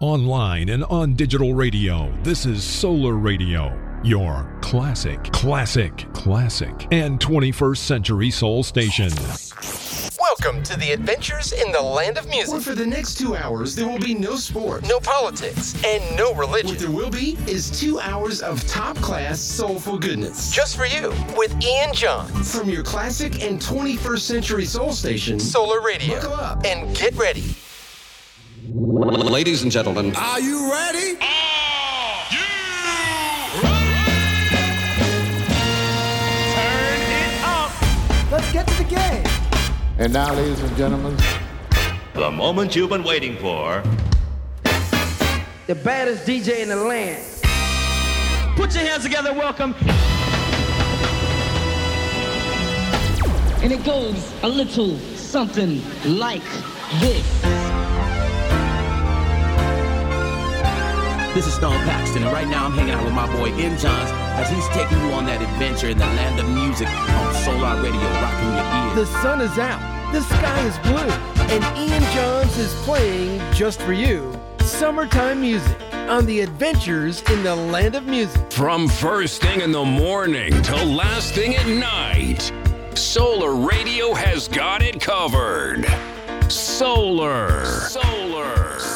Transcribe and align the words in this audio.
Online 0.00 0.70
and 0.70 0.82
on 0.84 1.12
digital 1.12 1.52
radio, 1.52 2.10
this 2.22 2.46
is 2.46 2.64
Solar 2.64 3.16
Radio, 3.16 3.78
your 4.02 4.50
classic, 4.62 5.22
classic, 5.24 6.10
classic, 6.14 6.88
and 6.90 7.20
21st 7.20 7.76
century 7.76 8.30
soul 8.30 8.62
station. 8.62 9.12
Welcome 10.18 10.62
to 10.62 10.78
the 10.78 10.92
adventures 10.92 11.52
in 11.52 11.70
the 11.70 11.82
land 11.82 12.16
of 12.16 12.26
music. 12.30 12.50
Where 12.50 12.62
for 12.62 12.74
the 12.74 12.86
next 12.86 13.18
two 13.18 13.36
hours, 13.36 13.76
there 13.76 13.86
will 13.86 13.98
be 13.98 14.14
no 14.14 14.36
sport, 14.36 14.88
No 14.88 15.00
politics 15.00 15.74
and 15.84 16.16
no 16.16 16.32
religion. 16.32 16.70
What 16.70 16.78
there 16.78 16.90
will 16.90 17.10
be 17.10 17.36
is 17.46 17.70
two 17.70 18.00
hours 18.00 18.40
of 18.40 18.66
top 18.66 18.96
class 18.96 19.38
soulful 19.38 19.98
goodness. 19.98 20.50
Just 20.50 20.78
for 20.78 20.86
you 20.86 21.10
with 21.36 21.54
Ian 21.62 21.92
Johns. 21.92 22.56
From 22.56 22.70
your 22.70 22.84
classic 22.84 23.42
and 23.42 23.60
21st 23.60 24.20
century 24.20 24.64
soul 24.64 24.92
station, 24.92 25.38
Solar 25.38 25.82
Radio. 25.82 26.14
Buckle 26.14 26.32
up. 26.32 26.64
And 26.64 26.96
get 26.96 27.14
ready. 27.16 27.44
Ladies 28.72 29.64
and 29.64 29.72
gentlemen, 29.72 30.14
Are 30.14 30.38
you 30.38 30.70
ready? 30.70 31.16
Turn 31.16 31.18
it 37.10 37.44
up. 37.44 37.72
Let's 38.30 38.52
get 38.52 38.68
to 38.68 38.78
the 38.78 38.84
game. 38.84 39.26
And 39.98 40.12
now, 40.12 40.32
ladies 40.34 40.62
and 40.62 40.76
gentlemen, 40.76 41.16
The 42.14 42.30
moment 42.30 42.76
you've 42.76 42.90
been 42.90 43.02
waiting 43.02 43.36
for. 43.38 43.82
The 45.66 45.74
baddest 45.74 46.24
DJ 46.24 46.60
in 46.60 46.68
the 46.68 46.76
land. 46.76 47.24
Put 48.54 48.72
your 48.74 48.84
hands 48.84 49.02
together, 49.02 49.32
welcome. 49.32 49.74
And 53.62 53.72
it 53.72 53.84
goes 53.84 54.32
a 54.44 54.48
little 54.48 54.96
something 55.16 55.82
like 56.04 56.42
this. 57.00 57.69
This 61.34 61.46
is 61.46 61.54
Stone 61.54 61.78
Paxton, 61.84 62.24
and 62.24 62.32
right 62.32 62.48
now 62.48 62.66
I'm 62.66 62.72
hanging 62.72 62.92
out 62.92 63.04
with 63.04 63.14
my 63.14 63.26
boy 63.36 63.48
Ian 63.56 63.78
Johns 63.78 64.10
as 64.12 64.50
he's 64.50 64.66
taking 64.70 64.98
you 64.98 65.12
on 65.12 65.26
that 65.26 65.40
adventure 65.40 65.88
in 65.88 65.96
the 65.96 66.04
land 66.04 66.40
of 66.40 66.48
music 66.48 66.88
on 66.88 67.34
Solar 67.44 67.80
Radio, 67.80 68.00
rocking 68.00 68.52
your 68.52 68.98
ears. 68.98 69.12
The 69.12 69.22
sun 69.22 69.40
is 69.40 69.56
out, 69.56 70.12
the 70.12 70.22
sky 70.22 70.60
is 70.66 70.76
blue, 70.78 71.08
and 71.54 71.62
Ian 71.78 72.02
Johns 72.12 72.58
is 72.58 72.74
playing 72.82 73.40
just 73.54 73.80
for 73.80 73.92
you 73.92 74.38
summertime 74.80 75.40
music 75.40 75.76
on 75.92 76.24
the 76.26 76.40
adventures 76.40 77.22
in 77.30 77.42
the 77.42 77.54
land 77.54 77.94
of 77.94 78.06
music. 78.06 78.50
From 78.50 78.88
first 78.88 79.42
thing 79.42 79.60
in 79.60 79.72
the 79.72 79.84
morning 79.84 80.50
till 80.62 80.84
last 80.86 81.34
thing 81.34 81.54
at 81.54 81.66
night, 81.66 82.50
Solar 82.96 83.54
Radio 83.54 84.14
has 84.14 84.48
got 84.48 84.82
it 84.82 85.00
covered. 85.00 85.86
Solar. 86.48 87.64
Solar. 87.66 88.89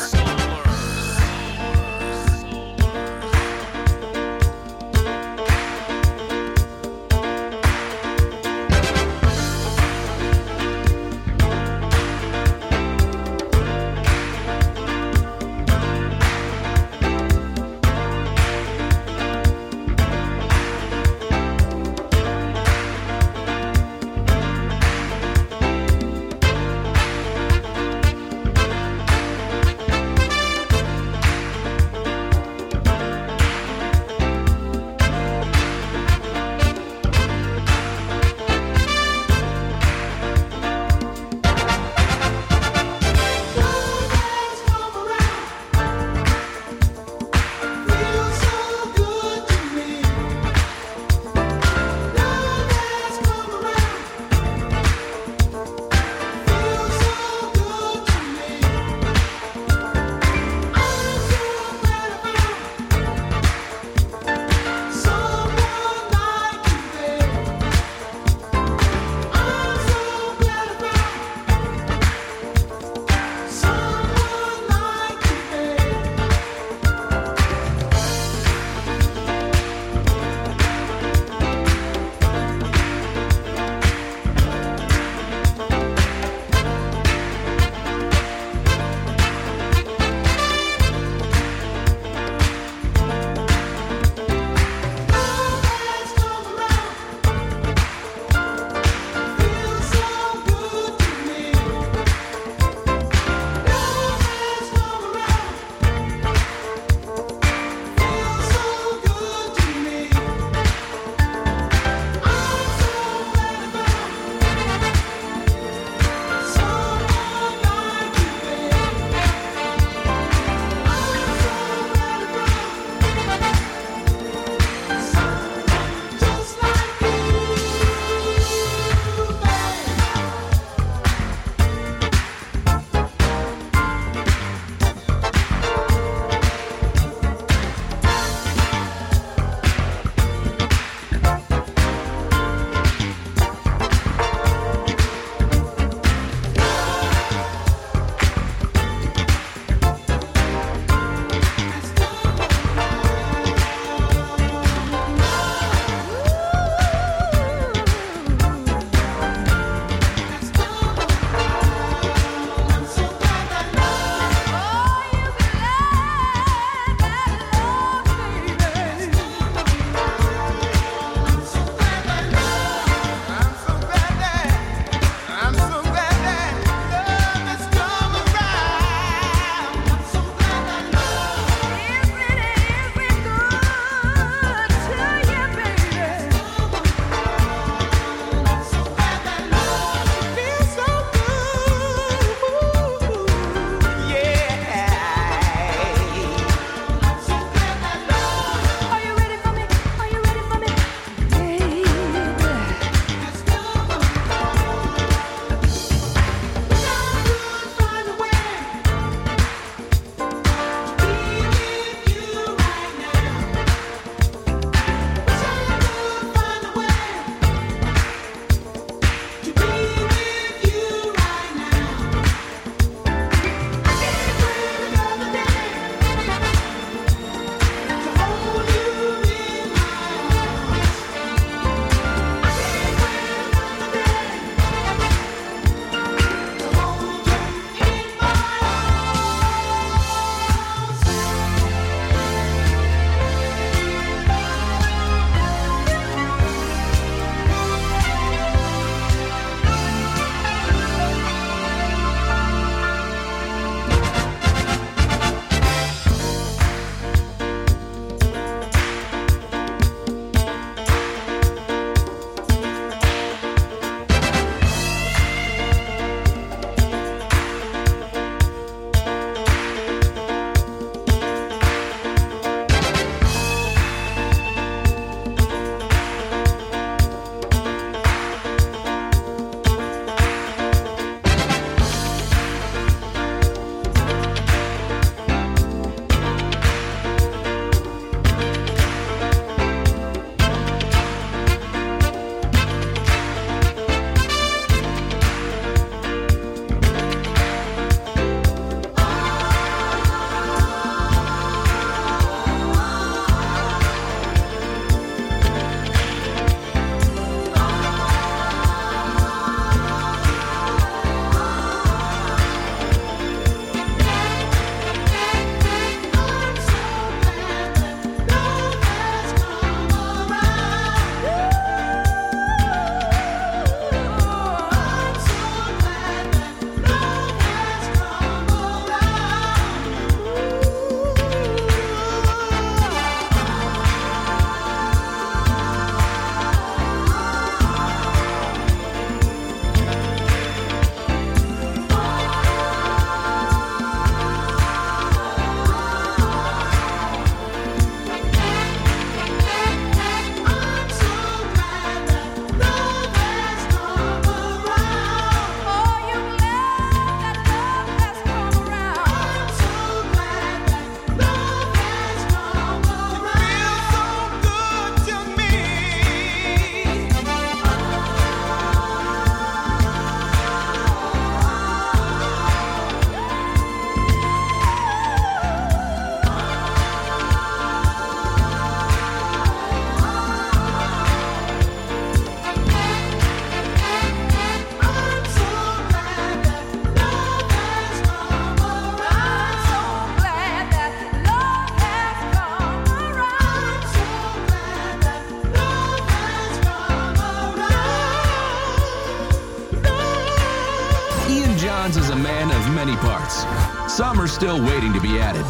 Still 404.35 404.61
waiting 404.65 404.93
to 404.93 405.01
be 405.01 405.19
added. 405.21 405.45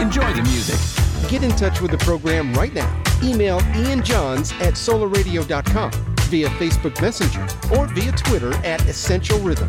Enjoy 0.00 0.32
the 0.32 0.42
music. 0.42 0.78
Get 1.28 1.42
in 1.42 1.50
touch 1.50 1.82
with 1.82 1.90
the 1.90 1.98
program 1.98 2.54
right 2.54 2.72
now. 2.72 3.02
Email 3.22 3.60
Ian 3.76 4.02
Johns 4.02 4.52
at 4.52 4.74
solarradio.com 4.74 5.90
via 6.30 6.48
Facebook 6.48 6.98
Messenger 7.02 7.46
or 7.76 7.86
via 7.88 8.10
Twitter 8.12 8.54
at 8.64 8.80
Essential 8.88 9.38
Rhythm. 9.40 9.68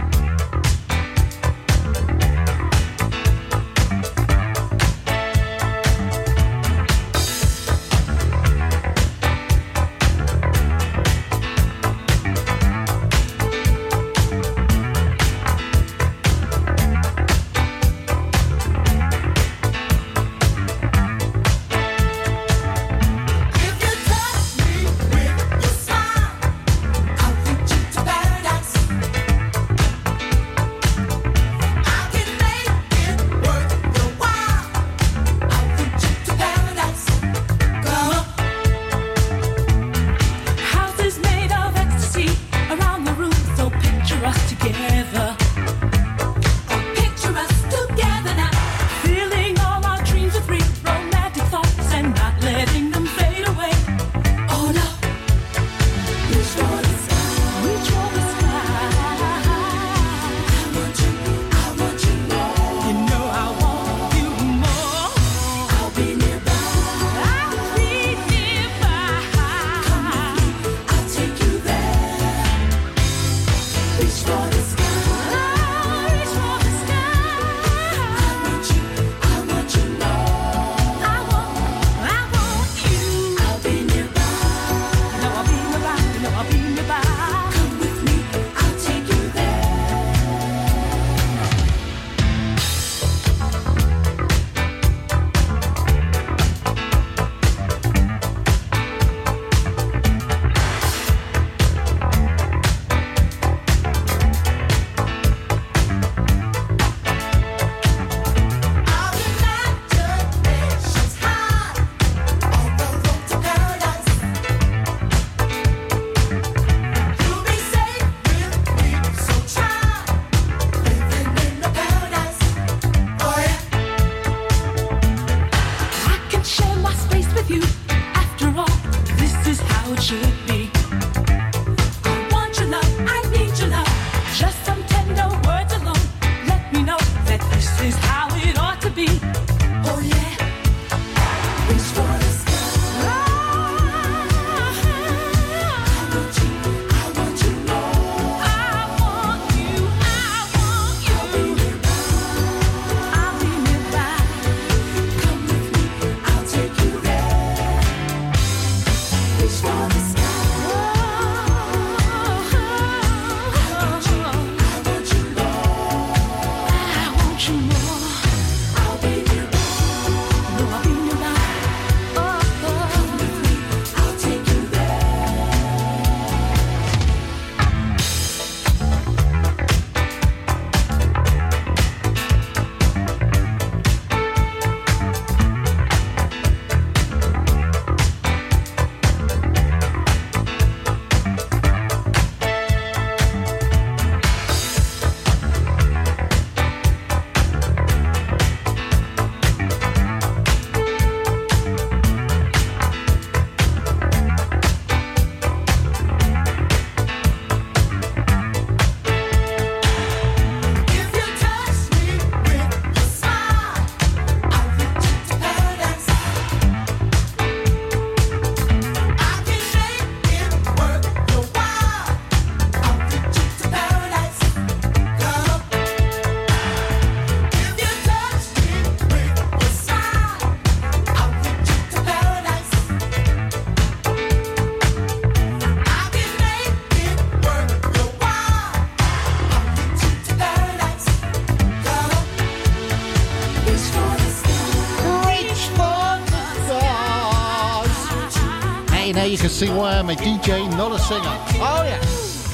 See 249.54 249.70
why 249.70 250.00
I'm 250.00 250.10
a 250.10 250.16
DJ, 250.16 250.68
not 250.76 250.92
a 250.94 250.98
singer. 250.98 251.22
Oh, 251.62 251.84
yes. 251.86 252.50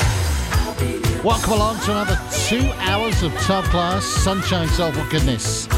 Welcome 1.23 1.53
along 1.53 1.79
to 1.85 1.91
another 1.91 2.19
two 2.45 2.69
hours 2.79 3.23
of 3.23 3.31
top 3.43 3.63
class 3.65 4.03
sunshine 4.03 4.67
soulful 4.67 5.05
goodness, 5.09 5.69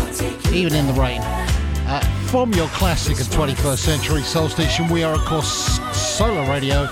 even 0.51 0.73
in 0.73 0.87
the 0.87 0.93
rain. 0.93 1.21
Uh, 1.21 2.01
from 2.25 2.51
your 2.53 2.67
classic 2.69 3.17
and 3.17 3.27
21st 3.27 3.77
century 3.77 4.23
soul 4.23 4.49
station, 4.49 4.89
we 4.89 5.03
are, 5.03 5.13
of 5.13 5.23
course, 5.25 5.79
Solar 5.95 6.49
Radio. 6.49 6.89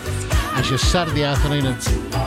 As 0.53 0.69
your 0.69 0.77
Saturday 0.77 1.23
afternoon 1.23 1.75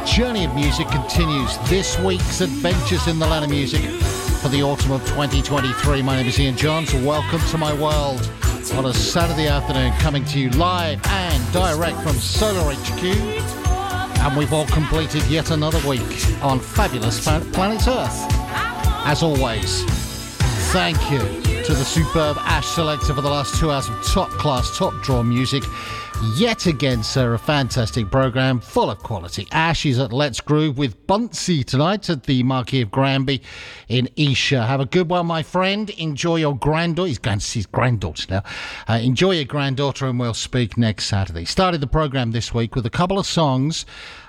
journey 0.04 0.44
of 0.44 0.54
music 0.56 0.88
continues, 0.88 1.56
this 1.68 1.96
week's 2.00 2.40
adventures 2.40 3.06
in 3.06 3.20
the 3.20 3.26
land 3.28 3.44
of 3.44 3.50
music 3.52 3.82
for 4.40 4.48
the 4.48 4.60
autumn 4.60 4.90
of 4.90 5.06
2023. 5.06 6.02
My 6.02 6.16
name 6.16 6.26
is 6.26 6.40
Ian 6.40 6.56
Johns. 6.56 6.92
Welcome 6.94 7.40
to 7.50 7.58
my 7.58 7.72
world 7.74 8.28
on 8.70 8.86
a 8.86 8.94
Saturday 8.94 9.48
afternoon, 9.48 9.92
coming 9.98 10.24
to 10.26 10.38
you 10.38 10.48
live 10.50 11.00
and 11.06 11.52
direct 11.52 11.98
from 12.00 12.12
Solar 12.12 12.72
HQ. 12.72 13.02
And 14.20 14.36
we've 14.36 14.52
all 14.52 14.66
completed 14.66 15.24
yet 15.24 15.50
another 15.50 15.80
week 15.88 16.26
on 16.42 16.60
fabulous 16.60 17.20
planet 17.24 17.88
Earth. 17.88 18.26
As 19.04 19.22
always, 19.22 19.82
thank 20.70 20.96
you 21.10 21.18
to 21.64 21.74
the 21.74 21.84
superb 21.84 22.36
Ash 22.40 22.66
selector 22.66 23.12
for 23.14 23.20
the 23.20 23.28
last 23.28 23.58
two 23.58 23.72
hours 23.72 23.88
of 23.88 24.00
top 24.04 24.30
class, 24.30 24.76
top 24.78 24.94
draw 25.02 25.24
music. 25.24 25.64
Yet 26.22 26.66
again, 26.66 27.02
sir, 27.02 27.34
a 27.34 27.38
fantastic 27.38 28.08
program 28.08 28.60
full 28.60 28.90
of 28.90 28.98
quality. 29.00 29.48
Ash 29.50 29.84
is 29.84 29.98
at 29.98 30.12
Let's 30.12 30.40
Groove 30.40 30.78
with 30.78 31.04
Bunsey 31.08 31.64
tonight 31.64 32.08
at 32.08 32.22
the 32.22 32.44
Marquis 32.44 32.82
of 32.82 32.92
Granby 32.92 33.42
in 33.88 34.08
Esher. 34.16 34.62
Have 34.62 34.78
a 34.78 34.86
good 34.86 35.10
one, 35.10 35.26
my 35.26 35.42
friend. 35.42 35.90
Enjoy 35.90 36.36
your 36.36 36.56
granddaughter. 36.56 37.08
He's 37.08 37.18
going 37.18 37.40
to 37.40 37.44
see 37.44 37.58
his 37.58 37.66
granddaughter 37.66 38.26
now. 38.30 38.42
Uh, 38.88 39.00
enjoy 39.02 39.32
your 39.32 39.46
granddaughter, 39.46 40.06
and 40.06 40.20
we'll 40.20 40.32
speak 40.32 40.78
next 40.78 41.06
Saturday. 41.06 41.44
Started 41.44 41.80
the 41.80 41.88
program 41.88 42.30
this 42.30 42.54
week 42.54 42.76
with 42.76 42.86
a 42.86 42.90
couple 42.90 43.18
of 43.18 43.26
songs 43.26 43.84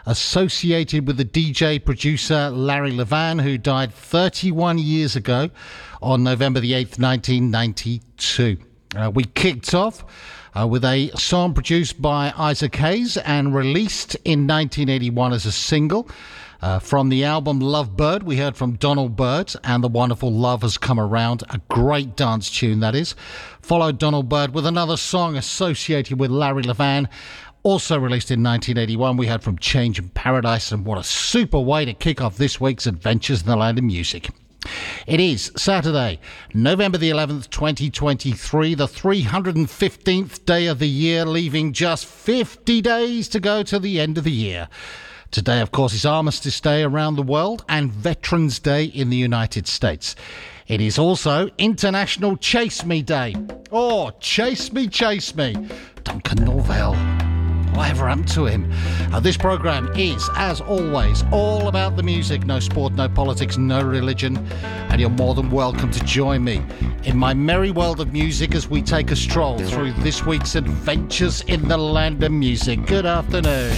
associated 0.08 1.06
with 1.06 1.18
the 1.18 1.26
DJ 1.26 1.84
producer 1.84 2.50
Larry 2.50 2.92
Levan, 2.92 3.40
who 3.40 3.56
died 3.60 3.94
31 3.94 4.80
years 4.80 5.16
ago 5.16 5.52
on 6.02 6.24
November 6.24 6.60
the 6.60 6.72
8th, 6.72 7.00
1992. 7.00 8.58
Uh, 8.96 9.12
we 9.14 9.24
kicked 9.24 9.76
off 9.76 10.04
uh, 10.56 10.68
with 10.68 10.86
a 10.86 11.10
song 11.16 11.54
produced 11.54 12.02
by 12.02 12.34
Isaac 12.38 12.76
Hayes 12.76 13.18
and 13.18 13.56
released 13.56 14.16
in 14.24 14.48
1981 14.48 15.34
as 15.34 15.46
a 15.46 15.52
single. 15.52 16.08
Uh, 16.62 16.80
from 16.80 17.10
the 17.10 17.26
album 17.26 17.60
Love 17.60 17.98
Byrd, 17.98 18.24
we 18.24 18.38
heard 18.38 18.56
from 18.56 18.76
Donald 18.76 19.18
Byrd 19.18 19.54
and 19.66 19.84
the 19.84 19.90
wonderful 19.90 20.32
Love 20.32 20.62
Has 20.62 20.78
Come 20.78 20.98
Around, 20.98 21.44
a 21.50 21.60
great 21.70 22.16
dance 22.16 22.50
tune 22.50 22.80
that 22.80 22.96
is. 22.96 23.16
Followed 23.62 24.00
Donald 24.00 24.30
Byrd 24.30 24.54
with 24.54 24.66
another 24.66 24.96
song 24.96 25.36
associated 25.36 26.20
with 26.20 26.32
Larry 26.32 26.64
Levan, 26.64 27.10
also 27.64 28.00
released 28.00 28.32
in 28.32 28.42
1981. 28.44 29.18
We 29.18 29.28
heard 29.28 29.44
from 29.44 29.58
Change 29.58 30.00
in 30.00 30.10
Paradise, 30.10 30.72
and 30.72 30.86
what 30.86 30.98
a 30.98 31.04
super 31.04 31.60
way 31.60 31.84
to 31.84 31.94
kick 31.94 32.22
off 32.22 32.38
this 32.38 32.62
week's 32.62 32.88
Adventures 32.88 33.42
in 33.42 33.48
the 33.48 33.58
Land 33.58 33.78
of 33.78 33.84
Music. 33.84 34.30
It 35.06 35.20
is 35.20 35.52
Saturday, 35.58 36.20
November 36.54 36.98
the 36.98 37.10
11th, 37.10 37.50
2023, 37.50 38.76
the 38.76 38.88
315th 38.88 40.46
day 40.46 40.68
of 40.68 40.80
the 40.80 40.88
year, 40.88 41.26
leaving 41.26 41.74
just 41.74 42.06
50 42.06 42.82
days 42.82 43.28
to 43.30 43.40
go 43.40 43.64
to 43.64 43.80
the 43.80 44.00
end 44.00 44.18
of 44.18 44.24
the 44.24 44.32
year. 44.32 44.70
Today, 45.32 45.62
of 45.62 45.72
course, 45.72 45.94
is 45.94 46.06
Armistice 46.06 46.62
Day 46.62 46.84
around 46.84 47.16
the 47.16 47.24
world 47.24 47.66
and 47.68 47.92
Veterans 47.92 48.60
Day 48.60 48.86
in 48.86 49.10
the 49.10 49.18
United 49.18 49.68
States. 49.68 50.16
It 50.68 50.80
is 50.80 51.00
also 51.00 51.50
International 51.58 52.38
Chase 52.38 52.86
Me 52.86 53.02
Day. 53.02 53.36
Oh, 53.72 54.12
chase 54.20 54.72
me, 54.72 54.88
chase 54.88 55.36
me. 55.36 55.56
Duncan 56.04 56.46
Norvelle. 56.46 57.23
Whatever 57.76 58.08
happened 58.08 58.28
to 58.30 58.46
him? 58.46 58.72
Uh, 59.12 59.20
this 59.20 59.38
program 59.38 59.90
is, 59.96 60.30
as 60.36 60.62
always, 60.62 61.24
all 61.32 61.68
about 61.68 61.96
the 61.96 62.04
music. 62.04 62.46
No 62.46 62.60
sport, 62.60 62.94
no 62.94 63.10
politics, 63.10 63.58
no 63.58 63.82
religion. 63.82 64.38
And 64.90 65.02
you're 65.02 65.10
more 65.10 65.34
than 65.34 65.50
welcome 65.50 65.90
to 65.92 66.00
join 66.04 66.44
me 66.44 66.62
in 67.04 67.18
my 67.18 67.34
merry 67.34 67.72
world 67.72 68.00
of 68.00 68.14
music 68.14 68.56
as 68.56 68.70
we 68.70 68.82
take 68.82 69.12
a 69.12 69.16
stroll 69.16 69.58
through 69.58 69.94
this 69.94 70.26
week's 70.26 70.56
adventures 70.56 71.42
in 71.42 71.68
the 71.68 71.78
land 71.78 72.24
of 72.24 72.32
music. 72.32 72.86
Good 72.86 73.06
afternoon. 73.06 73.76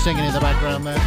Singing 0.00 0.24
in 0.24 0.32
the 0.32 0.40
background 0.40 0.86
there. 0.86 0.98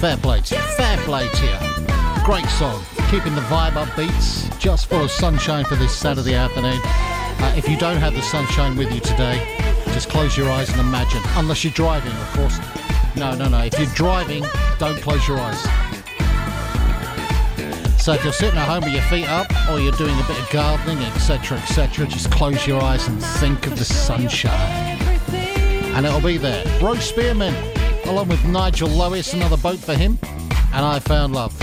Fair 0.00 0.16
play 0.16 0.40
to 0.40 0.56
you. 0.56 0.60
Fair 0.76 0.96
play 1.04 1.28
to 1.28 1.46
you. 1.46 2.24
Great 2.24 2.44
song. 2.46 2.82
Keeping 3.08 3.36
the 3.36 3.40
vibe 3.42 3.74
upbeats. 3.74 4.58
Just 4.58 4.86
full 4.86 5.04
of 5.04 5.12
sunshine 5.12 5.64
for 5.64 5.76
this 5.76 5.96
Saturday 5.96 6.34
afternoon. 6.34 6.80
Uh, 6.82 7.54
if 7.56 7.68
you 7.68 7.76
don't 7.76 7.98
have 7.98 8.14
the 8.14 8.22
sunshine 8.22 8.76
with 8.76 8.92
you 8.92 8.98
today, 8.98 9.56
just 9.92 10.08
close 10.08 10.36
your 10.36 10.50
eyes 10.50 10.70
and 10.70 10.80
imagine. 10.80 11.20
Unless 11.36 11.62
you're 11.62 11.72
driving, 11.72 12.10
of 12.10 12.32
course. 12.32 12.58
No, 13.14 13.32
no, 13.36 13.48
no. 13.48 13.60
If 13.62 13.78
you're 13.78 13.94
driving, 13.94 14.44
don't 14.80 15.00
close 15.00 15.28
your 15.28 15.38
eyes. 15.38 15.62
So 18.02 18.12
if 18.14 18.24
you're 18.24 18.32
sitting 18.32 18.58
at 18.58 18.66
home 18.66 18.82
with 18.82 18.92
your 18.92 19.02
feet 19.02 19.28
up, 19.28 19.46
or 19.70 19.78
you're 19.78 19.92
doing 19.92 20.18
a 20.18 20.24
bit 20.24 20.36
of 20.36 20.50
gardening, 20.50 20.98
etc., 21.04 21.58
etc., 21.58 22.08
just 22.08 22.28
close 22.32 22.66
your 22.66 22.82
eyes 22.82 23.06
and 23.06 23.22
think 23.22 23.68
of 23.68 23.78
the 23.78 23.84
sunshine 23.84 24.81
and 25.94 26.06
it'll 26.06 26.20
be 26.20 26.38
there. 26.38 26.64
Rose 26.80 27.04
Spearman, 27.04 27.54
along 28.06 28.28
with 28.28 28.44
Nigel 28.44 28.88
Lowis, 28.88 29.34
another 29.34 29.56
boat 29.56 29.78
for 29.78 29.94
him, 29.94 30.18
and 30.72 30.84
I 30.84 30.98
Found 31.00 31.34
Love. 31.34 31.54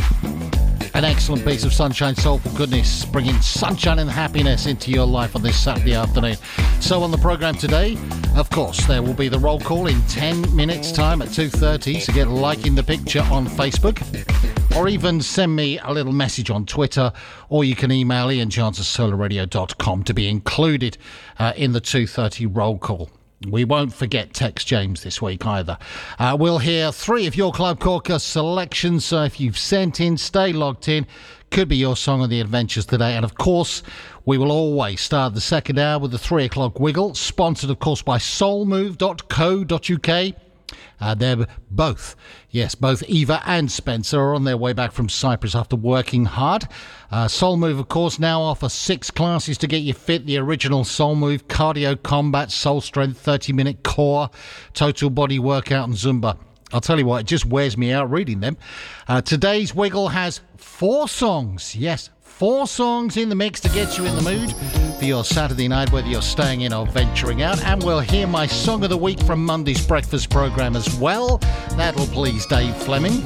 An 0.94 1.06
excellent 1.06 1.46
piece 1.46 1.64
of 1.64 1.74
sunshine, 1.74 2.16
soulful 2.16 2.52
goodness, 2.54 3.06
bringing 3.06 3.40
sunshine 3.42 4.00
and 4.00 4.10
happiness 4.10 4.66
into 4.66 4.92
your 4.92 5.06
life 5.06 5.36
on 5.36 5.42
this 5.42 5.58
Saturday 5.58 5.94
afternoon. 5.94 6.36
So 6.80 7.02
on 7.04 7.12
the 7.12 7.18
programme 7.18 7.56
today, 7.56 7.98
of 8.36 8.50
course, 8.50 8.86
there 8.86 9.02
will 9.02 9.14
be 9.14 9.30
the 9.30 9.40
roll 9.40 9.60
call 9.60 9.88
in 9.88 10.02
10 10.04 10.56
minutes' 10.56 10.92
time 10.92 11.22
at 11.22 11.30
2.30, 11.30 12.02
so 12.02 12.14
get 12.14 12.28
liking 12.28 12.76
the 12.76 12.84
picture 12.84 13.22
on 13.32 13.48
Facebook. 13.48 14.04
Or 14.76 14.88
even 14.88 15.22
send 15.22 15.56
me 15.56 15.80
a 15.80 15.92
little 15.92 16.14
message 16.14 16.50
on 16.50 16.66
Twitter, 16.66 17.12
or 17.50 17.64
you 17.64 17.76
can 17.76 17.92
email 17.92 18.30
Ian 18.32 18.50
Johns 18.50 18.80
at 18.80 18.86
solarradio.com 18.86 20.04
to 20.04 20.14
be 20.14 20.28
included 20.28 20.98
uh, 21.40 21.54
in 21.56 21.72
the 21.72 21.82
2.30 21.82 22.56
roll 22.56 22.78
call. 22.78 23.10
We 23.48 23.64
won't 23.64 23.94
forget 23.94 24.34
Tex 24.34 24.66
James 24.66 25.04
this 25.04 25.22
week 25.22 25.46
either. 25.46 25.78
Uh, 26.18 26.36
we'll 26.38 26.58
hear 26.58 26.92
three 26.92 27.26
of 27.26 27.38
your 27.38 27.54
Club 27.54 27.80
Corker 27.80 28.20
selections, 28.20 29.06
so 29.06 29.24
if 29.24 29.40
you've 29.40 29.58
sent 29.58 30.02
in, 30.02 30.18
stay 30.18 30.52
logged 30.52 30.90
in. 30.90 31.08
Could 31.50 31.70
be 31.70 31.78
your 31.78 31.96
song 31.96 32.22
on 32.22 32.30
the 32.30 32.42
adventures 32.42 32.86
today. 32.86 33.16
And 33.16 33.24
of 33.24 33.36
course, 33.36 33.82
we 34.26 34.38
will 34.38 34.52
always 34.52 35.00
start 35.00 35.34
the 35.34 35.42
second 35.42 35.80
hour 35.80 36.00
with 36.00 36.12
the 36.12 36.18
three 36.18 36.44
o'clock 36.46 36.82
wiggle, 36.82 37.16
sponsored, 37.16 37.70
of 37.70 37.80
course, 37.80 38.02
by 38.02 38.18
soulmove.co.uk. 38.18 40.49
Uh, 41.00 41.16
they're 41.16 41.48
both, 41.72 42.16
yes, 42.50 42.76
both 42.76 43.04
Eva 43.04 43.42
and 43.46 43.72
Spencer 43.72 44.20
are 44.20 44.36
on 44.36 44.44
their 44.44 44.58
way 44.58 44.74
back 44.74 44.92
from 44.92 45.10
Cyprus 45.10 45.56
after 45.56 45.76
working 45.76 46.26
hard. 46.26 46.68
Uh, 47.12 47.28
Soul 47.28 47.58
Move, 47.58 47.80
of 47.80 47.88
course, 47.88 48.20
now 48.20 48.42
offer 48.42 48.70
six 48.70 49.10
classes 49.10 49.58
to 49.60 49.68
get 49.68 49.78
you 49.78 49.94
fit 49.94 50.26
the 50.26 50.38
original 50.38 50.84
Soul 50.84 51.16
Move, 51.16 51.48
cardio, 51.48 52.02
combat, 52.02 52.52
soul 52.52 52.82
strength, 52.82 53.20
30 53.20 53.54
minute 53.54 53.84
core, 53.84 54.30
total 54.74 55.10
body 55.10 55.40
workout, 55.40 55.88
and 55.88 55.98
Zumba. 55.98 56.38
I'll 56.72 56.82
tell 56.82 57.00
you 57.00 57.06
what, 57.06 57.22
it 57.22 57.28
just 57.28 57.46
wears 57.46 57.78
me 57.78 57.92
out 57.92 58.12
reading 58.12 58.42
them. 58.42 58.58
Uh, 59.08 59.22
today's 59.22 59.74
Wiggle 59.74 60.10
has 60.10 60.42
four 60.56 61.08
songs. 61.08 61.76
Yes, 61.76 62.12
four 62.40 62.66
songs 62.68 63.18
in 63.18 63.28
the 63.28 63.36
mix 63.36 63.60
to 63.60 63.68
get 63.70 63.98
you 63.98 64.06
in 64.06 64.16
the 64.16 64.22
mood 64.22 64.56
for 64.98 65.04
your 65.04 65.26
Saturday 65.26 65.68
night, 65.68 65.92
whether 65.92 66.08
you're 66.08 66.22
staying 66.22 66.62
in 66.62 66.72
or 66.72 66.88
venturing 66.88 67.42
out. 67.42 67.62
And 67.66 67.84
we'll 67.84 68.00
hear 68.00 68.28
my 68.28 68.48
song 68.48 68.82
of 68.82 68.90
the 68.90 68.98
week 68.98 69.20
from 69.24 69.44
Monday's 69.44 69.86
breakfast 69.86 70.30
program 70.30 70.78
as 70.78 70.96
well. 70.96 71.40
That'll 71.76 72.08
please 72.08 72.46
Dave 72.46 72.74
Fleming. 72.78 73.22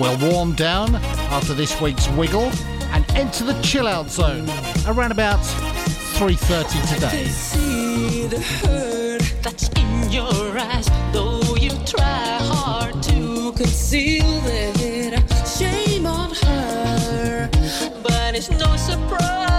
We'll 0.00 0.18
warm 0.18 0.54
down 0.54 0.96
after 1.30 1.54
this 1.54 1.80
week's 1.80 2.08
Wiggle 2.08 2.50
and 2.90 3.08
enter 3.12 3.44
the 3.44 3.60
chill 3.62 3.86
out 3.86 4.10
zone 4.10 4.48
around 4.88 5.12
about 5.12 5.38
3.30 6.18 6.94
today. 6.94 7.24
see 7.26 8.26
the 8.26 8.40
hurt 8.40 9.32
that's 9.42 9.68
in 9.78 10.10
your 10.10 10.58
eyes, 10.58 10.88
though 11.12 11.54
you 11.54 11.70
try 11.86 12.38
hard 12.40 13.00
to 13.04 13.52
conceal 13.52 14.24
it. 14.46 14.79
It's 18.40 18.48
no 18.48 18.74
surprise 18.74 19.49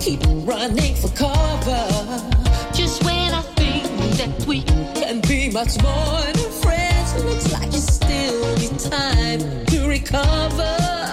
keep 0.00 0.20
running 0.46 0.94
for 0.94 1.08
cover. 1.08 1.86
Just 2.72 3.04
when 3.04 3.32
I 3.32 3.42
think 3.56 3.84
that 4.18 4.46
we 4.46 4.62
can 4.94 5.20
be 5.20 5.50
much 5.50 5.80
more 5.82 6.20
than 6.32 6.50
friends, 6.62 7.24
looks 7.24 7.52
like 7.52 7.72
you 7.72 7.78
still 7.78 8.56
need 8.56 8.78
time 8.78 9.66
to 9.66 9.88
recover. 9.88 11.03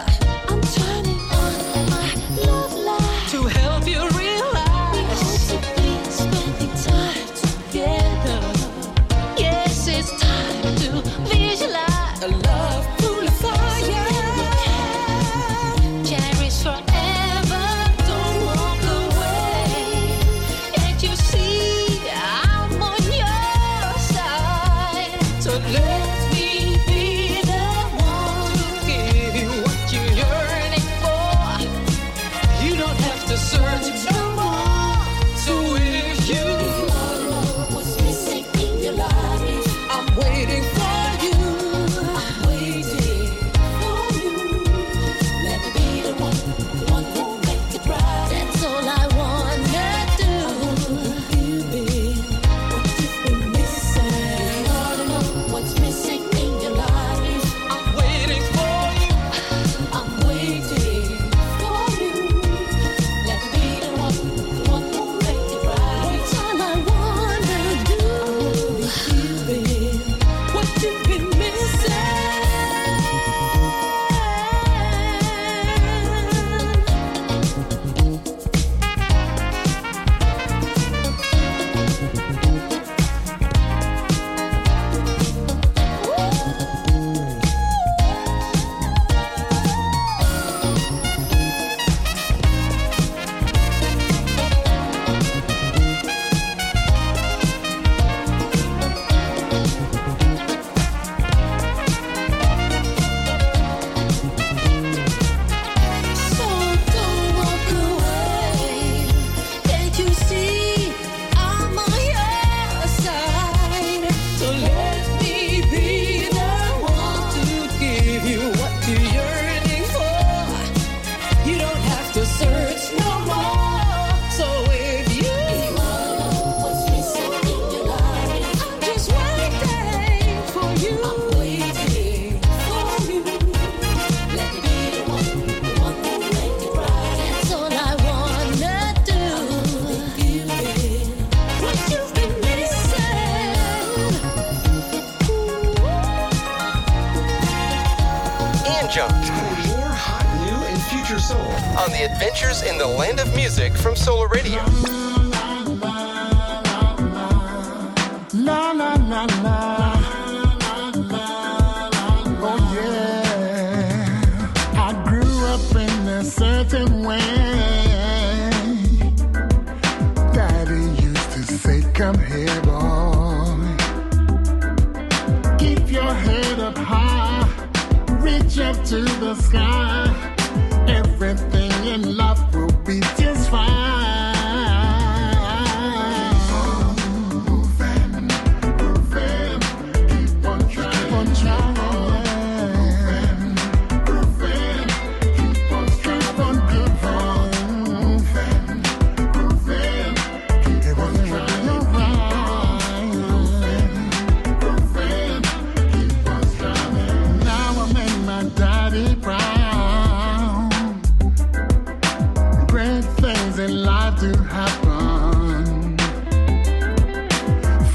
Do 214.21 214.33
happen. 214.43 215.97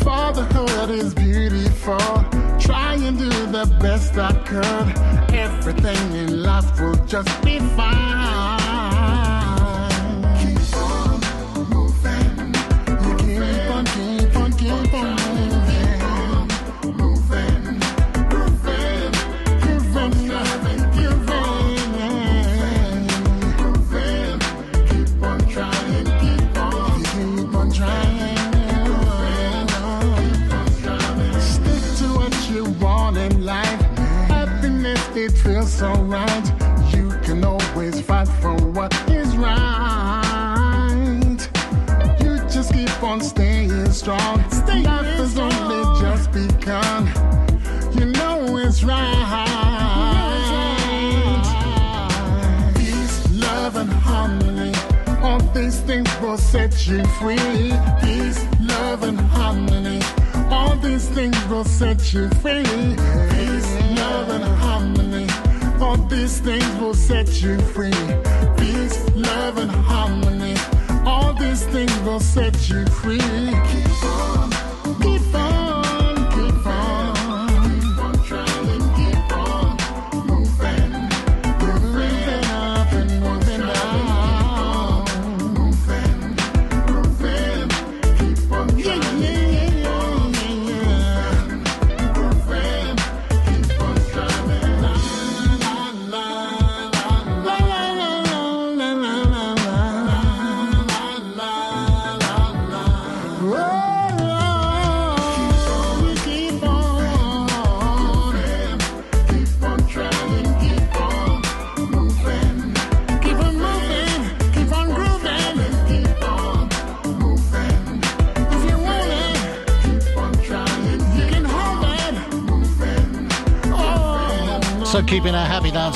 Fatherhood 0.03 0.91
is 0.91 1.15
beautiful. 1.15 1.99
Try 2.59 2.95
and 2.95 3.17
do 3.17 3.29
the 3.29 3.67
best 3.81 4.19
I 4.19 4.33
could. 4.45 5.33
Everything 5.33 6.13
in 6.17 6.43
life 6.43 6.81
will 6.81 6.97
just 7.07 7.31
be 7.45 7.61
fine. 7.77 9.46
Set 61.79 62.15
you 62.15 62.31
free. 62.41 62.63
Peace, 62.63 63.71
love, 63.99 64.31
and 64.31 64.45
harmony. 64.45 65.27
All 65.79 65.99
these 66.09 66.41
things 66.41 66.65
will 66.81 66.95
set 66.95 67.43
you 67.43 67.59
free. 67.75 67.91
Peace, 68.57 68.99
love, 69.15 69.59
and 69.59 69.71
harmony. 69.71 70.55
All 71.05 71.35
these 71.35 71.67
things 71.67 71.95
will 72.01 72.21
set 72.21 72.71
you 72.71 72.87
free. 72.87 73.21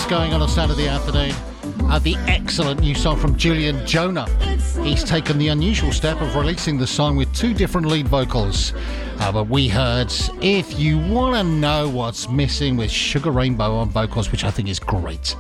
Going 0.06 0.32
on 0.32 0.42
a 0.42 0.48
Saturday 0.48 0.88
afternoon. 0.88 1.34
Uh, 1.90 1.98
the 1.98 2.14
excellent 2.26 2.80
new 2.80 2.94
song 2.94 3.18
from 3.18 3.36
Julian 3.36 3.84
Jonah. 3.86 4.28
He's 4.84 5.02
taken 5.02 5.36
the 5.36 5.48
unusual 5.48 5.90
step 5.90 6.20
of 6.20 6.36
releasing 6.36 6.78
the 6.78 6.86
song 6.86 7.16
with 7.16 7.34
two 7.34 7.52
different 7.52 7.88
lead 7.88 8.06
vocals. 8.06 8.72
Uh, 9.18 9.32
but 9.32 9.48
we 9.48 9.68
heard 9.68 10.12
If 10.40 10.78
You 10.78 10.98
Want 10.98 11.34
to 11.34 11.42
Know 11.42 11.88
What's 11.88 12.28
Missing 12.28 12.76
with 12.76 12.90
Sugar 12.90 13.30
Rainbow 13.30 13.74
on 13.74 13.90
vocals, 13.90 14.30
which 14.30 14.44
I 14.44 14.50
think 14.50 14.68
is 14.68 14.78
great. 14.78 15.34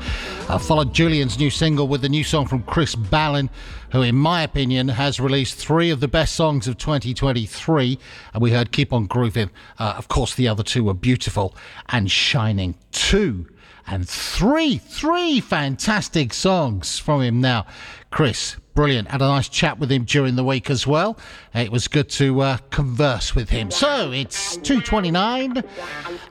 Uh, 0.48 0.58
followed 0.58 0.92
Julian's 0.92 1.38
new 1.38 1.50
single 1.50 1.86
with 1.86 2.02
the 2.02 2.08
new 2.08 2.24
song 2.24 2.46
from 2.46 2.62
Chris 2.64 2.94
Ballin, 2.94 3.50
who, 3.92 4.02
in 4.02 4.16
my 4.16 4.42
opinion, 4.42 4.88
has 4.88 5.20
released 5.20 5.56
three 5.56 5.90
of 5.90 6.00
the 6.00 6.08
best 6.08 6.34
songs 6.34 6.66
of 6.66 6.76
2023. 6.76 7.98
And 8.34 8.42
we 8.42 8.50
heard 8.50 8.72
Keep 8.72 8.92
On 8.92 9.06
Grooving. 9.06 9.50
Uh, 9.78 9.94
of 9.96 10.08
course, 10.08 10.34
the 10.34 10.48
other 10.48 10.62
two 10.62 10.84
were 10.84 10.94
beautiful 10.94 11.54
and 11.88 12.10
shining 12.10 12.74
too 12.90 13.46
and 13.90 14.08
three, 14.08 14.78
three 14.78 15.40
fantastic 15.40 16.32
songs 16.32 16.98
from 16.98 17.22
him 17.22 17.40
now. 17.40 17.66
Chris, 18.10 18.56
brilliant. 18.74 19.08
Had 19.08 19.20
a 19.20 19.26
nice 19.26 19.48
chat 19.48 19.80
with 19.80 19.90
him 19.90 20.04
during 20.04 20.36
the 20.36 20.44
week 20.44 20.70
as 20.70 20.86
well. 20.86 21.18
It 21.52 21.72
was 21.72 21.88
good 21.88 22.08
to 22.10 22.40
uh, 22.40 22.56
converse 22.70 23.34
with 23.34 23.50
him. 23.50 23.70
So 23.72 24.12
it's 24.12 24.56
2.29, 24.58 25.64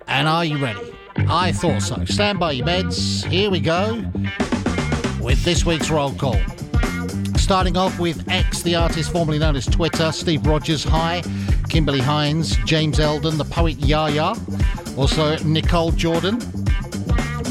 and 0.08 0.28
are 0.28 0.46
you 0.46 0.58
ready? 0.58 0.94
I 1.18 1.52
thought 1.52 1.82
so. 1.82 2.06
Stand 2.06 2.40
by 2.40 2.54
your 2.54 2.66
beds. 2.66 3.26
Here 3.26 3.52
we 3.52 3.60
go 3.60 4.06
with 5.20 5.44
this 5.44 5.66
week's 5.66 5.90
roll 5.90 6.14
call. 6.14 6.40
Starting 7.36 7.76
off 7.76 8.00
with 8.00 8.30
X, 8.30 8.62
the 8.62 8.76
artist 8.76 9.12
formerly 9.12 9.40
known 9.40 9.58
as 9.58 9.66
Twitter, 9.66 10.14
Steve 10.14 10.46
Rogers, 10.46 10.84
Hi, 10.86 11.22
Kimberly 11.68 12.00
Hines, 12.00 12.56
James 12.66 13.00
Eldon, 13.00 13.38
the 13.38 13.46
poet 13.46 13.78
Yaya, 13.80 14.34
also 14.96 15.36
Nicole 15.44 15.92
Jordan, 15.92 16.40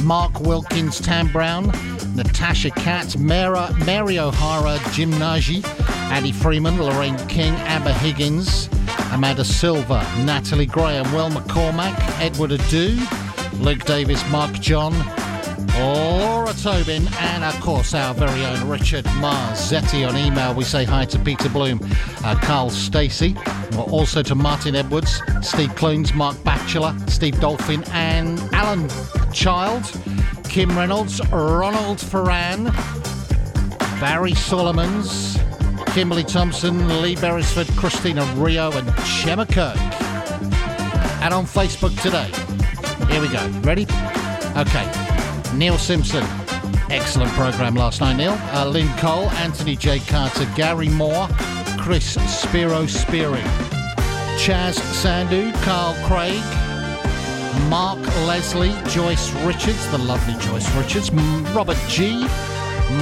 Mark 0.04 0.40
Wilkins, 0.40 1.00
Tam 1.00 1.30
Brown, 1.32 1.66
Natasha 2.14 2.70
Katz, 2.70 3.16
Mara, 3.16 3.74
Mary 3.84 4.18
O'Hara, 4.18 4.78
Jim 4.92 5.10
Nagy, 5.18 5.62
Addie 6.10 6.32
Freeman, 6.32 6.78
Lorraine 6.78 7.18
King, 7.28 7.54
Amber 7.66 7.92
Higgins, 7.92 8.68
Amanda 9.12 9.44
Silva, 9.44 10.06
Natalie 10.24 10.66
Graham, 10.66 11.10
Will 11.12 11.30
McCormack, 11.30 11.96
Edward 12.20 12.50
Adu, 12.50 12.98
Luke 13.60 13.84
Davis, 13.84 14.22
Mark 14.30 14.52
John, 14.60 14.92
Laura 15.78 16.52
Tobin, 16.54 17.08
and 17.18 17.44
of 17.44 17.58
course 17.60 17.94
our 17.94 18.12
very 18.14 18.44
own 18.44 18.68
Richard 18.68 19.04
Marzetti 19.20 20.08
on 20.08 20.16
email. 20.16 20.54
We 20.54 20.64
say 20.64 20.84
hi 20.84 21.04
to 21.06 21.18
Peter 21.18 21.48
Bloom, 21.48 21.80
uh, 22.24 22.34
Carl 22.42 22.70
Stacey, 22.70 23.36
also 23.76 24.22
to 24.22 24.34
Martin 24.34 24.74
Edwards, 24.74 25.20
Steve 25.42 25.74
Clunes, 25.76 26.14
Mark 26.14 26.42
Batchelor, 26.44 26.96
Steve 27.06 27.38
Dolphin, 27.40 27.84
and 27.92 28.40
Alan 28.52 28.88
Child, 29.32 29.84
Kim 30.44 30.76
Reynolds, 30.76 31.20
Ronald 31.30 31.98
Ferran, 31.98 32.72
Barry 34.00 34.34
Solomons, 34.34 35.38
Kimberly 35.88 36.24
Thompson, 36.24 37.02
Lee 37.02 37.16
Beresford, 37.16 37.68
Christina 37.76 38.24
Rio, 38.36 38.72
and 38.72 38.92
Gemma 39.04 39.46
Kirk. 39.46 39.76
And 41.20 41.34
on 41.34 41.44
Facebook 41.44 42.00
today. 42.02 42.30
Here 43.12 43.20
we 43.20 43.28
go. 43.28 43.46
Ready? 43.60 43.86
Okay. 44.56 45.07
Neil 45.54 45.78
Simpson, 45.78 46.24
Excellent 46.90 47.30
programme 47.32 47.74
last 47.74 48.00
night, 48.00 48.16
Neil. 48.16 48.32
Uh, 48.50 48.66
Lynn 48.66 48.88
Cole, 48.96 49.28
Anthony 49.32 49.76
J. 49.76 49.98
Carter, 50.00 50.46
Gary 50.56 50.88
Moore, 50.88 51.28
Chris 51.78 52.14
Spiro 52.26 52.84
Spiri, 52.84 53.42
Chaz 54.38 54.74
Sandu, 54.94 55.52
Carl 55.64 55.94
Craig, 56.06 56.42
Mark 57.68 57.98
Leslie, 58.26 58.74
Joyce 58.88 59.30
Richards, 59.44 59.86
the 59.90 59.98
lovely 59.98 60.32
Joyce 60.46 60.74
Richards, 60.76 61.10
Robert 61.54 61.78
G., 61.88 62.26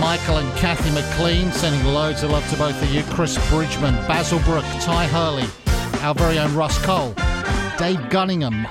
Michael 0.00 0.38
and 0.38 0.58
Kathy 0.58 0.90
McLean, 0.90 1.52
sending 1.52 1.84
loads 1.94 2.24
of 2.24 2.32
love 2.32 2.48
to 2.50 2.56
both 2.56 2.82
of 2.82 2.90
you, 2.90 3.04
Chris 3.14 3.38
Bridgman, 3.50 3.94
Basil 4.08 4.40
Brook, 4.40 4.64
Ty 4.80 5.06
Hurley, 5.06 5.46
our 6.02 6.12
very 6.12 6.40
own 6.40 6.52
Russ 6.56 6.76
Cole, 6.84 7.14
Dave 7.78 8.00
Gunningham, 8.10 8.66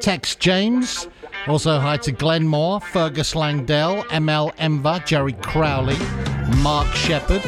Tex 0.00 0.34
James, 0.34 1.06
also 1.48 1.78
hi 1.78 1.96
to 1.96 2.12
Glenn 2.12 2.46
Moore, 2.46 2.80
Fergus 2.80 3.34
Langdell, 3.34 4.02
ML 4.08 4.52
Enver, 4.58 5.02
Jerry 5.06 5.32
Crowley, 5.34 5.96
Mark 6.58 6.88
Shepherd, 6.94 7.42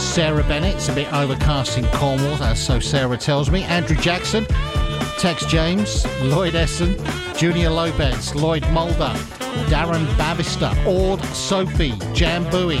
Sarah 0.00 0.42
Bennett, 0.44 0.76
it's 0.76 0.88
a 0.88 0.94
bit 0.94 1.12
overcast 1.12 1.76
in 1.76 1.86
Cornwall, 1.88 2.42
as 2.42 2.64
so 2.64 2.80
Sarah 2.80 3.18
tells 3.18 3.50
me, 3.50 3.64
Andrew 3.64 3.96
Jackson, 3.96 4.46
Tex 5.18 5.44
James, 5.46 6.06
Lloyd 6.22 6.54
Essen, 6.54 6.96
Junior 7.36 7.70
Lopez, 7.70 8.34
Lloyd 8.34 8.66
Mulder, 8.70 9.12
Darren 9.68 10.06
Bavister, 10.16 10.74
Ord 10.86 11.22
Sophie, 11.34 11.92
Jambui, 12.14 12.78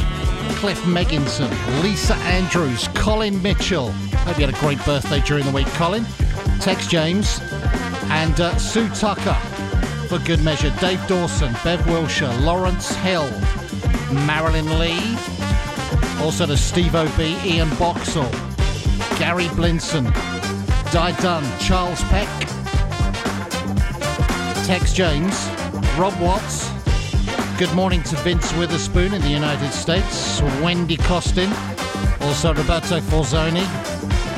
Cliff 0.56 0.80
Megginson, 0.84 1.50
Lisa 1.82 2.14
Andrews, 2.14 2.88
Colin 2.94 3.42
Mitchell. 3.42 3.90
Hope 3.90 4.38
you 4.38 4.46
had 4.46 4.54
a 4.54 4.60
great 4.60 4.82
birthday 4.84 5.20
during 5.20 5.44
the 5.44 5.52
week, 5.52 5.66
Colin. 5.68 6.06
Tex 6.60 6.86
James, 6.86 7.40
and 8.10 8.40
uh, 8.40 8.56
Sue 8.56 8.88
Tucker 8.90 9.36
for 10.08 10.18
good 10.20 10.42
measure. 10.42 10.70
Dave 10.80 11.06
Dawson, 11.06 11.52
Bev 11.62 11.86
Wilshire, 11.86 12.32
Lawrence 12.40 12.94
Hill, 12.96 13.28
Marilyn 14.26 14.78
Lee, 14.78 15.16
also 16.24 16.46
to 16.46 16.56
Steve 16.56 16.94
O.B., 16.94 17.36
Ian 17.44 17.68
Boxall, 17.76 18.30
Gary 19.18 19.48
Blinson, 19.50 20.04
Di 20.92 21.12
Dunn, 21.20 21.44
Charles 21.60 22.02
Peck, 22.04 22.28
Tex 24.64 24.94
James, 24.94 25.46
Rob 25.98 26.18
Watts. 26.20 26.70
Good 27.58 27.74
morning 27.74 28.02
to 28.04 28.16
Vince 28.16 28.50
Witherspoon 28.54 29.12
in 29.12 29.20
the 29.20 29.28
United 29.28 29.72
States, 29.72 30.40
Wendy 30.62 30.96
Costin, 30.96 31.52
also 32.22 32.54
Roberto 32.54 33.00
Forzoni, 33.00 33.66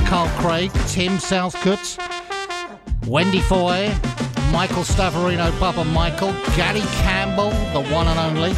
Carl 0.06 0.28
Craig, 0.40 0.72
Tim 0.88 1.18
Southcote, 1.18 1.96
Wendy 3.06 3.40
Foy, 3.40 3.94
Michael 4.50 4.82
Stavarino, 4.82 5.50
Bubba 5.52 5.86
Michael, 5.92 6.32
Gary 6.56 6.80
Campbell, 7.02 7.50
the 7.72 7.88
one 7.92 8.08
and 8.08 8.18
only. 8.18 8.52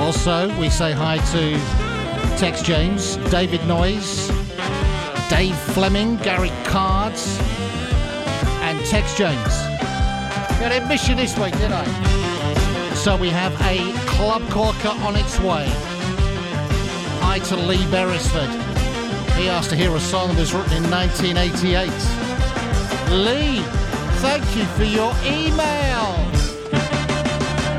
Also, 0.00 0.48
we 0.58 0.70
say 0.70 0.92
hi 0.92 1.18
to 1.32 1.58
Tex 2.38 2.62
James, 2.62 3.16
David 3.30 3.60
Noyes, 3.66 4.28
Dave 5.28 5.56
Fleming, 5.74 6.16
Gary 6.18 6.52
Cards, 6.64 7.38
and 8.62 8.78
Tex 8.86 9.16
James. 9.16 9.52
I 10.62 10.68
didn't 10.68 10.88
miss 10.88 11.06
this 11.08 11.36
week, 11.38 11.56
did 11.58 11.72
I? 11.72 11.84
So 12.94 13.16
we 13.16 13.30
have 13.30 13.52
a 13.62 13.92
club 14.06 14.42
corker 14.50 14.94
on 15.04 15.16
its 15.16 15.40
way. 15.40 15.66
Hi 17.22 17.40
to 17.40 17.56
Lee 17.56 17.84
Beresford. 17.90 18.50
He 19.36 19.48
asked 19.48 19.70
to 19.70 19.76
hear 19.76 19.94
a 19.96 20.00
song 20.00 20.28
that 20.28 20.38
was 20.38 20.54
written 20.54 20.84
in 20.84 20.90
1988. 20.90 21.90
Lee, 23.10 23.79
thank 24.20 24.44
you 24.54 24.64
for 24.76 24.84
your 24.84 25.14
email. 25.24 26.14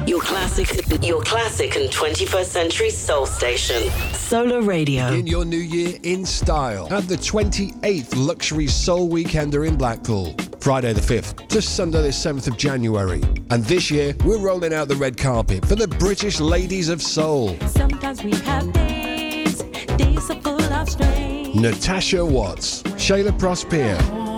Your 0.08 0.21
classic, 0.21 0.73
your 1.04 1.21
classic 1.21 1.75
and 1.75 1.88
21st 1.89 2.45
century 2.45 2.89
soul 2.89 3.27
station, 3.27 3.91
Solar 4.13 4.62
Radio. 4.63 5.08
In 5.10 5.27
your 5.27 5.45
new 5.45 5.58
year 5.58 5.99
in 6.01 6.25
style 6.25 6.91
at 6.91 7.08
the 7.08 7.15
28th 7.15 8.15
Luxury 8.15 8.65
Soul 8.65 9.08
Weekender 9.10 9.67
in 9.67 9.75
Blackpool. 9.75 10.36
Friday 10.60 10.93
the 10.93 11.01
5th 11.01 11.47
to 11.49 11.62
Sunday 11.62 12.01
the 12.01 12.10
7th 12.10 12.47
of 12.47 12.58
January. 12.58 13.21
And 13.51 13.63
this 13.65 13.91
year, 13.91 14.15
we're 14.25 14.39
rolling 14.39 14.73
out 14.73 14.88
the 14.88 14.95
red 14.95 15.17
carpet 15.17 15.63
for 15.65 15.75
the 15.75 15.88
British 15.88 16.39
Ladies 16.39 16.89
of 16.89 17.04
Soul. 17.04 17.56
Sometimes 17.67 18.23
we 18.23 18.32
have 18.32 18.71
days, 18.73 19.62
days 19.97 20.30
are 20.32 20.41
full 20.41 20.62
of 20.62 20.89
strain. 20.89 21.62
Natasha 21.62 22.25
Watts, 22.25 22.82
Shaila 22.84 23.38
Prospere, 23.39 24.31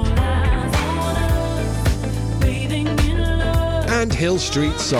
and 4.03 4.13
Hill 4.13 4.37
Street 4.37 4.77
Soul. 4.81 4.99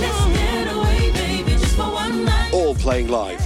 Let's 0.00 0.26
get 0.38 0.74
away, 0.74 1.12
baby, 1.12 1.50
just 1.50 1.76
for 1.76 1.82
one 1.82 2.24
night. 2.24 2.50
All 2.54 2.74
playing 2.74 3.08
live 3.08 3.45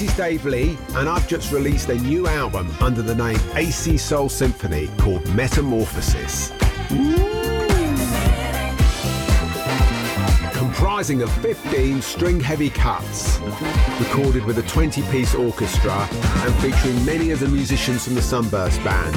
This 0.00 0.12
is 0.12 0.16
Dave 0.16 0.46
Lee, 0.46 0.78
and 0.94 1.10
I've 1.10 1.28
just 1.28 1.52
released 1.52 1.90
a 1.90 1.94
new 1.94 2.26
album 2.26 2.74
under 2.80 3.02
the 3.02 3.14
name 3.14 3.38
AC 3.54 3.98
Soul 3.98 4.30
Symphony 4.30 4.88
called 4.96 5.22
Metamorphosis. 5.34 6.52
Comprising 10.54 11.20
of 11.20 11.30
15 11.42 12.00
string 12.00 12.40
heavy 12.40 12.70
cuts, 12.70 13.40
recorded 13.98 14.46
with 14.46 14.56
a 14.56 14.62
20 14.62 15.02
piece 15.10 15.34
orchestra 15.34 15.92
and 15.92 16.54
featuring 16.62 17.04
many 17.04 17.30
of 17.30 17.40
the 17.40 17.48
musicians 17.48 18.06
from 18.06 18.14
the 18.14 18.22
Sunburst 18.22 18.82
Band. 18.82 19.14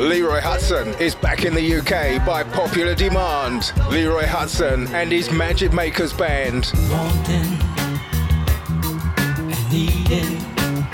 Leroy 0.00 0.40
Hudson 0.40 0.88
is 1.00 1.14
back 1.14 1.44
in 1.44 1.54
the 1.54 1.76
UK 1.76 2.24
by 2.26 2.42
popular 2.44 2.94
demand. 2.94 3.72
Leroy 3.90 4.26
Hudson 4.26 4.86
and 4.88 5.10
his 5.10 5.30
Magic 5.30 5.72
Makers 5.72 6.12
Band. 6.12 6.70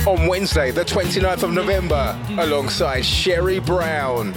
On 0.04 0.26
Wednesday, 0.26 0.72
the 0.72 0.84
29th 0.84 1.44
of 1.44 1.52
November, 1.52 2.18
alongside 2.36 3.02
Sherry 3.02 3.60
Brown. 3.60 4.30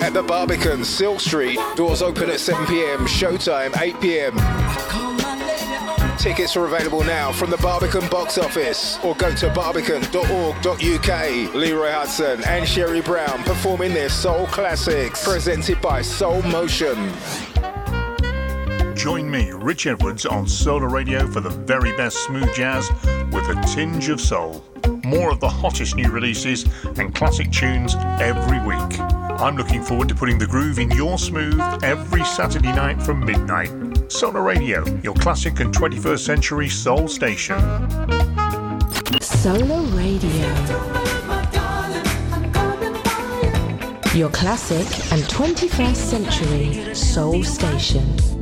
At 0.00 0.12
the 0.12 0.22
Barbican, 0.22 0.84
Silk 0.84 1.18
Street. 1.18 1.58
Doors 1.74 2.00
open 2.00 2.30
at 2.30 2.38
7 2.38 2.64
pm, 2.66 3.06
showtime 3.06 3.76
8 3.80 4.00
pm. 4.00 4.36
Tickets 6.16 6.56
are 6.56 6.66
available 6.66 7.02
now 7.02 7.32
from 7.32 7.50
the 7.50 7.56
Barbican 7.56 8.08
box 8.08 8.38
office 8.38 9.00
or 9.02 9.16
go 9.16 9.34
to 9.34 9.50
barbican.org.uk. 9.50 11.54
Leroy 11.54 11.90
Hudson 11.90 12.44
and 12.44 12.68
Sherry 12.68 13.00
Brown 13.00 13.42
performing 13.42 13.92
their 13.92 14.08
soul 14.08 14.46
classics, 14.46 15.24
presented 15.24 15.80
by 15.80 16.02
Soul 16.02 16.40
Motion. 16.42 17.12
Join 19.04 19.30
me, 19.30 19.50
Rich 19.50 19.86
Edwards, 19.86 20.24
on 20.24 20.48
Solar 20.48 20.88
Radio 20.88 21.26
for 21.26 21.42
the 21.42 21.50
very 21.50 21.94
best 21.94 22.24
smooth 22.24 22.50
jazz 22.54 22.88
with 23.30 23.46
a 23.50 23.62
tinge 23.66 24.08
of 24.08 24.18
soul. 24.18 24.64
More 25.04 25.30
of 25.30 25.40
the 25.40 25.48
hottest 25.48 25.94
new 25.94 26.10
releases 26.10 26.64
and 26.96 27.14
classic 27.14 27.52
tunes 27.52 27.96
every 28.18 28.60
week. 28.60 28.98
I'm 28.98 29.58
looking 29.58 29.82
forward 29.82 30.08
to 30.08 30.14
putting 30.14 30.38
the 30.38 30.46
groove 30.46 30.78
in 30.78 30.90
your 30.92 31.18
smooth 31.18 31.60
every 31.82 32.24
Saturday 32.24 32.72
night 32.72 33.02
from 33.02 33.22
midnight. 33.22 34.10
Solar 34.10 34.40
Radio, 34.40 34.82
your 35.02 35.12
classic 35.12 35.60
and 35.60 35.74
21st 35.74 36.20
century 36.20 36.70
soul 36.70 37.06
station. 37.06 37.60
Solar 39.20 39.82
Radio. 39.94 40.46
Your 44.14 44.30
classic 44.30 44.86
and 45.12 45.22
21st 45.24 45.94
century 45.94 46.94
soul 46.94 47.44
station 47.44 48.33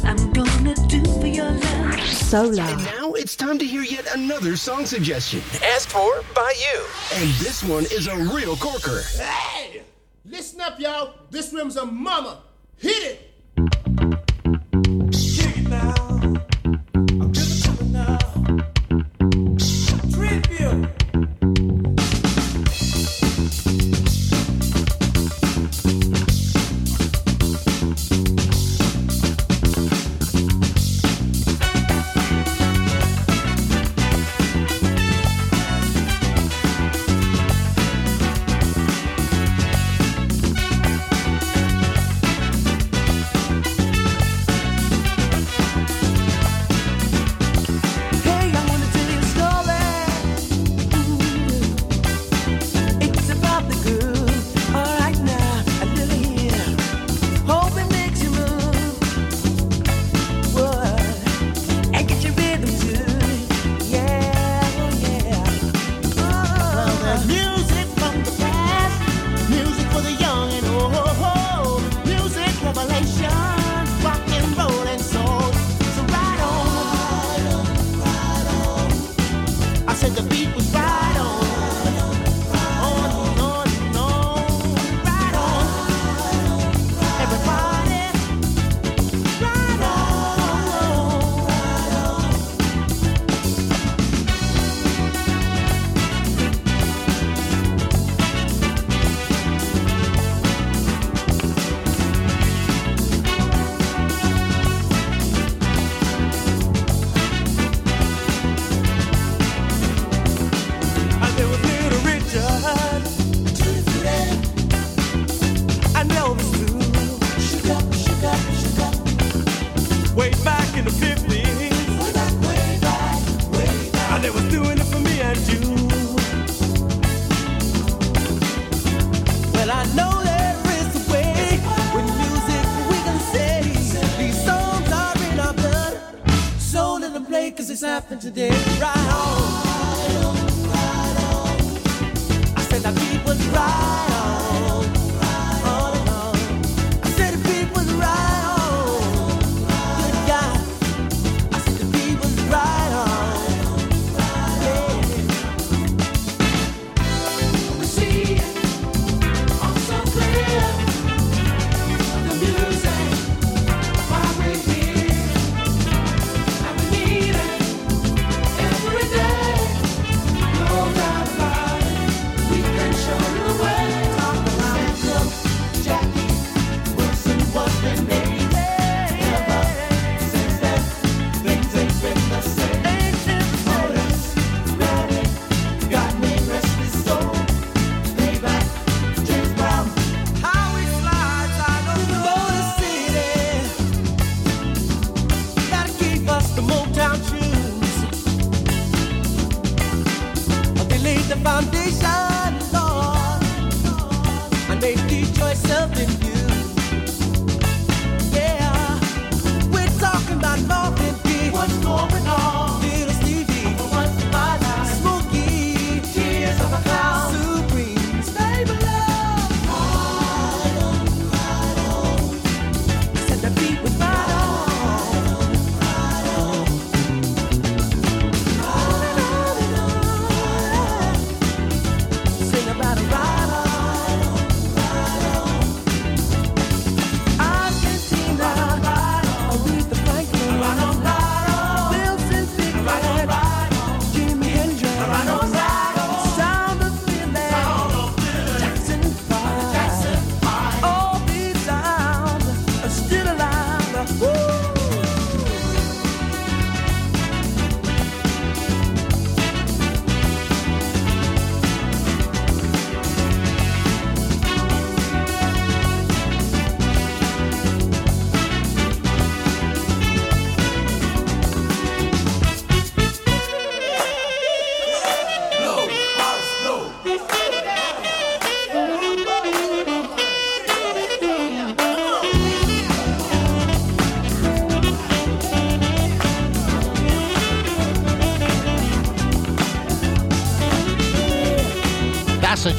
what 0.00 0.10
I'm 0.10 0.32
gonna 0.32 0.74
do 0.86 1.04
for 1.20 1.26
your 1.26 1.50
love. 1.50 2.32
And 2.32 2.84
now 2.84 3.12
it's 3.12 3.36
time 3.36 3.58
to 3.58 3.64
hear 3.64 3.82
yet 3.82 4.06
another 4.14 4.56
song 4.56 4.86
suggestion. 4.86 5.40
Asked 5.62 5.90
for 5.90 6.22
by 6.34 6.52
you. 6.56 6.86
And 7.14 7.30
this 7.34 7.62
one 7.62 7.84
is 7.84 8.06
a 8.06 8.16
real 8.34 8.56
corker. 8.56 9.02
Hey! 9.16 9.82
Listen 10.24 10.60
up, 10.60 10.78
y'all. 10.78 11.14
This 11.30 11.52
room's 11.52 11.76
a 11.76 11.86
mama. 11.86 12.42
Hit 12.76 13.02
it! 13.02 13.27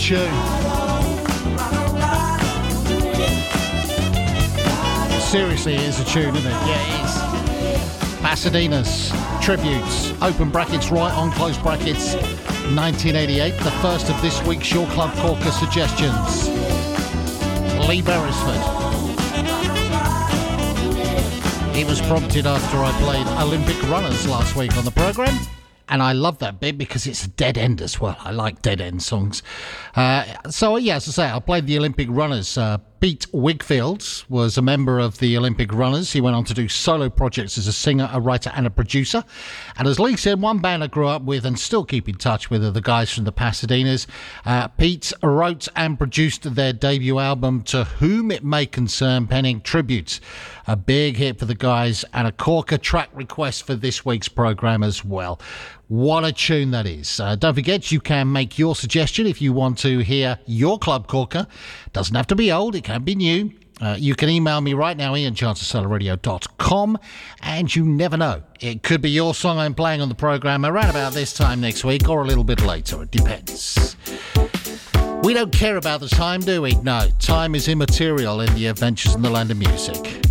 show. 0.10 0.26
Seriously, 5.20 5.76
it 5.76 5.82
is 5.82 6.00
a 6.00 6.06
tune, 6.06 6.36
isn't 6.36 6.52
it? 6.52 6.60
Yeah, 6.66 6.82
it 6.82 7.06
is. 7.06 7.12
Pasadenas 8.20 9.12
Tributes, 9.40 10.20
open 10.24 10.50
brackets, 10.50 10.90
right 10.90 11.14
on 11.14 11.32
close 11.34 11.60
brackets, 11.60 12.16
1988, 12.16 13.52
the 13.60 13.72
first 13.84 14.10
of 14.10 14.20
this 14.24 14.44
week's 14.48 14.72
Your 14.72 14.88
Club 14.88 15.16
Corker 15.18 15.52
suggestions. 15.52 16.50
Lee 17.88 18.02
Beresford. 18.02 18.64
He 21.76 21.86
was 21.86 22.02
prompted 22.02 22.48
after 22.48 22.78
I 22.80 22.92
played 23.04 23.28
Olympic 23.40 23.80
Runners 23.84 24.28
last 24.28 24.56
week 24.56 24.76
on 24.76 24.86
the 24.86 24.92
programme 24.92 25.38
and 25.90 26.04
I 26.04 26.14
love 26.14 26.38
that 26.40 26.60
bit 26.60 26.78
because 26.78 27.08
it's 27.08 27.26
a 27.26 27.30
dead 27.30 27.58
end 27.58 27.82
as 27.82 28.00
well. 28.00 28.16
I 28.20 28.32
like 28.32 28.62
dead 28.62 28.80
end 28.80 29.02
songs. 29.02 29.42
Uh, 30.00 30.24
so, 30.50 30.78
yeah, 30.78 30.96
as 30.96 31.10
I 31.10 31.12
say, 31.12 31.30
I 31.30 31.40
played 31.42 31.68
the 31.68 31.78
Olympic 31.78 32.08
Runners. 32.10 32.58
Uh, 32.58 32.78
Pete 33.02 33.28
Wigfield 33.34 34.24
was 34.30 34.58
a 34.58 34.62
member 34.62 34.98
of 34.98 35.18
the 35.18 35.36
Olympic 35.36 35.74
Runners. 35.74 36.14
He 36.14 36.22
went 36.22 36.38
on 36.38 36.46
to 36.46 36.54
do 36.54 36.70
solo 36.70 37.10
projects 37.10 37.58
as 37.58 37.68
a 37.68 37.74
singer, 37.74 38.10
a 38.14 38.22
writer, 38.22 38.50
and 38.56 38.66
a 38.66 38.70
producer. 38.70 39.26
And 39.80 39.88
as 39.88 39.98
Lee 39.98 40.18
said, 40.18 40.42
one 40.42 40.60
band 40.60 40.84
I 40.84 40.88
grew 40.88 41.08
up 41.08 41.22
with 41.22 41.46
and 41.46 41.58
still 41.58 41.86
keep 41.86 42.10
in 42.10 42.16
touch 42.16 42.50
with 42.50 42.66
are 42.66 42.70
the 42.72 42.82
guys 42.82 43.14
from 43.14 43.24
the 43.24 43.32
Pasadenas. 43.32 44.08
Uh, 44.46 44.68
Pete 44.68 45.14
wrote 45.24 45.70
and 45.74 45.98
produced 45.98 46.54
their 46.54 46.74
debut 46.74 47.18
album, 47.18 47.64
To 47.64 47.86
Whom 47.86 48.30
It 48.30 48.44
May 48.44 48.66
Concern, 48.66 49.26
penning 49.26 49.62
tributes. 49.62 50.20
A 50.68 50.76
big 50.76 51.16
hit 51.16 51.40
for 51.40 51.46
the 51.46 51.56
guys 51.56 52.04
and 52.12 52.28
a 52.28 52.34
corker 52.34 52.78
track 52.78 53.10
request 53.14 53.66
for 53.66 53.74
this 53.74 54.04
week's 54.04 54.28
programme 54.28 54.84
as 54.84 55.06
well. 55.06 55.40
What 55.88 56.26
a 56.26 56.34
tune 56.34 56.72
that 56.72 56.86
is. 56.86 57.18
Uh, 57.18 57.38
don't 57.38 57.56
forget, 57.56 57.90
you 57.90 58.02
can 58.02 58.30
make 58.34 58.60
your 58.60 58.76
suggestion 58.76 59.28
if 59.28 59.42
you 59.42 59.54
want 59.54 59.78
to 59.80 60.00
hear 60.00 60.40
your 60.46 60.78
club 60.78 61.08
corker. 61.08 61.48
Doesn't 61.94 62.16
have 62.16 62.28
to 62.28 62.36
be 62.36 62.52
old, 62.52 62.76
it 62.76 62.84
can 62.84 63.04
be 63.04 63.16
new. 63.16 63.54
Uh, 63.82 63.96
you 63.98 64.14
can 64.16 64.30
email 64.30 64.60
me 64.60 64.74
right 64.74 64.98
now, 64.98 65.14
ianchancellorradio.com, 65.14 67.00
and 67.42 67.76
you 67.76 67.86
never 67.86 68.18
know. 68.18 68.44
It 68.60 68.84
could 68.84 69.02
be 69.02 69.10
your 69.10 69.34
song 69.34 69.58
I'm 69.58 69.74
playing 69.74 70.02
on 70.02 70.10
the 70.10 70.16
programme 70.16 70.66
around 70.66 70.90
about 70.90 71.14
this 71.14 71.34
time 71.34 71.62
next 71.62 71.86
week 71.86 72.10
or 72.10 72.22
a 72.22 72.26
little 72.26 72.44
bit 72.44 72.62
later. 72.62 73.04
It 73.04 73.12
depends. 73.12 73.96
We 75.24 75.34
don't 75.34 75.52
care 75.52 75.78
about 75.78 76.00
the 76.02 76.10
time, 76.10 76.42
do 76.42 76.62
we? 76.62 76.76
No, 76.76 77.08
time 77.20 77.56
is 77.56 77.68
immaterial 77.68 78.42
in 78.42 78.54
the 78.56 78.68
adventures 78.68 79.16
in 79.16 79.22
the 79.22 79.30
land 79.30 79.52
of 79.52 79.58
music. 79.58 80.22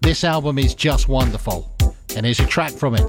This 0.00 0.24
album 0.24 0.58
is 0.58 0.74
just 0.74 1.08
wonderful, 1.08 1.70
and 2.16 2.26
here's 2.26 2.40
a 2.40 2.46
track 2.46 2.72
from 2.72 2.94
it. 2.94 3.08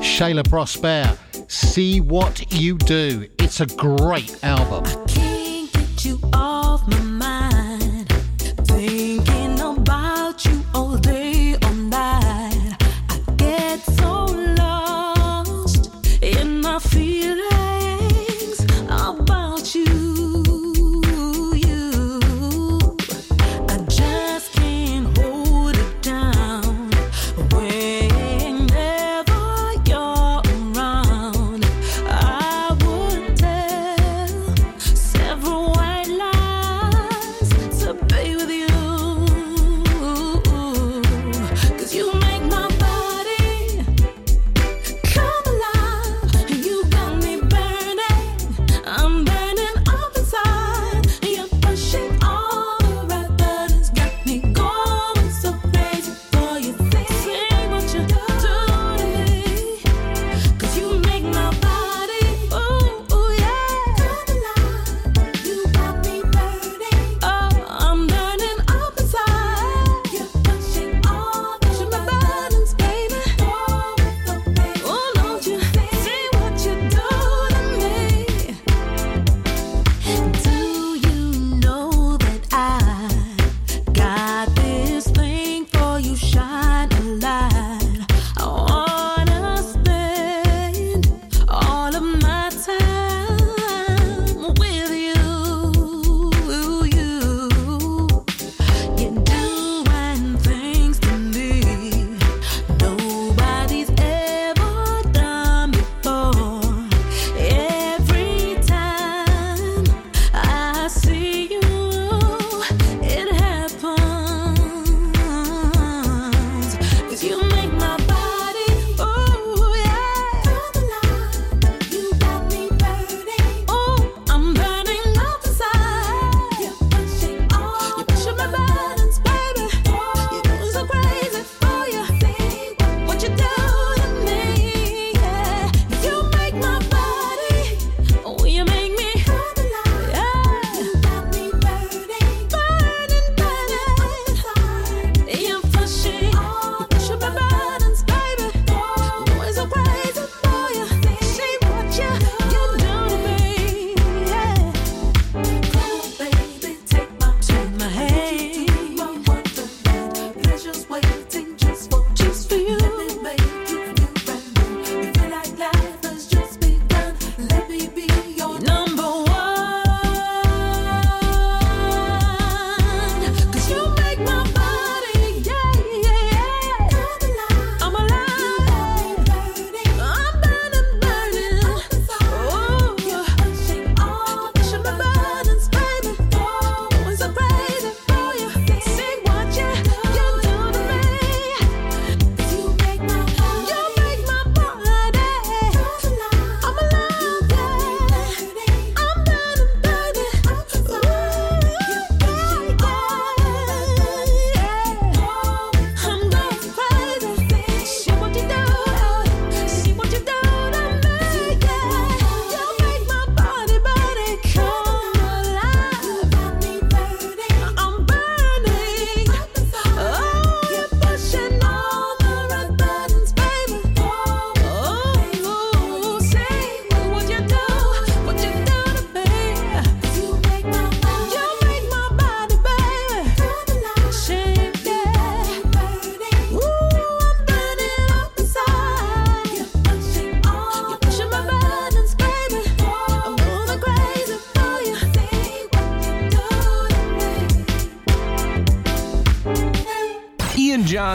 Shaila 0.00 0.44
Prospere, 0.44 1.16
See 1.50 2.00
What 2.00 2.52
You 2.52 2.78
Do. 2.78 3.28
It's 3.38 3.60
a 3.60 3.66
great 3.66 4.42
album. 4.44 4.84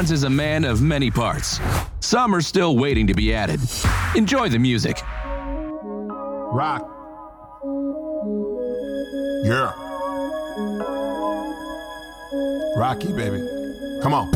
Johns 0.06 0.12
is 0.12 0.24
a 0.24 0.30
man 0.30 0.66
of 0.66 0.84
many 0.84 1.10
parts. 1.10 1.60
Some 2.00 2.36
are 2.36 2.42
still 2.42 2.78
waiting 2.78 3.08
to 3.08 3.16
be 3.16 3.34
added. 3.34 3.60
Enjoy 4.14 4.50
the 4.50 4.60
music. 4.60 5.02
Rock. 6.54 6.84
Yeah. 9.44 9.74
Rocky, 12.78 13.14
baby. 13.14 13.40
Come 14.04 14.14
on. 14.14 14.32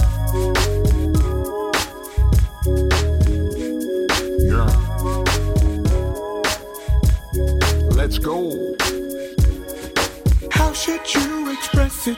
Yeah. 4.49 4.65
Let's 7.91 8.17
go. 8.17 8.76
How 10.49 10.74
should 10.74 11.13
you 11.13 11.51
express 11.51 12.07
it 12.07 12.17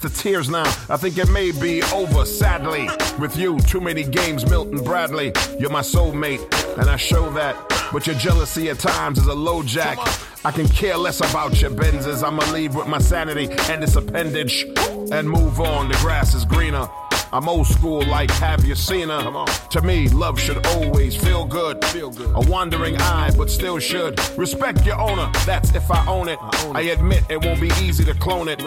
to 0.00 0.10
tears 0.10 0.48
now. 0.48 0.64
I 0.88 0.96
think 0.96 1.18
it 1.18 1.30
may 1.30 1.50
be 1.52 1.82
over, 1.92 2.24
sadly. 2.24 2.88
With 3.18 3.36
you, 3.36 3.58
too 3.60 3.80
many 3.80 4.02
games, 4.02 4.48
Milton 4.48 4.82
Bradley. 4.82 5.32
You're 5.58 5.70
my 5.70 5.80
soulmate, 5.80 6.40
and 6.78 6.88
I 6.88 6.96
show 6.96 7.30
that. 7.32 7.56
But 7.92 8.06
your 8.06 8.16
jealousy 8.16 8.70
at 8.70 8.78
times 8.78 9.18
is 9.18 9.26
a 9.26 9.34
LoJack. 9.34 10.44
I 10.44 10.50
can 10.50 10.68
care 10.68 10.96
less 10.96 11.20
about 11.20 11.60
your 11.60 11.70
Benzes. 11.70 12.22
I'ma 12.22 12.50
leave 12.52 12.74
with 12.74 12.86
my 12.86 12.98
sanity 12.98 13.48
and 13.70 13.82
its 13.82 13.96
appendage 13.96 14.66
and 15.12 15.28
move 15.28 15.60
on. 15.60 15.88
The 15.88 15.98
grass 16.00 16.34
is 16.34 16.44
greener. 16.44 16.88
I'm 17.32 17.48
old 17.48 17.68
school, 17.68 18.02
like 18.06 18.30
have 18.32 18.64
you 18.64 18.74
seen 18.74 19.08
her? 19.08 19.44
To 19.70 19.82
me, 19.82 20.08
love 20.08 20.40
should 20.40 20.66
always 20.66 21.14
feel 21.14 21.44
good. 21.44 21.84
Feel 21.86 22.10
good. 22.10 22.30
A 22.34 22.50
wandering 22.50 22.96
eye, 22.96 23.30
but 23.36 23.48
still 23.50 23.78
should. 23.78 24.18
Respect 24.36 24.84
your 24.84 24.98
owner, 24.98 25.30
that's 25.46 25.72
if 25.74 25.88
I 25.90 26.04
own 26.08 26.28
it. 26.28 26.40
I, 26.74 26.82
admit 26.92 27.24
it 27.28 27.44
won't 27.44 27.60
be 27.60 27.70
easy 27.80 28.04
to 28.04 28.14
clone 28.14 28.48
it. 28.48 28.60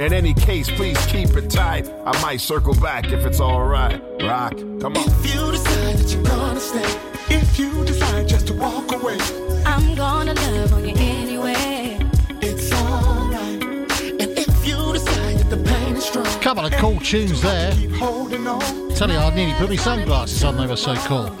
In 0.00 0.12
any 0.12 0.34
case, 0.34 0.70
please 0.70 0.98
keep 1.06 1.30
it 1.36 1.50
tight. 1.50 1.88
I 2.06 2.20
might 2.22 2.40
circle 2.40 2.74
back 2.74 3.06
if 3.06 3.24
it's 3.26 3.40
alright. 3.40 4.00
Rock, 4.22 4.56
come 4.80 4.96
on. 4.96 5.04
If 5.06 5.34
you 5.34 5.52
decide 5.52 5.96
that 5.98 6.12
you're 6.12 6.22
gonna 6.22 6.60
stay, 6.60 6.98
if 7.34 7.58
you 7.58 7.84
decide 7.84 8.28
just 8.28 8.46
to 8.48 8.54
walk 8.54 8.92
away, 8.92 9.18
I'm 9.66 9.94
gonna 9.94 10.34
love 10.34 10.72
on 10.74 10.88
you 10.88 10.94
anyway. 10.96 11.98
it's 12.40 12.72
alright. 12.72 13.62
And 13.62 14.38
if 14.38 14.66
you 14.66 14.92
decide 14.92 15.38
that 15.38 15.50
the 15.50 15.56
pain 15.62 15.96
is 15.96 16.04
strong, 16.04 16.24
Couple 16.40 16.64
of 16.66 16.72
cool 16.74 16.98
tunes 17.00 17.42
there. 17.42 17.72
keep 17.74 17.90
holding 17.92 18.46
on. 18.46 18.90
Tell 18.94 19.10
you, 19.10 19.18
I 19.18 19.34
nearly 19.34 19.54
put 19.54 19.68
my 19.70 19.76
sunglasses 19.76 20.42
on. 20.44 20.56
They 20.56 20.66
were 20.66 20.76
so 20.76 20.94
cool. 21.06 21.34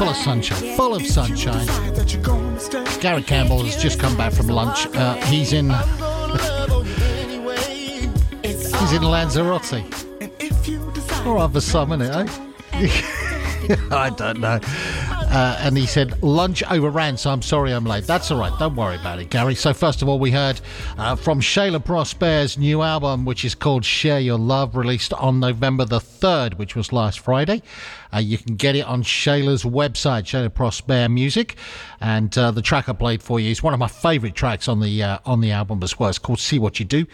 Full 0.00 0.08
of 0.08 0.16
sunshine. 0.16 0.76
Full 0.78 0.94
of 0.94 1.06
sunshine. 1.06 1.66
Decide 1.66 1.94
that 1.94 2.14
you're 2.14 2.22
gonna 2.22 2.58
stay, 2.58 2.84
Gary 3.00 3.22
Campbell 3.22 3.62
has 3.64 3.76
just 3.76 4.00
come 4.00 4.16
back 4.16 4.32
from 4.32 4.46
lunch. 4.46 4.86
Uh, 4.96 5.12
he's 5.26 5.52
in. 5.52 5.70
I'm 5.70 5.98
gonna 5.98 6.32
love 6.32 6.72
on 6.72 6.86
you 6.86 6.94
anyway. 7.18 8.10
It's 8.42 8.74
He's 8.80 8.92
in 8.94 9.02
Lanzarote. 9.02 9.74
And 10.22 10.32
if 10.38 10.66
you 10.66 10.90
decide 10.94 11.26
Or 11.26 11.36
other 11.36 11.60
some, 11.60 11.90
innit, 11.90 12.14
eh? 12.72 13.86
I 13.94 14.08
don't 14.08 14.40
know. 14.40 14.58
Uh, 15.30 15.56
and 15.60 15.78
he 15.78 15.86
said, 15.86 16.20
lunch 16.24 16.60
overran, 16.64 17.16
so 17.16 17.30
I'm 17.30 17.40
sorry 17.40 17.72
I'm 17.72 17.84
late. 17.84 18.04
That's 18.04 18.32
all 18.32 18.40
right. 18.40 18.52
Don't 18.58 18.74
worry 18.74 18.96
about 18.96 19.20
it, 19.20 19.30
Gary. 19.30 19.54
So, 19.54 19.72
first 19.72 20.02
of 20.02 20.08
all, 20.08 20.18
we 20.18 20.32
heard 20.32 20.60
uh, 20.98 21.14
from 21.14 21.40
Shaila 21.40 21.84
Prospere's 21.84 22.58
new 22.58 22.82
album, 22.82 23.24
which 23.24 23.44
is 23.44 23.54
called 23.54 23.84
Share 23.84 24.18
Your 24.18 24.38
Love, 24.38 24.74
released 24.74 25.12
on 25.12 25.38
November 25.38 25.84
the 25.84 26.00
3rd, 26.00 26.58
which 26.58 26.74
was 26.74 26.92
last 26.92 27.20
Friday. 27.20 27.62
Uh, 28.12 28.18
you 28.18 28.38
can 28.38 28.56
get 28.56 28.74
it 28.74 28.84
on 28.84 29.04
Shaila's 29.04 29.62
website, 29.62 30.24
Shaila 30.24 30.48
Prospere 30.48 31.08
Music. 31.08 31.56
And 32.00 32.36
uh, 32.36 32.50
the 32.50 32.62
track 32.62 32.88
I 32.88 32.92
played 32.92 33.22
for 33.22 33.38
you 33.38 33.52
is 33.52 33.62
one 33.62 33.72
of 33.72 33.78
my 33.78 33.86
favourite 33.86 34.34
tracks 34.34 34.66
on 34.66 34.80
the 34.80 35.02
uh, 35.02 35.18
on 35.24 35.40
the 35.40 35.52
album 35.52 35.80
as 35.84 35.96
well. 35.96 36.08
It's 36.08 36.18
called 36.18 36.40
See 36.40 36.58
What 36.58 36.80
You 36.80 36.86
Do. 36.86 37.06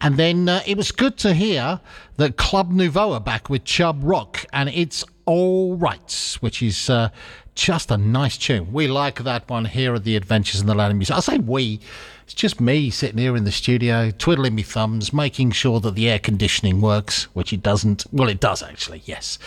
And 0.00 0.16
then 0.16 0.48
uh, 0.48 0.62
it 0.64 0.76
was 0.76 0.92
good 0.92 1.16
to 1.18 1.34
hear 1.34 1.80
that 2.18 2.36
Club 2.36 2.70
Nouveau 2.70 3.12
are 3.12 3.20
back 3.20 3.50
with 3.50 3.64
Chubb 3.64 4.00
Rock, 4.04 4.46
and 4.52 4.68
it's 4.68 5.04
all 5.26 5.76
right, 5.76 6.36
which 6.40 6.62
is 6.62 6.90
uh, 6.90 7.08
just 7.54 7.90
a 7.90 7.96
nice 7.96 8.36
tune. 8.36 8.72
We 8.72 8.88
like 8.88 9.22
that 9.24 9.48
one 9.48 9.64
here 9.64 9.94
at 9.94 10.04
the 10.04 10.16
Adventures 10.16 10.60
in 10.60 10.66
the 10.66 10.74
Land 10.74 10.92
of 10.92 10.98
Music. 10.98 11.16
I 11.16 11.20
say 11.20 11.38
we, 11.38 11.80
it's 12.24 12.34
just 12.34 12.58
me 12.58 12.88
sitting 12.88 13.18
here 13.18 13.36
in 13.36 13.44
the 13.44 13.52
studio, 13.52 14.10
twiddling 14.10 14.56
my 14.56 14.62
thumbs, 14.62 15.12
making 15.12 15.50
sure 15.50 15.78
that 15.80 15.94
the 15.94 16.08
air 16.08 16.18
conditioning 16.18 16.80
works, 16.80 17.24
which 17.34 17.52
it 17.52 17.62
doesn't. 17.62 18.06
Well, 18.12 18.30
it 18.30 18.40
does 18.40 18.62
actually, 18.62 19.02
yes. 19.04 19.38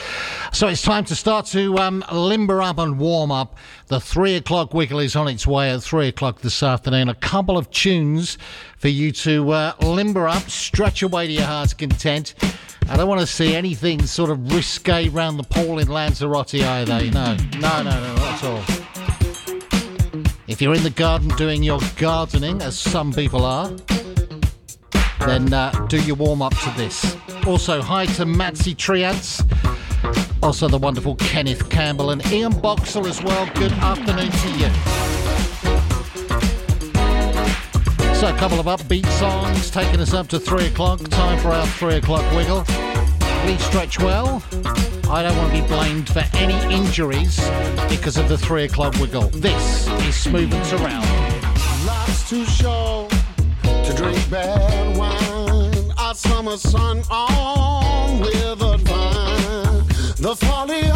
So 0.53 0.67
it's 0.67 0.83
time 0.83 1.03
to 1.05 1.15
start 1.15 1.47
to 1.47 1.77
um, 1.79 2.05
limber 2.11 2.61
up 2.61 2.77
and 2.77 2.99
warm 2.99 3.31
up. 3.31 3.57
The 3.87 3.99
three 3.99 4.35
o'clock 4.35 4.75
wiggle 4.75 4.99
is 4.99 5.15
on 5.15 5.27
its 5.27 5.47
way 5.47 5.71
at 5.71 5.81
three 5.81 6.07
o'clock 6.07 6.41
this 6.41 6.61
afternoon. 6.61 7.09
A 7.09 7.15
couple 7.15 7.57
of 7.57 7.71
tunes 7.71 8.37
for 8.77 8.89
you 8.89 9.11
to 9.11 9.49
uh, 9.51 9.73
limber 9.81 10.27
up, 10.27 10.43
stretch 10.43 11.01
away 11.01 11.25
to 11.25 11.33
your 11.33 11.45
heart's 11.45 11.73
content. 11.73 12.35
I 12.89 12.95
don't 12.95 13.09
want 13.09 13.21
to 13.21 13.27
see 13.27 13.55
anything 13.55 14.05
sort 14.05 14.29
of 14.29 14.53
risque 14.53 15.09
round 15.09 15.39
the 15.39 15.43
pool 15.43 15.79
in 15.79 15.87
Lanzarote 15.87 16.63
either. 16.63 17.11
No, 17.11 17.35
no, 17.35 17.83
no, 17.83 17.83
no, 17.83 18.15
not 18.15 18.19
at 18.19 18.43
all. 18.43 18.96
If 20.47 20.61
you're 20.61 20.73
in 20.73 20.83
the 20.83 20.89
garden 20.89 21.27
doing 21.35 21.61
your 21.61 21.81
gardening, 21.97 22.61
as 22.61 22.79
some 22.79 23.11
people 23.11 23.43
are, 23.43 23.69
then 25.25 25.51
uh, 25.51 25.71
do 25.89 26.01
your 26.01 26.15
warm 26.15 26.41
up 26.41 26.55
to 26.59 26.73
this. 26.77 27.17
Also, 27.45 27.81
hi 27.81 28.05
to 28.05 28.23
Matsy 28.23 28.73
Triance, 28.73 29.43
also 30.41 30.69
the 30.69 30.77
wonderful 30.77 31.15
Kenneth 31.15 31.69
Campbell 31.69 32.11
and 32.11 32.25
Ian 32.31 32.57
Boxall 32.61 33.07
as 33.07 33.21
well. 33.21 33.45
Good 33.55 33.73
afternoon 33.73 34.31
to 34.31 34.49
you. 34.51 34.69
So, 38.15 38.33
a 38.33 38.37
couple 38.37 38.59
of 38.59 38.67
upbeat 38.67 39.05
songs 39.19 39.69
taking 39.69 39.99
us 39.99 40.13
up 40.13 40.29
to 40.29 40.39
three 40.39 40.67
o'clock. 40.67 41.01
Time 41.09 41.37
for 41.39 41.49
our 41.49 41.67
three 41.67 41.95
o'clock 41.95 42.23
wiggle. 42.33 42.63
Stretch 43.55 43.99
well? 43.99 44.43
I 45.09 45.23
don't 45.23 45.37
want 45.37 45.53
to 45.53 45.61
be 45.61 45.67
blamed 45.67 46.09
for 46.09 46.23
any 46.33 46.55
injuries 46.73 47.37
because 47.87 48.17
of 48.17 48.27
the 48.27 48.37
three 48.37 48.65
o'clock 48.65 48.93
wiggle. 48.95 49.29
This 49.29 49.87
is 49.87 50.15
Smooth 50.15 50.53
and 50.53 50.65
Surround. 50.65 51.05
Life's 51.85 52.29
too 52.29 52.43
short 52.45 53.09
to 53.63 53.93
drink 53.95 54.29
bad 54.29 54.97
wine. 54.97 55.91
Our 55.97 56.13
summer 56.13 56.57
sun 56.57 57.03
on 57.09 58.19
withered 58.19 58.81
vine. 58.81 59.87
The 60.17 60.35
folly 60.35 60.89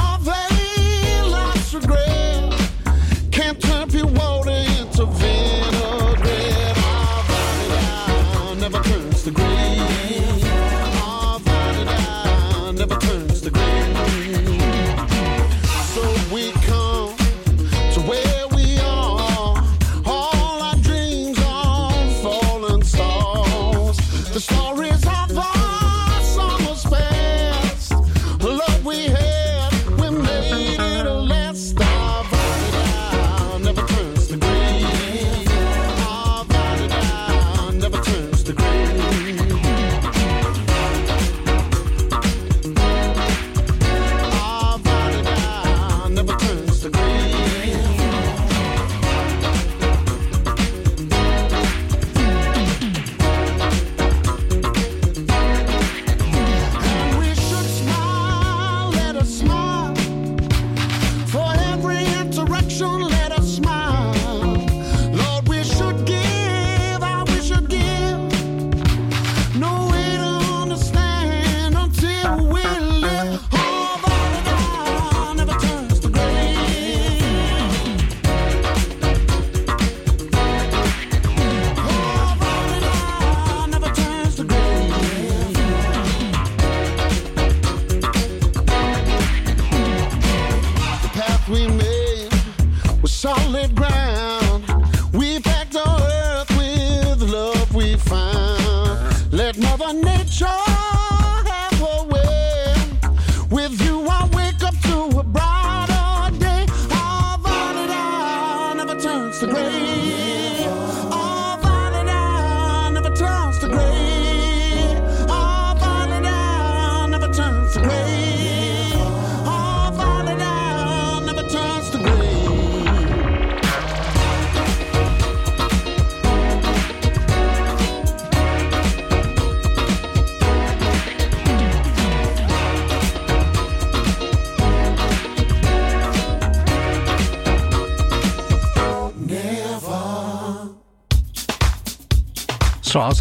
never 109.42 109.56
turns 109.56 109.91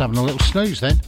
having 0.00 0.18
a 0.18 0.22
little 0.22 0.40
snooze 0.40 0.80
then. 0.80 1.00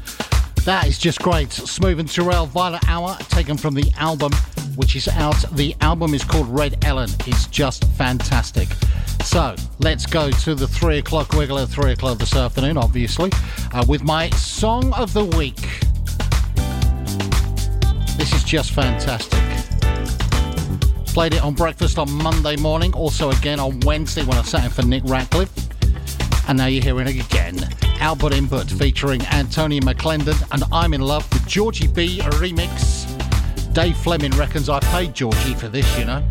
That 0.64 0.86
is 0.86 0.98
just 0.98 1.20
great. 1.20 1.48
Smoove 1.48 1.98
and 1.98 2.08
Turrell 2.08 2.46
Violet 2.46 2.86
Hour, 2.88 3.16
taken 3.28 3.56
from 3.56 3.74
the 3.74 3.90
album, 3.96 4.32
which 4.76 4.94
is 4.94 5.08
out. 5.08 5.36
The 5.56 5.74
album 5.80 6.14
is 6.14 6.22
called 6.22 6.48
Red 6.48 6.84
Ellen. 6.84 7.10
It's 7.26 7.46
just 7.48 7.84
fantastic. 7.94 8.68
So 9.24 9.56
let's 9.80 10.06
go 10.06 10.30
to 10.30 10.54
the 10.54 10.68
three 10.68 10.98
o'clock 10.98 11.32
wiggle 11.32 11.58
at 11.58 11.68
three 11.68 11.92
o'clock 11.92 12.18
this 12.18 12.36
afternoon, 12.36 12.76
obviously, 12.76 13.30
uh, 13.72 13.84
with 13.88 14.04
my 14.04 14.30
song 14.30 14.92
of 14.92 15.12
the 15.12 15.24
week. 15.24 15.60
This 18.16 18.32
is 18.32 18.44
just 18.44 18.72
fantastic. 18.72 19.40
Played 21.06 21.34
it 21.34 21.42
on 21.42 21.54
breakfast 21.54 21.98
on 21.98 22.10
Monday 22.10 22.56
morning, 22.56 22.92
also 22.94 23.30
again 23.30 23.58
on 23.58 23.80
Wednesday 23.80 24.24
when 24.24 24.38
I 24.38 24.42
sat 24.42 24.64
in 24.64 24.70
for 24.70 24.82
Nick 24.82 25.02
Ratcliffe. 25.06 25.50
And 26.48 26.58
now 26.58 26.66
you're 26.66 26.82
hearing 26.82 27.08
it 27.08 27.24
again. 27.26 27.91
Output/Input 28.02 28.68
featuring 28.68 29.24
Antonio 29.28 29.80
McLendon 29.80 30.36
and 30.50 30.64
I'm 30.72 30.92
in 30.92 31.00
love 31.00 31.26
with 31.32 31.46
Georgie 31.46 31.86
B 31.86 32.18
remix. 32.18 33.06
Dave 33.72 33.96
Fleming 33.96 34.32
reckons 34.32 34.68
I 34.68 34.80
paid 34.80 35.14
Georgie 35.14 35.54
for 35.54 35.68
this, 35.68 35.86
you 35.96 36.04
know. 36.04 36.22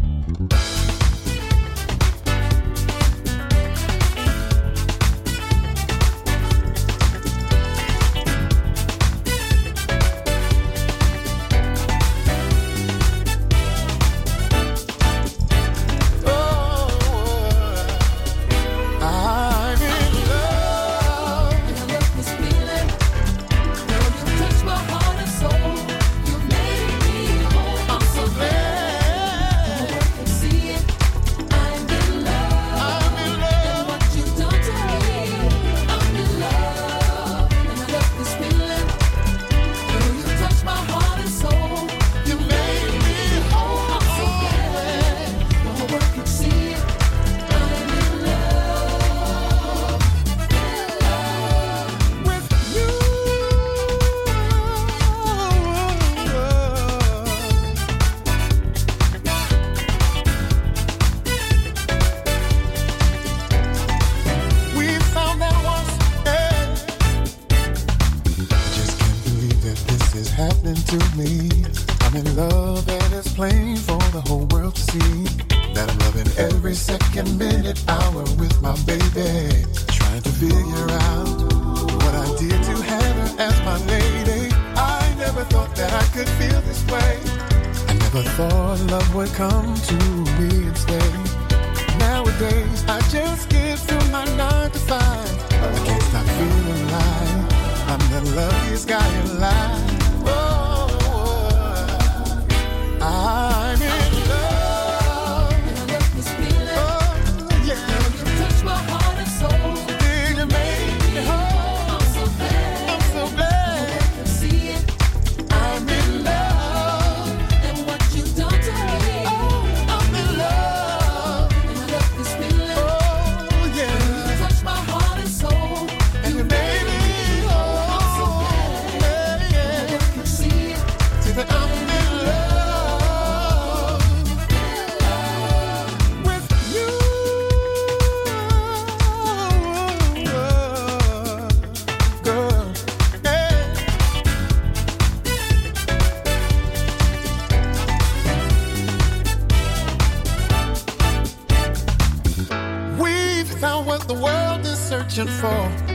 the 154.14 154.22
world 154.22 154.66
is 154.66 154.78
searching 154.78 155.28
for. 155.28 155.91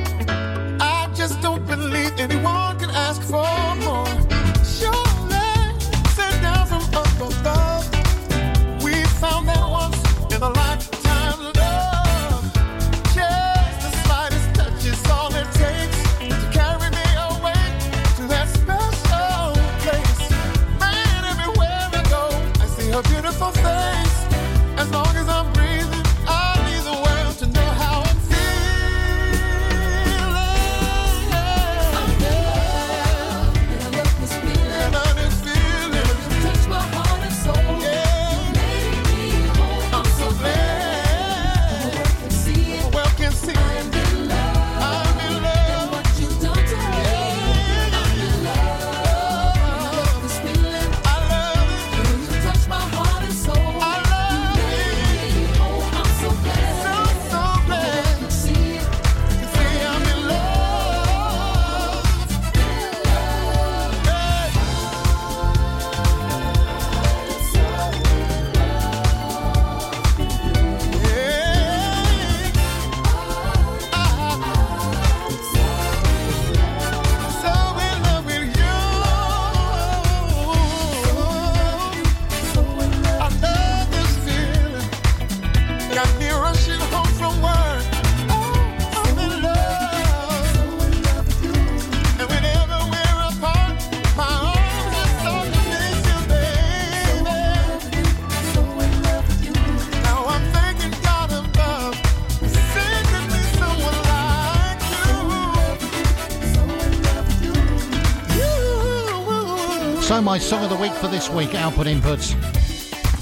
My 110.36 110.40
song 110.40 110.64
of 110.64 110.68
the 110.68 110.76
week 110.76 110.92
for 110.92 111.08
this 111.08 111.30
week, 111.30 111.54
Output 111.54 111.86
Inputs, 111.86 112.34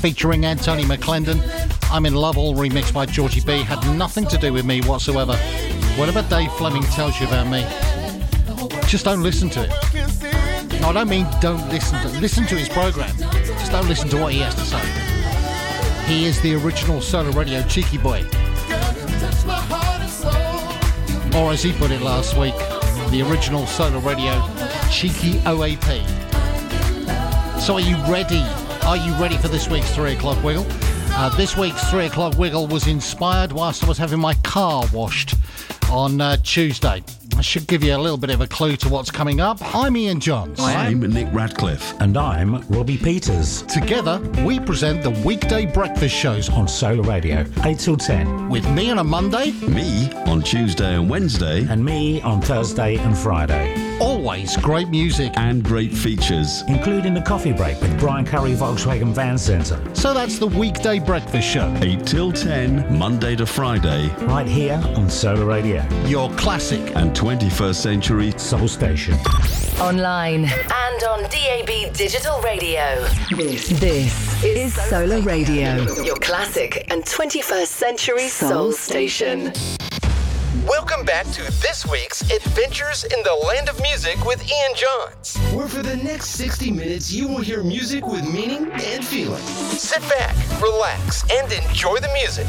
featuring 0.01 0.45
Anthony 0.45 0.83
McLendon. 0.83 1.39
I'm 1.89 2.07
in 2.07 2.15
Love 2.17 2.37
All, 2.37 2.57
remixed 2.57 2.93
by 2.93 3.07
Georgie 3.07 3.41
B. 3.41 3.63
Had 3.63 3.81
nothing 3.97 4.27
to 4.27 4.37
do 4.37 4.53
with 4.53 4.65
me 4.65 4.81
whatsoever. 4.81 5.37
Whatever 5.97 6.23
Dave 6.23 6.51
Fleming 6.55 6.83
tells 6.83 7.21
you 7.21 7.29
about 7.29 7.47
me, 7.47 7.63
just 8.89 9.05
don't 9.05 9.23
listen 9.23 9.49
to 9.51 9.63
it. 9.63 10.81
No, 10.81 10.89
I 10.89 10.93
don't 10.93 11.09
mean 11.09 11.25
don't 11.41 11.65
listen 11.69 12.01
to 12.01 12.09
listen 12.19 12.49
to 12.49 12.57
his 12.57 12.69
program. 12.69 13.17
Just 13.17 13.71
don't 13.71 13.87
listen 13.87 14.09
to 14.09 14.21
what 14.21 14.33
he 14.33 14.41
has 14.41 14.57
to 14.57 14.63
say. 14.63 16.13
He 16.13 16.25
is 16.25 16.41
the 16.41 16.57
original 16.57 17.01
Solar 17.01 17.31
Radio 17.31 17.63
cheeky 17.69 17.99
boy, 17.99 18.25
or 21.39 21.53
as 21.53 21.63
he 21.63 21.73
put 21.75 21.93
it 21.93 22.03
last 22.03 22.37
week, 22.37 22.57
the 23.13 23.25
original 23.31 23.69
Solar 23.69 24.01
Radio 24.01 24.33
cheeky 24.91 25.35
OAP. 25.45 26.14
So, 27.65 27.73
are 27.77 27.81
you 27.81 27.97
ready? 28.13 28.43
Are 28.83 28.99
you 28.99 29.15
ready 29.15 29.39
for 29.39 29.49
this 29.49 29.71
week's 29.71 29.91
three 29.95 30.13
o'clock 30.13 30.45
wiggle? 30.45 30.67
Uh, 30.69 31.35
this 31.35 31.57
week's 31.57 31.89
three 31.89 32.05
o'clock 32.05 32.37
wiggle 32.37 32.67
was 32.67 32.87
inspired 32.87 33.53
whilst 33.53 33.83
I 33.83 33.89
was 33.89 33.97
having 33.97 34.21
my 34.21 34.35
car 34.43 34.85
washed 34.93 35.35
on 35.91 36.21
uh, 36.21 36.37
Tuesday. 36.43 37.03
I 37.39 37.41
should 37.41 37.67
give 37.67 37.83
you 37.83 37.97
a 37.97 37.97
little 37.97 38.19
bit 38.19 38.29
of 38.29 38.43
a 38.43 38.47
clue 38.47 38.77
to 38.77 38.91
what's 38.91 39.11
coming 39.11 39.41
up. 39.41 39.57
I'm 39.75 39.97
Ian 39.97 40.21
Johns. 40.21 40.61
I'm 40.61 41.01
Nick 41.01 41.29
Radcliffe. 41.33 41.99
And 42.03 42.19
I'm 42.19 42.61
Robbie 42.69 42.99
Peters. 42.99 43.63
Together, 43.63 44.21
we 44.45 44.61
present 44.61 45.03
the 45.03 45.19
weekday 45.27 45.65
breakfast 45.65 46.15
shows 46.15 46.51
on 46.51 46.69
Solar 46.69 47.03
Radio, 47.03 47.47
8 47.63 47.79
till 47.79 47.97
10. 47.97 48.51
with 48.51 48.69
me 48.73 48.91
on 48.91 48.99
a 48.99 49.05
Monday, 49.05 49.53
Me 49.53 50.13
on 50.27 50.43
Tuesday 50.43 50.97
and 50.97 51.09
Wednesday. 51.09 51.67
And 51.71 51.83
me 51.83 52.21
on 52.21 52.43
Thursday 52.43 52.97
and 52.97 53.17
Friday. 53.17 53.84
Always 54.01 54.57
great 54.59 54.89
music. 54.89 55.33
And 55.37 55.63
great 55.63 55.93
features. 55.93 56.63
Including 56.69 57.15
the 57.15 57.23
coffee 57.23 57.53
break 57.53 57.81
with 57.81 57.99
Brian 57.99 58.25
Curry 58.25 58.53
Volkswagen 58.53 59.13
Van 59.13 59.39
Centre. 59.39 59.81
So 59.95 60.15
that's 60.15 60.39
the 60.39 60.47
weekday 60.47 60.99
breakfast 60.99 61.49
show. 61.49 61.75
8 61.81 62.07
till 62.07 62.33
10, 62.33 62.99
Monday 62.99 63.37
to 63.37 63.47
Friday. 63.47 64.09
Right 64.27 64.47
here 64.47 64.83
on 64.97 65.09
Solar 65.09 65.47
Radio. 65.47 65.87
Your 66.07 66.31
classic 66.37 66.95
and 66.97 67.15
21st 67.15 67.75
century 67.75 68.33
Soul 68.37 68.69
Station. 68.69 69.15
Online 69.81 70.45
and 70.45 71.03
on 71.05 71.23
DAB 71.25 71.93
Digital 71.93 72.41
Radio. 72.43 73.05
This, 73.31 73.69
this 73.81 74.45
is 74.45 74.75
Solar 74.75 75.21
Radio, 75.21 75.83
your 76.03 76.17
classic 76.17 76.87
and 76.91 77.03
21st 77.05 77.67
century 77.67 78.29
soul 78.29 78.73
station. 78.73 79.53
Welcome 80.95 81.07
back 81.07 81.27
to 81.33 81.43
this 81.61 81.85
week's 81.85 82.21
Adventures 82.31 83.03
in 83.03 83.21
the 83.25 83.35
Land 83.49 83.69
of 83.69 83.83
Music 83.83 84.25
with 84.25 84.41
Ian 84.49 84.75
Johns. 84.77 85.37
Where 85.53 85.67
for 85.67 85.83
the 85.83 85.97
next 85.97 86.29
60 86.37 86.71
minutes, 86.71 87.13
you 87.13 87.27
will 87.27 87.41
hear 87.41 87.65
music 87.65 88.07
with 88.07 88.23
meaning 88.23 88.71
and 88.71 89.05
feeling. 89.05 89.43
Sit 89.43 90.03
back, 90.03 90.37
relax, 90.63 91.25
and 91.33 91.53
enjoy 91.53 91.97
the 91.97 92.09
music. 92.13 92.47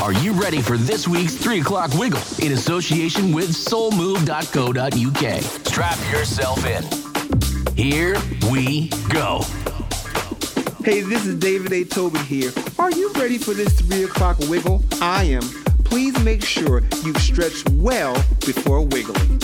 Are 0.00 0.12
you 0.22 0.32
ready 0.32 0.62
for 0.62 0.76
this 0.76 1.08
week's 1.08 1.34
3 1.34 1.58
o'clock 1.58 1.92
wiggle 1.94 2.22
in 2.40 2.52
association 2.52 3.32
with 3.32 3.48
soulmove.co.uk? 3.48 5.42
Strap 5.42 5.98
yourself 6.12 6.64
in. 6.66 6.84
Here 7.74 8.16
we 8.48 8.90
go. 9.08 9.42
Hey, 10.84 11.00
this 11.00 11.26
is 11.26 11.34
David 11.34 11.72
A. 11.72 11.82
Tobin 11.82 12.22
here. 12.26 12.52
Are 12.88 12.92
you 12.92 13.12
ready 13.16 13.36
for 13.36 13.52
this 13.52 13.78
3 13.82 14.04
o'clock 14.04 14.38
wiggle? 14.48 14.82
I 15.02 15.24
am. 15.24 15.42
Please 15.84 16.18
make 16.24 16.42
sure 16.42 16.82
you've 17.04 17.18
stretched 17.18 17.68
well 17.68 18.14
before 18.46 18.80
wiggling. 18.80 19.38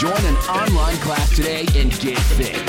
Join 0.00 0.24
an 0.24 0.34
online 0.48 0.96
class 0.96 1.34
today 1.36 1.64
and 1.76 1.90
get 2.00 2.18
fit. 2.18 2.61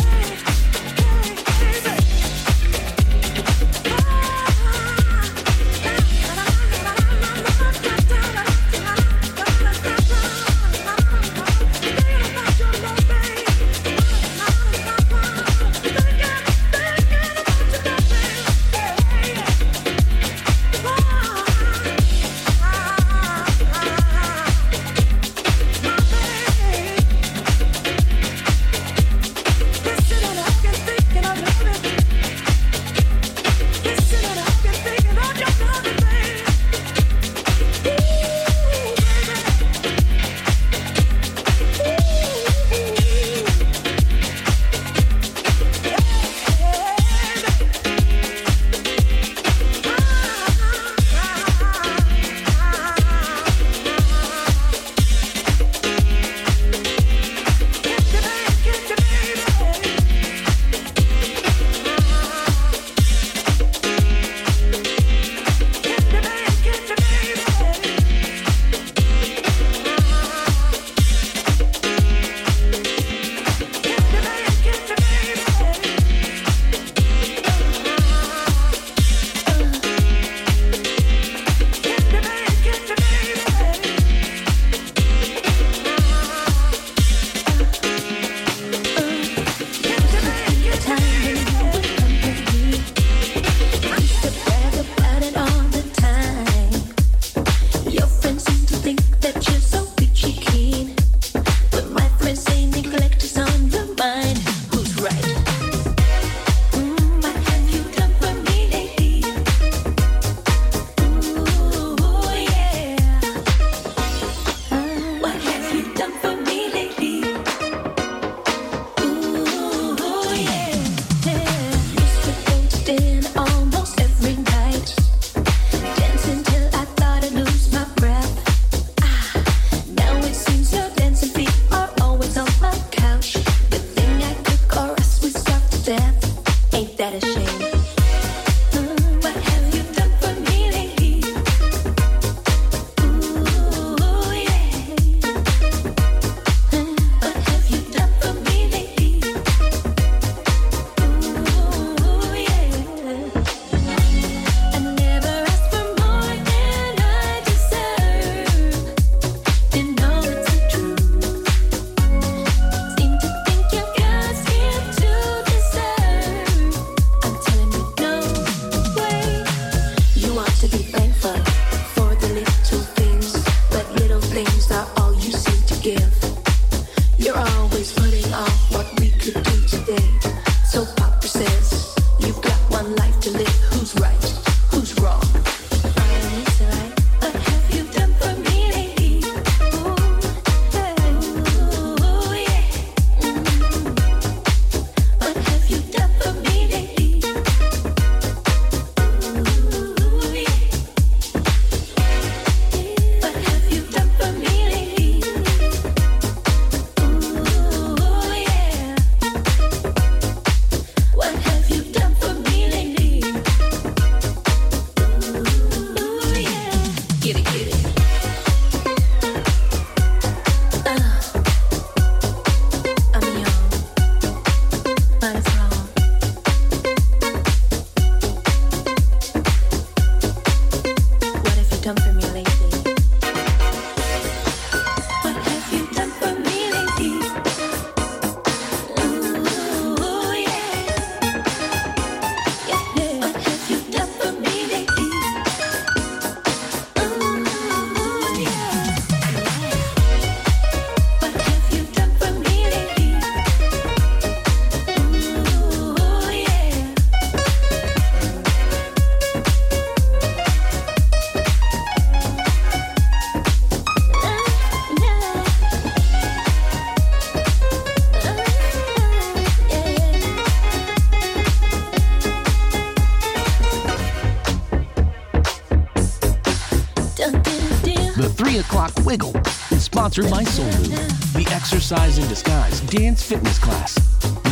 Sponsored 280.04 280.30
by 280.30 280.44
Soul 280.44 280.66
Move, 280.66 281.34
the 281.34 281.48
exercise 281.54 282.18
in 282.18 282.28
disguise 282.28 282.82
dance 282.82 283.24
fitness 283.24 283.58
class. 283.58 283.98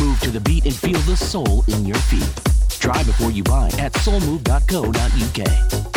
Move 0.00 0.18
to 0.20 0.30
the 0.30 0.40
beat 0.40 0.64
and 0.64 0.74
feel 0.74 0.98
the 1.00 1.14
soul 1.14 1.62
in 1.68 1.84
your 1.84 1.98
feet. 1.98 2.26
Try 2.70 3.02
before 3.02 3.30
you 3.30 3.42
buy 3.42 3.66
at 3.78 3.92
soulmove.co.uk. 3.92 5.91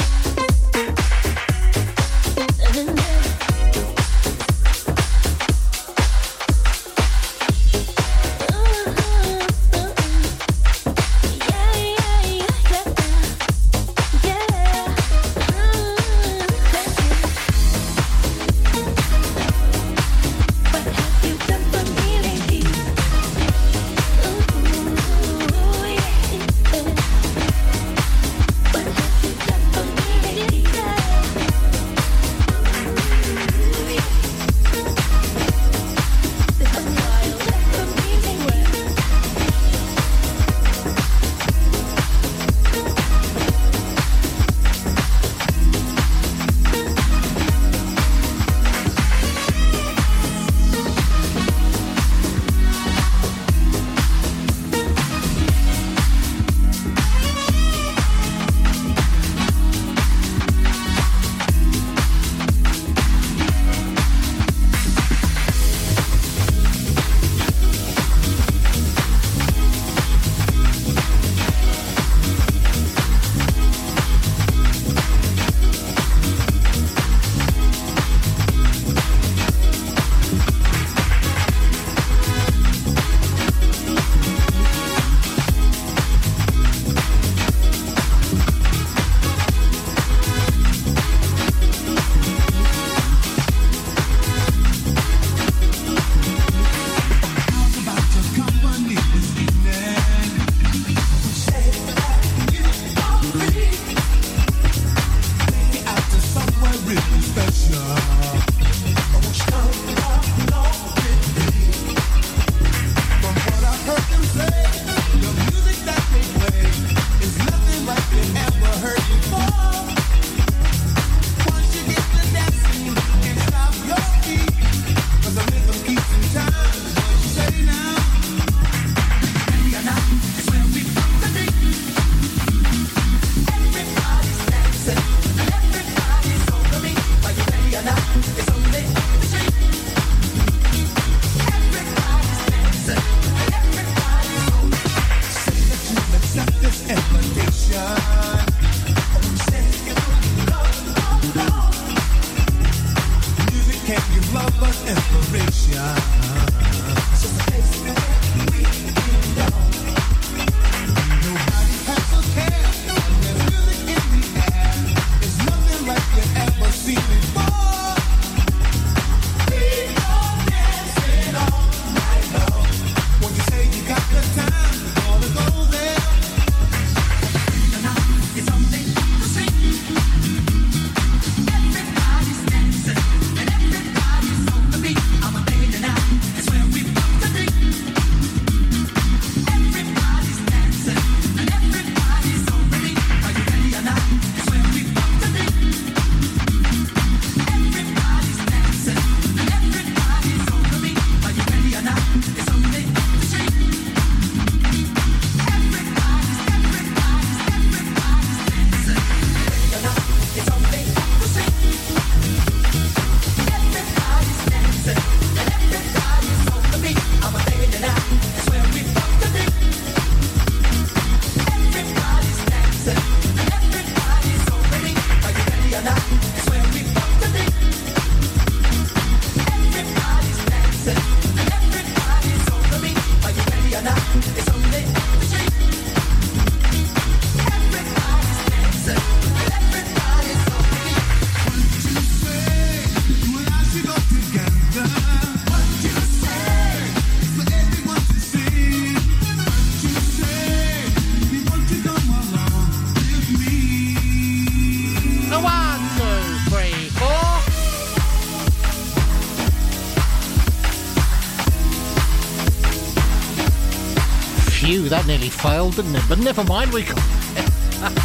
that 265.05 265.11
nearly 265.11 265.29
failed, 265.29 265.75
didn't 265.75 265.95
it? 265.95 266.03
But 266.07 266.19
never 266.19 266.43
mind, 266.43 266.71
we 266.71 266.83
can. 266.83 266.95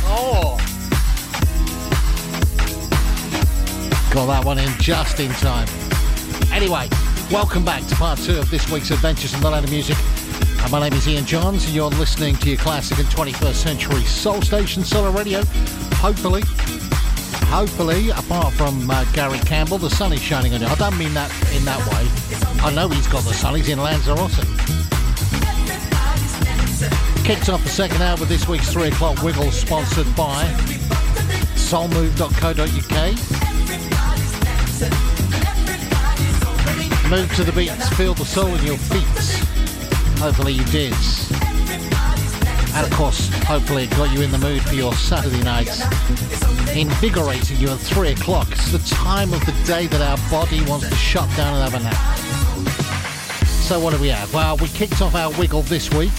oh. 0.07 0.57
Got 4.13 4.27
that 4.27 4.45
one 4.45 4.59
in 4.59 4.69
just 4.81 5.21
in 5.21 5.31
time. 5.33 5.69
Anyway, 6.53 6.89
welcome 7.31 7.65
back 7.65 7.87
to 7.87 7.95
part 7.97 8.19
two 8.19 8.39
of 8.39 8.51
this 8.51 8.71
week's 8.71 8.91
Adventures 8.91 9.35
in 9.35 9.41
the 9.41 9.51
Land 9.51 9.65
of 9.65 9.71
Music. 9.71 9.97
And 10.63 10.71
my 10.71 10.81
name 10.81 10.93
is 10.93 11.07
Ian 11.07 11.25
Johns, 11.25 11.65
and 11.67 11.75
you're 11.75 11.91
listening 11.91 12.37
to 12.37 12.49
your 12.51 12.59
classic 12.59 12.99
and 12.99 13.09
21st 13.09 13.55
century 13.55 14.03
soul 14.03 14.43
station, 14.43 14.85
Solar 14.85 15.11
Radio. 15.11 15.43
Hopefully, 15.97 16.43
Hopefully, 17.51 18.11
apart 18.11 18.55
from 18.55 18.89
uh, 18.89 19.05
Gary 19.13 19.41
Campbell, 19.41 19.79
the 19.79 19.91
sun 19.91 20.13
is 20.13 20.23
shining 20.23 20.55
on 20.55 20.61
you. 20.61 20.69
I 20.69 20.75
don't 20.77 20.97
mean 20.97 21.13
that 21.15 21.31
in 21.53 21.65
that 21.65 21.81
way. 21.91 22.07
I 22.63 22.73
know 22.73 22.89
he's 22.89 23.09
got 23.09 23.25
the 23.25 23.35
sun. 23.35 23.57
He's 23.57 23.69
in 23.69 23.81
Lanzarote. 23.81 24.39
Kicked 27.31 27.49
off 27.49 27.63
the 27.63 27.69
second 27.71 28.03
hour 28.03 28.17
with 28.17 28.29
this 28.29 28.49
week's 28.49 28.73
3 28.73 28.89
o'clock 28.89 29.23
wiggle 29.23 29.53
sponsored 29.53 30.17
by 30.17 30.43
soulmove.co.uk. 31.55 32.59
Move 37.09 37.33
to 37.37 37.45
the 37.45 37.53
beats, 37.53 37.89
feel 37.91 38.15
the 38.15 38.25
soul 38.25 38.49
in 38.49 38.67
your 38.67 38.77
feet. 38.79 39.05
Hopefully 40.19 40.55
you 40.55 40.65
did. 40.65 40.93
And 42.75 42.85
of 42.85 42.91
course, 42.99 43.29
hopefully 43.45 43.85
it 43.85 43.91
got 43.91 44.13
you 44.13 44.23
in 44.23 44.33
the 44.33 44.39
mood 44.39 44.63
for 44.63 44.75
your 44.75 44.93
Saturday 44.95 45.45
nights. 45.45 45.83
Invigorating 46.75 47.59
you 47.59 47.69
at 47.69 47.79
3 47.79 48.09
o'clock. 48.11 48.51
It's 48.51 48.73
the 48.73 48.81
time 48.93 49.33
of 49.33 49.47
the 49.47 49.53
day 49.69 49.87
that 49.87 50.01
our 50.01 50.19
body 50.33 50.65
wants 50.69 50.89
to 50.89 50.97
shut 50.97 51.29
down 51.37 51.55
and 51.55 51.71
have 51.71 51.81
a 51.81 51.85
nap. 51.85 52.19
So 53.47 53.79
what 53.79 53.95
do 53.95 54.01
we 54.01 54.09
have? 54.09 54.35
Well, 54.35 54.57
we 54.57 54.67
kicked 54.67 55.01
off 55.01 55.15
our 55.15 55.31
wiggle 55.39 55.63
this 55.63 55.95
week 55.95 56.11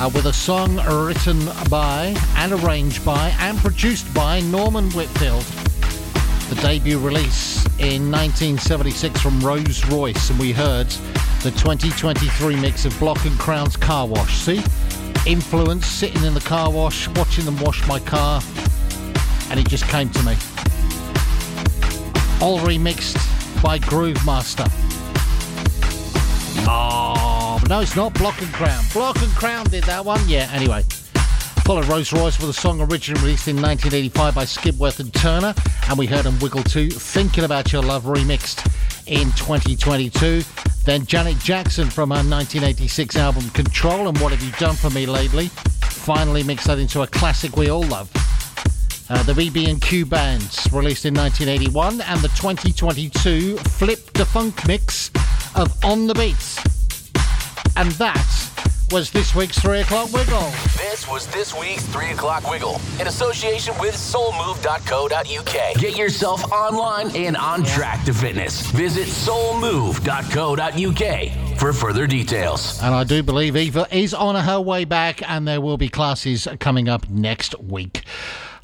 uh, 0.00 0.10
with 0.14 0.26
a 0.26 0.32
song 0.32 0.76
written 1.06 1.38
by 1.68 2.14
and 2.36 2.52
arranged 2.52 3.04
by 3.04 3.34
and 3.40 3.58
produced 3.58 4.12
by 4.14 4.40
Norman 4.40 4.90
Whitfield. 4.90 5.42
The 6.48 6.60
debut 6.60 6.98
release 6.98 7.64
in 7.78 8.10
1976 8.10 9.20
from 9.20 9.40
Rose 9.40 9.84
Royce, 9.86 10.30
and 10.30 10.38
we 10.38 10.52
heard 10.52 10.88
the 11.42 11.50
2023 11.50 12.56
mix 12.56 12.84
of 12.84 12.98
Block 12.98 13.24
and 13.24 13.38
Crown's 13.38 13.76
Car 13.76 14.06
Wash. 14.06 14.34
See? 14.38 14.62
Influence, 15.26 15.86
sitting 15.86 16.22
in 16.24 16.34
the 16.34 16.40
car 16.40 16.70
wash, 16.70 17.08
watching 17.08 17.44
them 17.44 17.58
wash 17.60 17.86
my 17.88 17.98
car, 17.98 18.42
and 19.50 19.58
it 19.58 19.68
just 19.68 19.84
came 19.88 20.10
to 20.10 20.22
me. 20.22 20.36
All 22.40 22.58
remixed 22.58 23.62
by 23.62 23.78
Groove 23.78 24.24
Master. 24.26 24.66
No, 27.68 27.80
it's 27.80 27.96
not 27.96 28.12
Block 28.14 28.40
and 28.42 28.52
Crown. 28.52 28.84
Block 28.92 29.20
and 29.22 29.32
Crown 29.32 29.64
did 29.66 29.84
that 29.84 30.04
one. 30.04 30.20
Yeah, 30.28 30.50
anyway. 30.52 30.82
Followed 31.64 31.86
Rose 31.86 32.12
Royce 32.12 32.38
with 32.38 32.50
a 32.50 32.52
song 32.52 32.78
originally 32.80 33.22
released 33.22 33.48
in 33.48 33.56
1985 33.56 34.34
by 34.34 34.44
Skipworth 34.44 35.00
and 35.00 35.12
Turner, 35.14 35.54
and 35.88 35.98
we 35.98 36.06
heard 36.06 36.24
them 36.24 36.38
Wiggle 36.40 36.62
2, 36.62 36.90
Thinking 36.90 37.44
About 37.44 37.72
Your 37.72 37.82
Love 37.82 38.04
remixed 38.04 38.66
in 39.06 39.28
2022. 39.32 40.42
Then 40.84 41.06
Janet 41.06 41.38
Jackson 41.38 41.88
from 41.88 42.10
her 42.10 42.16
1986 42.16 43.16
album 43.16 43.48
Control 43.50 44.08
and 44.08 44.18
What 44.18 44.32
Have 44.32 44.42
You 44.42 44.52
Done 44.58 44.74
For 44.74 44.90
Me 44.90 45.06
Lately, 45.06 45.48
finally 45.48 46.42
mixed 46.42 46.66
that 46.66 46.78
into 46.78 47.00
a 47.00 47.06
classic 47.06 47.56
we 47.56 47.70
all 47.70 47.84
love. 47.84 48.10
Uh, 49.08 49.22
the 49.22 49.32
BB&Q 49.32 50.04
Bands, 50.04 50.68
released 50.70 51.06
in 51.06 51.14
1981, 51.14 52.02
and 52.02 52.20
the 52.20 52.28
2022 52.28 53.56
Flip 53.56 54.12
the 54.12 54.26
Funk 54.26 54.66
mix 54.66 55.10
of 55.54 55.72
On 55.82 56.06
the 56.06 56.14
Beats. 56.14 56.73
And 57.76 57.90
that 57.92 58.50
was 58.92 59.10
this 59.10 59.34
week's 59.34 59.58
3 59.58 59.80
o'clock 59.80 60.12
wiggle. 60.12 60.52
This 60.76 61.08
was 61.08 61.26
this 61.28 61.58
week's 61.58 61.84
3 61.86 62.10
o'clock 62.10 62.48
wiggle 62.48 62.80
in 63.00 63.06
association 63.08 63.74
with 63.80 63.94
soulmove.co.uk. 63.94 65.80
Get 65.80 65.96
yourself 65.96 66.52
online 66.52 67.10
and 67.16 67.36
on 67.36 67.64
track 67.64 68.04
to 68.04 68.14
fitness. 68.14 68.70
Visit 68.70 69.08
soulmove.co.uk 69.08 71.58
for 71.58 71.72
further 71.72 72.06
details. 72.06 72.80
And 72.82 72.94
I 72.94 73.04
do 73.04 73.22
believe 73.22 73.56
Eva 73.56 73.86
is 73.90 74.14
on 74.14 74.36
her 74.36 74.60
way 74.60 74.84
back, 74.84 75.28
and 75.28 75.48
there 75.48 75.60
will 75.60 75.76
be 75.76 75.88
classes 75.88 76.46
coming 76.60 76.88
up 76.88 77.08
next 77.08 77.58
week. 77.60 78.04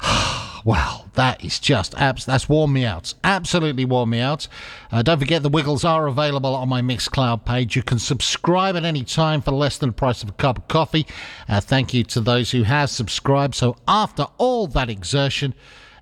Wow, 0.63 1.05
that 1.13 1.43
is 1.43 1.59
just 1.59 1.95
abs. 1.95 2.25
That's 2.25 2.47
warmed 2.47 2.73
me 2.73 2.85
out. 2.85 3.15
Absolutely 3.23 3.83
warmed 3.83 4.11
me 4.11 4.19
out. 4.19 4.47
Uh, 4.91 5.01
don't 5.01 5.19
forget 5.19 5.41
the 5.41 5.49
Wiggles 5.49 5.83
are 5.83 6.05
available 6.05 6.53
on 6.53 6.69
my 6.69 6.81
Mixcloud 6.81 7.45
page. 7.45 7.75
You 7.75 7.81
can 7.81 7.97
subscribe 7.97 8.75
at 8.75 8.85
any 8.85 9.03
time 9.03 9.41
for 9.41 9.51
less 9.51 9.79
than 9.79 9.89
the 9.89 9.93
price 9.93 10.21
of 10.21 10.29
a 10.29 10.33
cup 10.33 10.59
of 10.59 10.67
coffee. 10.67 11.07
Uh, 11.49 11.61
thank 11.61 11.95
you 11.95 12.03
to 12.05 12.21
those 12.21 12.51
who 12.51 12.63
have 12.63 12.91
subscribed. 12.91 13.55
So 13.55 13.75
after 13.87 14.27
all 14.37 14.67
that 14.67 14.89
exertion, 14.89 15.55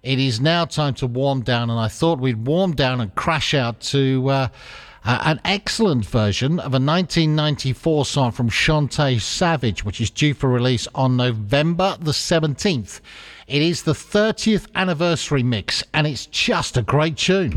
it 0.04 0.20
is 0.20 0.42
now 0.42 0.66
time 0.66 0.94
to 0.96 1.08
warm 1.08 1.42
down, 1.42 1.70
and 1.70 1.80
I 1.80 1.88
thought 1.88 2.20
we'd 2.20 2.46
warm 2.46 2.76
down 2.76 3.00
and 3.02 3.14
crash 3.16 3.54
out 3.54 3.80
to. 3.82 4.30
Uh, 4.30 4.48
uh, 5.06 5.18
an 5.24 5.40
excellent 5.46 6.06
version 6.06 6.60
of 6.60 6.74
a 6.74 6.78
1994 6.78 8.06
song 8.06 8.32
from 8.34 8.50
Chantay 8.50 9.20
Savage, 9.22 9.86
which 9.86 10.02
is 10.02 10.10
due 10.10 10.34
for 10.34 10.50
release 10.50 10.90
on 10.94 11.16
November 11.16 11.98
the 12.02 12.12
17th. 12.12 13.00
It 13.50 13.64
is 13.64 13.82
the 13.82 13.94
30th 13.94 14.68
anniversary 14.76 15.42
mix, 15.42 15.84
and 15.96 16.06
it's 16.06 16.28
just 16.28 16.78
a 16.78 16.84
great 16.84 17.18
tune. 17.18 17.52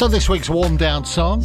So 0.00 0.08
this 0.08 0.30
week's 0.30 0.48
warm 0.48 0.78
down 0.78 1.04
song, 1.04 1.42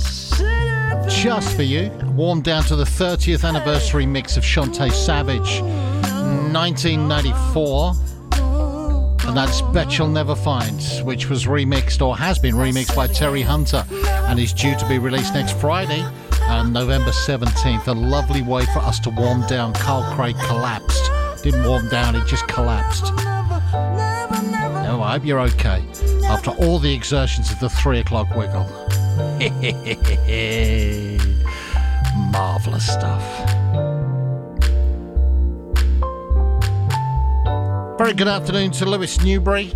just 1.10 1.58
for 1.58 1.64
you, 1.64 1.92
warm 2.16 2.40
down 2.40 2.64
to 2.64 2.78
the 2.78 2.86
30th 2.86 3.46
anniversary 3.46 4.06
mix 4.06 4.38
of 4.38 4.46
Chantay 4.46 4.94
Savage, 4.94 5.60
1994. 6.54 7.92
And 9.28 9.36
that's 9.36 9.62
Betcha'll 9.62 10.10
Never 10.10 10.38
Find, 10.38 10.82
which 11.06 11.30
was 11.30 11.48
remixed 11.48 12.02
or 12.02 12.16
has 12.16 12.40
been 12.40 12.56
remixed 12.56 12.96
by 12.96 13.08
Terry 13.08 13.42
Hunter 13.42 13.86
and 13.92 14.40
is 14.40 14.54
due 14.54 14.78
to 14.78 14.88
be 14.88 15.00
released 15.00 15.34
next 15.34 15.60
Friday 15.60 16.06
on 16.44 16.72
November 16.72 17.12
17th. 17.12 17.88
A 17.88 17.92
lovely 17.92 18.42
way 18.42 18.66
for 18.68 18.80
us 18.80 19.02
to 19.02 19.10
warm 19.10 19.46
down. 19.48 19.74
Carl 19.74 20.10
Craig 20.16 20.38
collapsed. 20.46 21.12
Didn't 21.44 21.68
warm 21.68 21.90
down, 21.90 22.16
it 22.16 22.26
just 22.26 22.48
collapsed. 22.48 23.14
No, 24.86 25.02
I 25.04 25.12
hope 25.12 25.26
you're 25.26 25.42
okay 25.42 25.84
after 26.28 26.52
all 26.52 26.80
the 26.80 26.94
exertions 26.94 27.52
of 27.52 27.60
the 27.60 27.70
three 27.70 28.00
o'clock 28.00 28.36
wiggle. 28.36 28.66
Marvellous 32.32 32.86
stuff. 32.86 33.24
Very 37.98 38.14
good 38.14 38.28
afternoon 38.28 38.72
to 38.72 38.86
Lewis 38.86 39.24
Newbury 39.24 39.72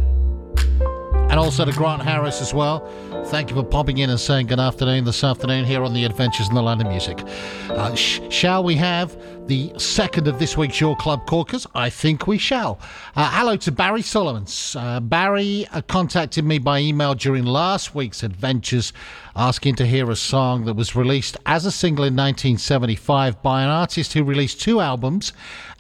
and 1.30 1.40
also 1.40 1.64
to 1.64 1.72
Grant 1.72 2.02
Harris 2.02 2.42
as 2.42 2.54
well. 2.54 2.86
Thank 3.30 3.52
you 3.52 3.56
for 3.56 3.64
popping 3.64 4.00
in 4.00 4.10
and 4.10 4.20
saying 4.20 4.48
good 4.48 4.60
afternoon 4.60 5.04
this 5.04 5.24
afternoon 5.24 5.64
here 5.64 5.84
on 5.84 5.94
the 5.94 6.04
Adventures 6.04 6.50
in 6.50 6.56
the 6.56 6.64
Land 6.64 6.82
of 6.82 6.88
Music. 6.88 7.24
Uh, 7.70 7.94
sh- 7.94 8.22
shall 8.32 8.64
we 8.64 8.74
have 8.74 9.16
the 9.48 9.72
second 9.78 10.28
of 10.28 10.40
this 10.40 10.58
week's 10.58 10.82
Your 10.82 10.96
Club 10.98 11.28
Corkers? 11.28 11.68
I 11.76 11.92
think 11.92 12.26
we 12.26 12.40
shall. 12.40 12.80
Uh, 13.16 13.30
hello 13.32 13.56
to 13.58 13.72
Barry 13.72 14.02
Solomons. 14.02 14.76
Uh, 14.76 15.00
Barry 15.00 15.68
uh, 15.72 15.82
contacted 15.84 16.44
me 16.44 16.58
by 16.58 16.80
email 16.80 17.14
during 17.14 17.46
last 17.46 17.94
week's 17.94 18.24
Adventures 18.24 18.94
asking 19.36 19.76
to 19.76 19.86
hear 19.86 20.10
a 20.10 20.16
song 20.16 20.66
that 20.66 20.74
was 20.74 20.96
released 20.96 21.38
as 21.46 21.68
a 21.68 21.72
single 21.72 22.06
in 22.06 22.16
1975 22.16 23.44
by 23.44 23.62
an 23.62 23.70
artist 23.70 24.14
who 24.14 24.24
released 24.24 24.60
two 24.60 24.82
albums 24.82 25.34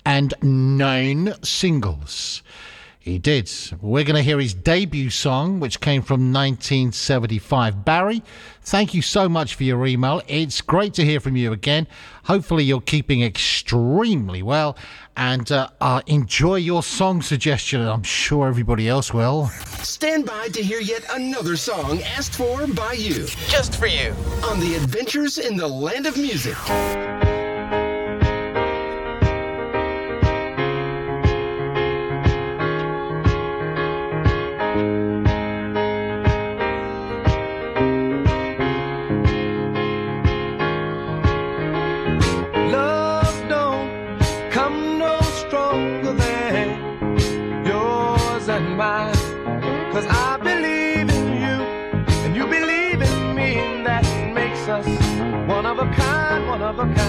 and 0.05 0.35
nine 0.43 1.33
singles. 1.41 2.43
He 3.09 3.17
did. 3.17 3.51
We're 3.81 4.03
going 4.03 4.17
to 4.17 4.21
hear 4.21 4.39
his 4.39 4.53
debut 4.53 5.09
song, 5.09 5.59
which 5.59 5.79
came 5.79 6.03
from 6.03 6.31
1975. 6.31 7.83
Barry, 7.83 8.21
thank 8.61 8.93
you 8.93 9.01
so 9.01 9.27
much 9.27 9.55
for 9.55 9.63
your 9.63 9.87
email. 9.87 10.21
It's 10.27 10.61
great 10.61 10.93
to 10.93 11.03
hear 11.03 11.19
from 11.19 11.35
you 11.35 11.51
again. 11.51 11.87
Hopefully, 12.25 12.63
you're 12.63 12.81
keeping 12.81 13.23
extremely 13.23 14.43
well 14.43 14.77
and 15.17 15.51
uh, 15.51 15.69
uh, 15.81 16.03
enjoy 16.05 16.57
your 16.57 16.83
song 16.83 17.23
suggestion. 17.23 17.81
I'm 17.81 18.03
sure 18.03 18.47
everybody 18.47 18.87
else 18.87 19.11
will. 19.11 19.47
Stand 19.81 20.27
by 20.27 20.49
to 20.49 20.61
hear 20.61 20.79
yet 20.79 21.03
another 21.11 21.57
song 21.57 22.03
asked 22.03 22.35
for 22.35 22.67
by 22.67 22.93
you. 22.93 23.25
Just 23.47 23.75
for 23.75 23.87
you. 23.87 24.13
On 24.43 24.59
the 24.59 24.75
Adventures 24.75 25.39
in 25.39 25.57
the 25.57 25.67
Land 25.67 26.05
of 26.05 26.15
Music. 26.15 26.55
Kind, 56.69 56.77
one 56.77 56.91
of 56.91 56.97
a 56.97 56.99
kind. 56.99 57.08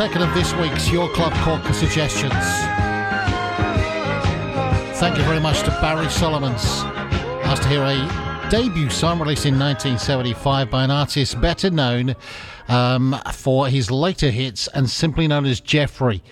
Second 0.00 0.22
of 0.22 0.32
this 0.32 0.54
week's 0.54 0.90
Your 0.90 1.10
Club 1.10 1.30
Corker 1.44 1.74
suggestions. 1.74 2.32
Thank 4.98 5.18
you 5.18 5.24
very 5.24 5.40
much 5.40 5.60
to 5.64 5.70
Barry 5.82 6.08
Solomons. 6.08 6.64
Asked 7.44 7.64
to 7.64 7.68
hear 7.68 7.82
a 7.82 8.48
debut 8.48 8.88
song 8.88 9.20
released 9.20 9.44
in 9.44 9.58
1975 9.58 10.70
by 10.70 10.84
an 10.84 10.90
artist 10.90 11.38
better 11.42 11.68
known 11.68 12.16
um, 12.68 13.14
for 13.34 13.68
his 13.68 13.90
later 13.90 14.30
hits 14.30 14.68
and 14.68 14.88
simply 14.88 15.28
known 15.28 15.44
as 15.44 15.60
Jeffrey. 15.60 16.22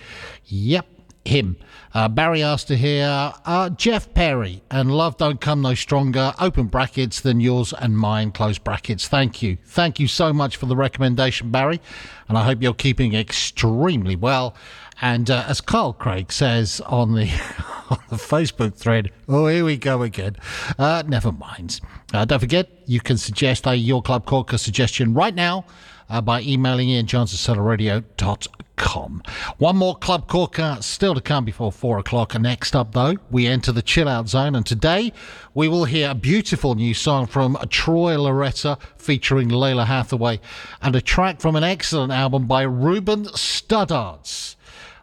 Yep, 0.45 0.87
him. 1.29 1.57
Uh, 1.93 2.07
Barry 2.07 2.43
asked 2.43 2.67
to 2.67 2.77
hear 2.77 3.33
uh, 3.45 3.69
Jeff 3.71 4.13
Perry 4.13 4.61
and 4.69 4.91
Love 4.91 5.17
Don't 5.17 5.41
Come 5.41 5.61
No 5.61 5.73
Stronger, 5.73 6.33
open 6.39 6.67
brackets, 6.67 7.21
than 7.21 7.39
yours 7.39 7.73
and 7.73 7.97
mine, 7.97 8.31
close 8.31 8.57
brackets. 8.57 9.07
Thank 9.07 9.41
you. 9.41 9.57
Thank 9.65 9.99
you 9.99 10.07
so 10.07 10.31
much 10.33 10.57
for 10.57 10.65
the 10.65 10.75
recommendation, 10.75 11.49
Barry, 11.49 11.81
and 12.27 12.37
I 12.37 12.43
hope 12.43 12.61
you're 12.61 12.73
keeping 12.73 13.15
extremely 13.15 14.15
well. 14.15 14.55
And 15.01 15.31
uh, 15.31 15.45
as 15.47 15.61
Carl 15.61 15.93
Craig 15.93 16.31
says 16.31 16.81
on 16.81 17.13
the 17.13 17.23
on 17.89 17.99
the 18.09 18.17
Facebook 18.17 18.75
thread, 18.75 19.11
oh, 19.27 19.47
here 19.47 19.63
we 19.65 19.77
go 19.77 20.03
again. 20.03 20.35
Uh, 20.77 21.03
never 21.07 21.31
mind. 21.31 21.79
Uh, 22.13 22.25
don't 22.25 22.39
forget, 22.39 22.69
you 22.85 22.99
can 22.99 23.17
suggest 23.17 23.65
a 23.65 23.75
Your 23.75 24.01
Club 24.01 24.25
Corker 24.25 24.57
suggestion 24.57 25.13
right 25.13 25.33
now 25.33 25.65
uh, 26.09 26.21
by 26.21 26.41
emailing 26.41 26.89
in 26.89 27.05
johnsoncellarradio.com. 27.05 29.23
One 29.57 29.77
more 29.77 29.95
Club 29.95 30.27
Corker 30.27 30.77
still 30.81 31.13
to 31.13 31.21
come 31.21 31.45
before 31.45 31.71
four 31.71 31.99
o'clock. 31.99 32.39
Next 32.39 32.75
up, 32.75 32.93
though, 32.93 33.15
we 33.29 33.45
enter 33.45 33.71
the 33.71 33.81
chill 33.81 34.07
out 34.07 34.29
zone. 34.29 34.55
And 34.55 34.65
today 34.65 35.11
we 35.53 35.67
will 35.67 35.85
hear 35.85 36.11
a 36.11 36.15
beautiful 36.15 36.75
new 36.75 36.93
song 36.93 37.27
from 37.27 37.57
Troy 37.69 38.15
Laureta 38.15 38.79
featuring 38.97 39.49
Lalah 39.49 39.85
Hathaway 39.85 40.39
and 40.81 40.95
a 40.95 41.01
track 41.01 41.41
from 41.41 41.55
an 41.55 41.63
excellent 41.63 42.13
album 42.13 42.47
by 42.47 42.63
Ruben 42.63 43.25
Studdards. 43.25 44.55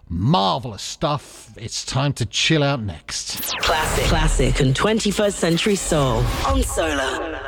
Marvelous 0.08 0.82
stuff. 0.82 1.52
It's 1.56 1.84
time 1.84 2.12
to 2.14 2.26
chill 2.26 2.62
out 2.62 2.80
next. 2.80 3.56
Classic. 3.58 4.04
Classic 4.04 4.60
and 4.60 4.74
21st 4.74 5.32
century 5.32 5.74
soul 5.74 6.22
on 6.46 6.62
Solar. 6.62 7.45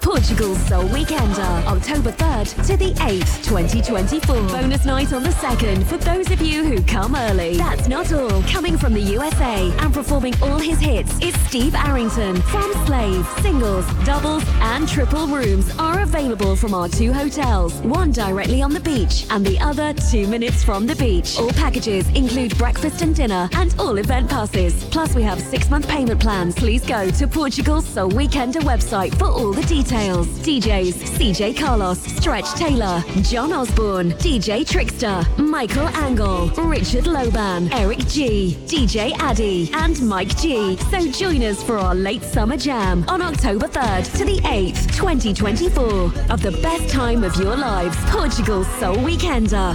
Portugal's 0.00 0.58
Soul 0.66 0.84
Weekender, 0.84 1.64
October 1.66 2.10
3rd 2.12 2.66
to 2.66 2.76
the 2.76 2.92
8th, 2.94 3.44
2024. 3.44 4.34
Bonus 4.48 4.84
night 4.86 5.12
on 5.12 5.22
the 5.22 5.28
2nd 5.28 5.84
for 5.84 5.98
those 5.98 6.30
of 6.30 6.40
you 6.40 6.64
who 6.64 6.82
come 6.82 7.14
early. 7.14 7.56
That's 7.58 7.86
not 7.86 8.10
all. 8.12 8.42
Coming 8.44 8.78
from 8.78 8.94
the 8.94 9.00
USA 9.00 9.70
and 9.78 9.92
performing 9.92 10.34
all 10.42 10.58
his 10.58 10.80
hits 10.80 11.12
is 11.20 11.38
Steve 11.42 11.74
Arrington. 11.74 12.40
From 12.42 12.72
Slave, 12.86 13.26
singles, 13.42 13.86
doubles, 14.04 14.42
and 14.60 14.88
triple 14.88 15.26
rooms 15.26 15.70
are 15.78 16.00
available 16.00 16.56
from 16.56 16.72
our 16.72 16.88
two 16.88 17.12
hotels, 17.12 17.74
one 17.82 18.10
directly 18.10 18.62
on 18.62 18.72
the 18.72 18.80
beach 18.80 19.26
and 19.30 19.44
the 19.44 19.60
other 19.60 19.92
two 20.10 20.26
minutes 20.26 20.64
from 20.64 20.86
the 20.86 20.96
beach. 20.96 21.38
All 21.38 21.52
packages 21.52 22.08
include 22.10 22.56
breakfast 22.56 23.02
and 23.02 23.14
dinner 23.14 23.50
and 23.52 23.74
all 23.78 23.98
event 23.98 24.30
passes. 24.30 24.82
Plus, 24.84 25.14
we 25.14 25.22
have 25.22 25.40
six 25.40 25.68
month 25.68 25.86
payment 25.88 26.20
plans. 26.20 26.54
Please 26.54 26.86
go 26.86 27.10
to 27.10 27.28
Portugal's 27.28 27.86
Soul 27.86 28.10
Weekender 28.10 28.62
website 28.62 29.14
for 29.18 29.26
all 29.26 29.52
the 29.52 29.62
details. 29.62 29.89
DJs 29.90 30.92
CJ 31.18 31.58
Carlos, 31.58 31.98
Stretch 31.98 32.48
Taylor, 32.54 33.02
John 33.22 33.52
Osborne, 33.52 34.12
DJ 34.12 34.64
Trickster, 34.64 35.24
Michael 35.36 35.88
Angle, 35.88 36.48
Richard 36.50 37.04
Loban, 37.04 37.68
Eric 37.72 37.98
G, 38.06 38.56
DJ 38.66 39.12
Addy, 39.18 39.68
and 39.74 40.00
Mike 40.08 40.36
G. 40.38 40.76
So 40.76 41.10
join 41.10 41.42
us 41.42 41.62
for 41.62 41.76
our 41.76 41.94
late 41.94 42.22
summer 42.22 42.56
jam 42.56 43.04
on 43.08 43.20
October 43.20 43.66
3rd 43.66 44.16
to 44.18 44.24
the 44.24 44.38
8th, 44.42 44.94
2024 44.96 45.84
of 46.30 46.40
the 46.40 46.52
best 46.62 46.88
time 46.88 47.24
of 47.24 47.34
your 47.36 47.56
lives. 47.56 47.96
Portugal's 48.10 48.68
Soul 48.78 48.96
Weekender. 48.96 49.74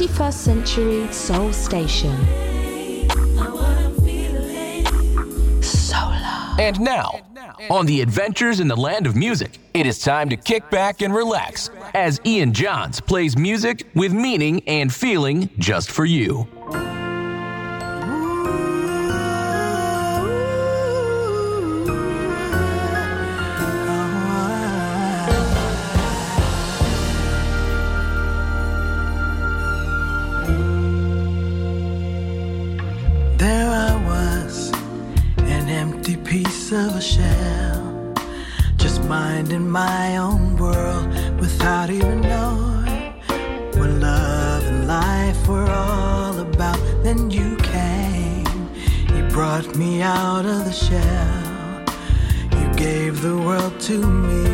21st 0.00 0.32
century 0.32 1.12
soul 1.12 1.52
station. 1.52 2.16
And 6.58 6.80
now, 6.80 7.20
on 7.68 7.84
the 7.84 8.00
adventures 8.00 8.60
in 8.60 8.68
the 8.68 8.76
land 8.76 9.06
of 9.06 9.14
music, 9.14 9.58
it 9.74 9.84
is 9.84 9.98
time 9.98 10.30
to 10.30 10.38
kick 10.38 10.70
back 10.70 11.02
and 11.02 11.14
relax 11.14 11.68
as 11.92 12.18
Ian 12.24 12.54
Johns 12.54 12.98
plays 12.98 13.36
music 13.36 13.90
with 13.94 14.14
meaning 14.14 14.62
and 14.66 14.90
feeling 14.90 15.50
just 15.58 15.90
for 15.90 16.06
you. 16.06 16.48
Out 50.10 50.44
of 50.44 50.64
the 50.64 50.72
shell, 50.72 51.84
you 52.58 52.74
gave 52.74 53.22
the 53.22 53.36
world 53.36 53.78
to 53.78 53.98
me, 54.04 54.49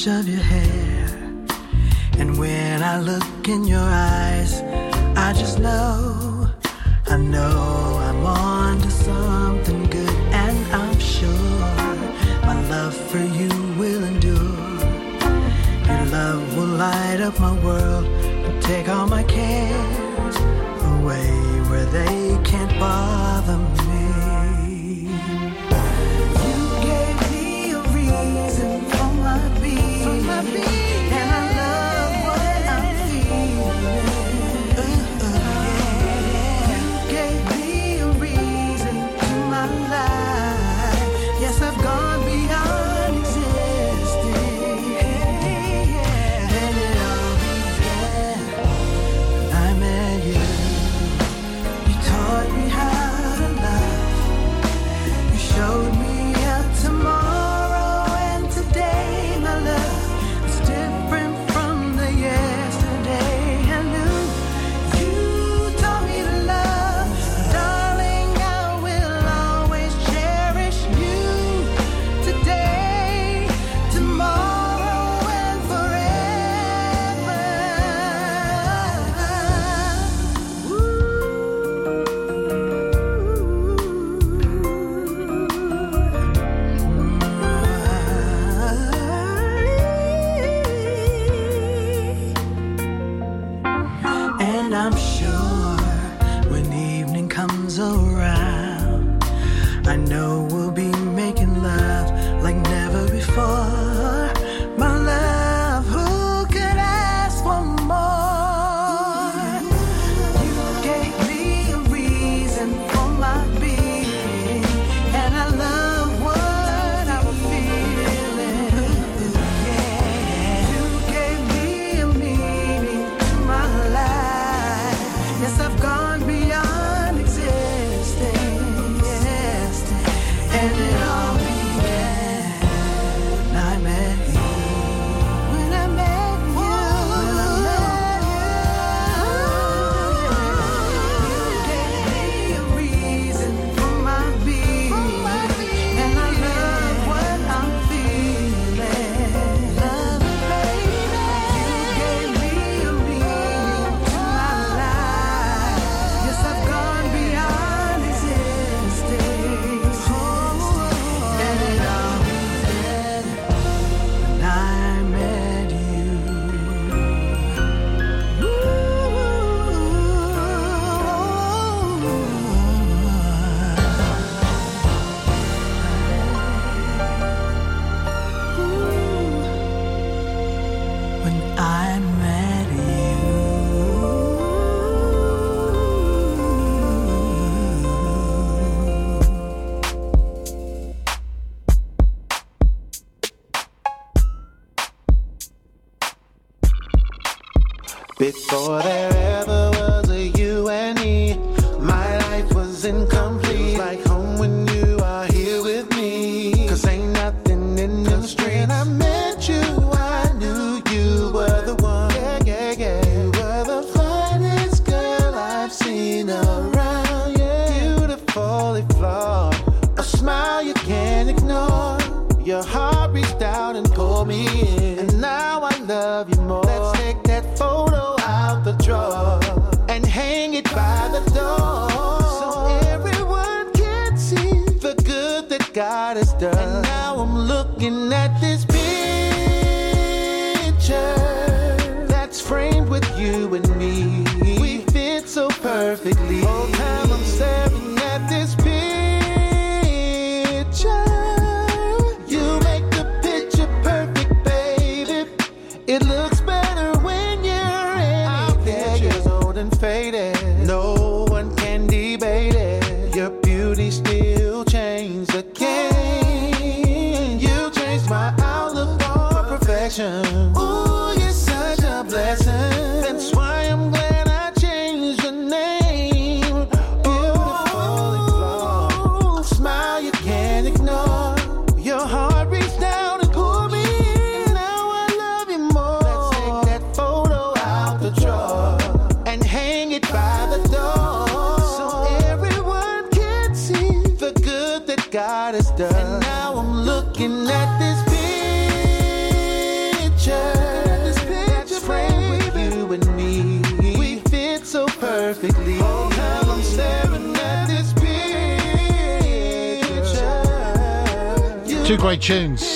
touch 0.00 0.20
of 0.20 0.28
your 0.28 0.40
hair. 0.40 1.06
And 2.18 2.38
when 2.38 2.82
I 2.82 3.00
look 3.00 3.48
in 3.48 3.64
your 3.64 3.80
eyes, 3.80 4.62
I 5.16 5.32
just 5.32 5.58
know, 5.58 6.48
I 7.06 7.16
know 7.16 7.98
I'm 8.08 8.24
on 8.24 8.80
to 8.80 8.90
something 8.90 9.84
good. 9.90 10.16
And 10.32 10.58
I'm 10.72 10.98
sure 10.98 11.30
my 12.42 12.58
love 12.68 12.94
for 12.94 13.18
you 13.18 13.48
will 13.78 14.04
endure. 14.04 14.80
Your 15.88 16.06
love 16.06 16.56
will 16.56 16.74
light 16.78 17.20
up 17.20 17.38
my 17.40 17.54
world 17.64 18.04
and 18.04 18.62
take 18.62 18.88
all 18.88 19.06
my 19.06 19.24
cares 19.24 20.36
away 20.96 21.30
where 21.70 21.86
they 21.86 22.38
can't 22.44 22.72
bother 22.78 23.58
me. 23.58 23.79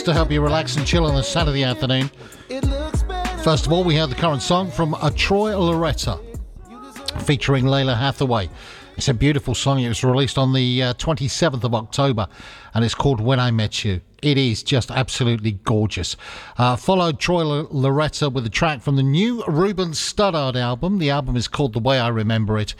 To 0.04 0.12
help 0.12 0.30
you 0.30 0.42
relax 0.42 0.76
and 0.76 0.86
chill 0.86 1.06
on 1.06 1.16
a 1.16 1.22
Saturday 1.22 1.64
afternoon. 1.64 2.10
First 3.42 3.64
of 3.64 3.72
all, 3.72 3.84
we 3.84 3.94
had 3.94 4.10
the 4.10 4.14
current 4.14 4.42
song 4.42 4.70
from 4.70 4.92
a 5.02 5.10
Troy 5.10 5.52
Laureta 5.52 6.20
featuring 7.22 7.64
Lalah 7.64 7.96
Hathaway. 7.96 8.50
It's 8.98 9.08
a 9.08 9.14
beautiful 9.14 9.54
song. 9.54 9.80
It 9.80 9.88
was 9.88 10.04
released 10.04 10.36
on 10.36 10.52
the 10.52 10.82
uh, 10.82 10.94
27th 10.94 11.64
of 11.64 11.74
October 11.74 12.28
and 12.74 12.84
it's 12.84 12.94
called 12.94 13.18
When 13.20 13.40
I 13.40 13.50
Met 13.50 13.82
You. 13.82 14.02
It 14.20 14.36
is 14.36 14.62
just 14.62 14.90
absolutely 14.90 15.52
gorgeous. 15.52 16.16
Uh, 16.58 16.76
followed 16.76 17.18
Troy 17.18 17.40
L- 17.40 17.66
Laureta 17.68 18.30
with 18.30 18.44
a 18.44 18.50
track 18.50 18.82
from 18.82 18.96
the 18.96 19.02
new 19.02 19.42
Ruben 19.46 19.92
Studdard 19.92 20.54
album. 20.56 20.98
The 20.98 21.10
album 21.10 21.34
is 21.34 21.48
called 21.48 21.72
The 21.72 21.80
Way 21.80 21.98
I 21.98 22.08
Remember 22.08 22.58
It. 22.58 22.74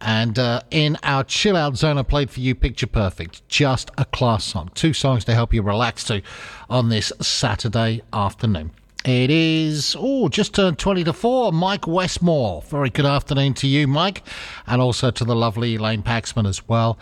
And 0.00 0.38
uh, 0.38 0.60
in 0.70 0.96
our 1.02 1.24
chill 1.24 1.56
out 1.56 1.76
zone, 1.76 1.98
I 1.98 2.02
played 2.02 2.30
for 2.30 2.40
you 2.40 2.54
Picture 2.54 2.86
Perfect. 2.86 3.46
Just 3.48 3.90
a 3.98 4.04
class 4.04 4.44
song. 4.44 4.70
Two 4.74 4.92
songs 4.92 5.24
to 5.24 5.34
help 5.34 5.52
you 5.52 5.62
relax 5.62 6.04
to 6.04 6.22
on 6.70 6.88
this 6.88 7.12
Saturday 7.20 8.02
afternoon. 8.12 8.70
It 9.04 9.30
is, 9.30 9.96
oh, 9.98 10.28
just 10.28 10.54
turned 10.54 10.78
20 10.78 11.04
to 11.04 11.12
4. 11.12 11.52
Mike 11.52 11.86
Westmore. 11.86 12.62
Very 12.62 12.90
good 12.90 13.06
afternoon 13.06 13.54
to 13.54 13.66
you, 13.66 13.86
Mike, 13.86 14.22
and 14.66 14.82
also 14.82 15.10
to 15.10 15.24
the 15.24 15.36
lovely 15.36 15.76
Elaine 15.76 16.02
Paxman 16.02 16.46
as 16.46 16.68
well. 16.68 16.98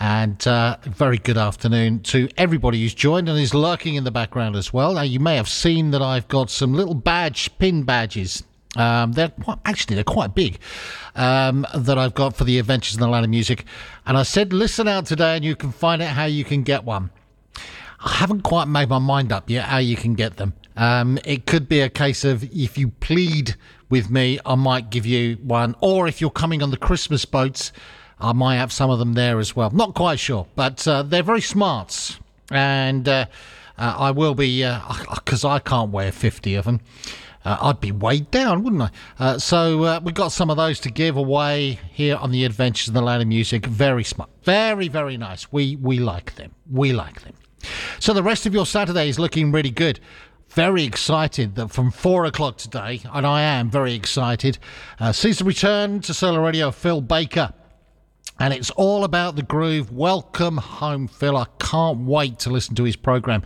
And 0.00 0.46
uh, 0.46 0.76
very 0.82 1.18
good 1.18 1.36
afternoon 1.38 2.00
to 2.04 2.28
everybody 2.36 2.80
who's 2.80 2.94
joined 2.94 3.28
and 3.28 3.38
is 3.38 3.54
lurking 3.54 3.96
in 3.96 4.04
the 4.04 4.12
background 4.12 4.54
as 4.54 4.72
well. 4.72 4.94
Now, 4.94 5.02
you 5.02 5.18
may 5.18 5.36
have 5.36 5.48
seen 5.48 5.90
that 5.90 6.02
I've 6.02 6.28
got 6.28 6.50
some 6.50 6.74
little 6.74 6.94
badge, 6.94 7.50
pin 7.58 7.82
badges. 7.82 8.44
Um, 8.76 9.12
they're 9.12 9.30
quite, 9.30 9.58
actually 9.64 9.94
they're 9.94 10.04
quite 10.04 10.34
big 10.34 10.58
um, 11.14 11.66
that 11.74 11.96
I've 11.96 12.14
got 12.14 12.36
for 12.36 12.44
the 12.44 12.58
Adventures 12.58 12.94
in 12.94 13.00
the 13.00 13.08
Land 13.08 13.24
of 13.24 13.30
Music, 13.30 13.64
and 14.04 14.18
I 14.18 14.22
said 14.22 14.52
listen 14.52 14.86
out 14.86 15.06
today, 15.06 15.36
and 15.36 15.44
you 15.44 15.56
can 15.56 15.72
find 15.72 16.02
out 16.02 16.10
how 16.10 16.26
you 16.26 16.44
can 16.44 16.62
get 16.62 16.84
one. 16.84 17.10
I 18.00 18.12
haven't 18.12 18.42
quite 18.42 18.68
made 18.68 18.88
my 18.90 18.98
mind 18.98 19.32
up 19.32 19.48
yet 19.48 19.64
how 19.64 19.78
you 19.78 19.96
can 19.96 20.14
get 20.14 20.36
them. 20.36 20.52
Um, 20.76 21.18
it 21.24 21.46
could 21.46 21.68
be 21.68 21.80
a 21.80 21.88
case 21.88 22.24
of 22.24 22.44
if 22.54 22.78
you 22.78 22.88
plead 22.88 23.56
with 23.88 24.10
me, 24.10 24.38
I 24.44 24.54
might 24.54 24.90
give 24.90 25.06
you 25.06 25.36
one, 25.42 25.74
or 25.80 26.06
if 26.06 26.20
you're 26.20 26.30
coming 26.30 26.62
on 26.62 26.70
the 26.70 26.76
Christmas 26.76 27.24
boats, 27.24 27.72
I 28.20 28.32
might 28.32 28.56
have 28.56 28.70
some 28.70 28.90
of 28.90 28.98
them 28.98 29.14
there 29.14 29.38
as 29.38 29.56
well. 29.56 29.70
Not 29.70 29.94
quite 29.94 30.20
sure, 30.20 30.46
but 30.54 30.86
uh, 30.86 31.02
they're 31.02 31.22
very 31.22 31.40
smart, 31.40 32.18
and 32.50 33.08
uh, 33.08 33.26
uh, 33.78 33.96
I 33.98 34.10
will 34.10 34.34
be 34.34 34.62
because 35.14 35.44
I 35.44 35.58
can't 35.58 35.90
wear 35.90 36.12
fifty 36.12 36.54
of 36.54 36.66
them. 36.66 36.80
Uh, 37.48 37.56
I'd 37.62 37.80
be 37.80 37.92
weighed 37.92 38.30
down, 38.30 38.62
wouldn't 38.62 38.82
I? 38.82 38.90
Uh, 39.18 39.38
so 39.38 39.82
uh, 39.84 40.00
we've 40.04 40.14
got 40.14 40.32
some 40.32 40.50
of 40.50 40.58
those 40.58 40.78
to 40.80 40.90
give 40.90 41.16
away 41.16 41.78
here 41.90 42.16
on 42.16 42.30
the 42.30 42.44
Adventures 42.44 42.88
in 42.88 42.94
the 42.94 43.00
Land 43.00 43.22
of 43.22 43.28
Music. 43.28 43.64
Very 43.64 44.04
smart, 44.04 44.28
very 44.42 44.88
very 44.88 45.16
nice. 45.16 45.50
We 45.50 45.76
we 45.76 45.98
like 45.98 46.34
them. 46.34 46.54
We 46.70 46.92
like 46.92 47.22
them. 47.22 47.32
So 48.00 48.12
the 48.12 48.22
rest 48.22 48.44
of 48.44 48.52
your 48.52 48.66
Saturday 48.66 49.08
is 49.08 49.18
looking 49.18 49.50
really 49.50 49.70
good. 49.70 49.98
Very 50.50 50.84
excited 50.84 51.54
that 51.54 51.70
from 51.70 51.90
four 51.90 52.26
o'clock 52.26 52.58
today, 52.58 53.00
and 53.14 53.26
I 53.26 53.40
am 53.40 53.70
very 53.70 53.94
excited, 53.94 54.58
uh, 55.00 55.12
sees 55.12 55.38
the 55.38 55.44
return 55.44 56.00
to 56.02 56.12
Solar 56.12 56.42
Radio 56.42 56.70
Phil 56.70 57.00
Baker. 57.00 57.54
And 58.38 58.54
it's 58.54 58.70
all 58.70 59.04
about 59.04 59.34
the 59.36 59.42
groove. 59.42 59.90
Welcome 59.90 60.58
home, 60.58 61.08
Phil. 61.08 61.36
I 61.36 61.46
can't 61.58 62.00
wait 62.00 62.38
to 62.40 62.50
listen 62.50 62.74
to 62.76 62.84
his 62.84 62.96
program 62.96 63.42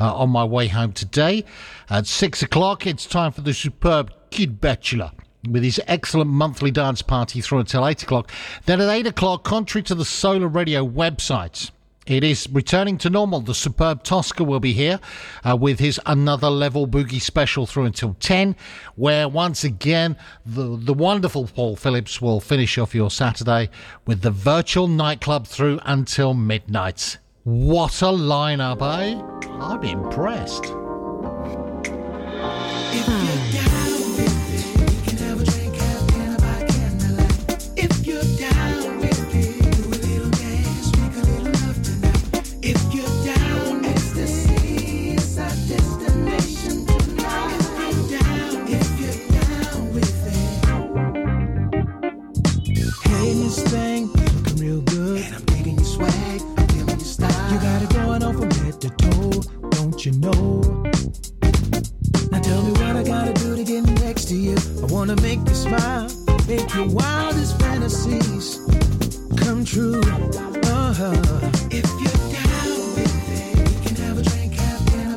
uh, 0.00 0.14
on 0.14 0.30
my 0.30 0.44
way 0.44 0.68
home 0.68 0.92
today. 0.92 1.44
At 1.90 2.06
six 2.06 2.42
o'clock, 2.42 2.86
it's 2.86 3.06
time 3.06 3.32
for 3.32 3.40
the 3.40 3.52
superb 3.52 4.12
Kid 4.30 4.60
Batchelor 4.60 5.10
with 5.48 5.62
his 5.62 5.80
excellent 5.86 6.30
monthly 6.30 6.70
dance 6.70 7.02
party 7.02 7.40
through 7.40 7.60
until 7.60 7.86
eight 7.86 8.02
o'clock. 8.02 8.30
Then 8.66 8.80
at 8.80 8.88
eight 8.88 9.06
o'clock, 9.06 9.44
contrary 9.44 9.82
to 9.84 9.94
the 9.94 10.04
Solar 10.04 10.48
Radio 10.48 10.86
website, 10.86 11.70
it 12.06 12.22
is 12.22 12.48
returning 12.50 12.98
to 12.98 13.10
normal. 13.10 13.40
The 13.40 13.54
superb 13.54 14.02
Tosca 14.02 14.44
will 14.44 14.60
be 14.60 14.72
here 14.72 15.00
uh, 15.44 15.56
with 15.56 15.78
his 15.80 16.00
Another 16.06 16.48
Level 16.48 16.86
Boogie 16.86 17.20
special 17.20 17.66
through 17.66 17.84
until 17.84 18.16
10, 18.20 18.56
where 18.94 19.28
once 19.28 19.64
again 19.64 20.16
the, 20.44 20.76
the 20.76 20.94
wonderful 20.94 21.46
Paul 21.48 21.76
Phillips 21.76 22.22
will 22.22 22.40
finish 22.40 22.78
off 22.78 22.94
your 22.94 23.10
Saturday 23.10 23.68
with 24.06 24.22
the 24.22 24.30
virtual 24.30 24.88
nightclub 24.88 25.46
through 25.46 25.80
until 25.84 26.32
midnight. 26.32 27.18
What 27.44 28.02
a 28.02 28.06
lineup, 28.06 28.82
eh? 28.82 29.20
I'm 29.60 29.82
impressed. 29.82 30.64
Real 54.58 54.80
good. 54.82 55.22
And 55.22 55.34
I'm 55.34 55.42
your 55.76 55.84
swag, 55.84 56.40
your 56.74 56.86
style. 56.98 57.52
You 57.52 57.58
got 57.60 57.82
it 57.82 57.92
from 58.32 58.50
head 58.64 58.80
to 58.80 58.90
toe, 58.90 59.42
don't 59.70 60.04
you 60.04 60.12
know? 60.12 60.60
Now 62.30 62.40
tell 62.40 62.62
me 62.62 62.72
what 62.72 62.96
I 62.96 63.02
gotta 63.02 63.32
do 63.34 63.56
to 63.56 63.64
get 63.64 63.84
next 64.00 64.26
to 64.26 64.36
you. 64.36 64.56
I 64.82 64.86
wanna 64.86 65.16
make 65.22 65.40
you 65.48 65.54
smile, 65.54 66.08
make 66.46 66.74
your 66.74 66.88
wildest 66.88 67.58
fantasies 67.60 68.60
come 69.36 69.64
true. 69.64 70.00
Uh-huh. 70.00 71.14
If 71.70 71.86
you're 72.02 72.20
down 72.32 72.70
with 72.94 73.28
it, 73.30 73.68
we 73.68 73.86
can 73.86 73.96
have 73.96 74.18
a 74.18 74.22
drink, 74.22 74.54
have 74.54 74.86
dinner 74.86 75.16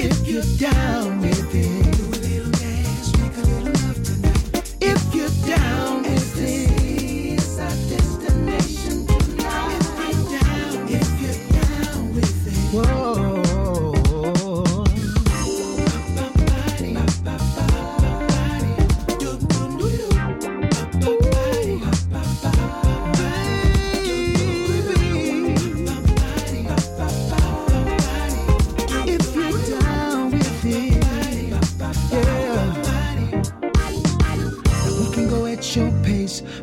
if 0.00 0.26
you're 0.26 0.42
down 0.58 1.20
with 1.20 1.37
it, 1.37 1.37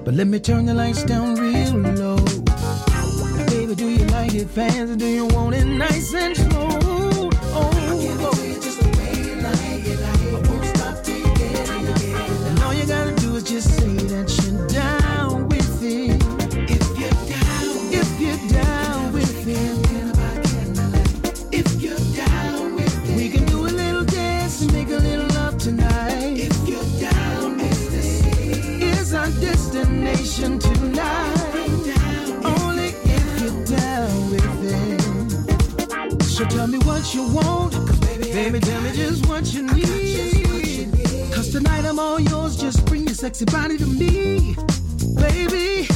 but 0.05 0.13
let 0.13 0.27
me 0.27 0.39
turn 0.39 0.65
the 0.65 0.73
lights 0.73 1.03
down 1.03 1.33
real 1.35 1.73
low. 1.73 2.17
Baby, 3.47 3.73
do 3.73 3.89
you 3.89 4.05
like 4.05 4.35
it 4.35 4.47
fast 4.47 4.99
do 4.99 5.07
you 5.07 5.25
want 5.25 5.55
it 5.55 5.65
nice 5.65 6.13
and 6.13 6.37
slow? 6.37 6.74
Tell 38.59 38.81
me 38.81 38.91
just 38.93 39.25
what 39.27 39.53
you 39.53 39.63
need. 39.63 40.91
Cause 41.33 41.51
tonight 41.51 41.85
I'm 41.85 41.99
all 41.99 42.19
yours. 42.19 42.55
Just 42.55 42.85
bring 42.85 43.05
your 43.05 43.15
sexy 43.15 43.45
body 43.45 43.77
to 43.77 43.85
me, 43.85 44.55
baby. 45.15 45.94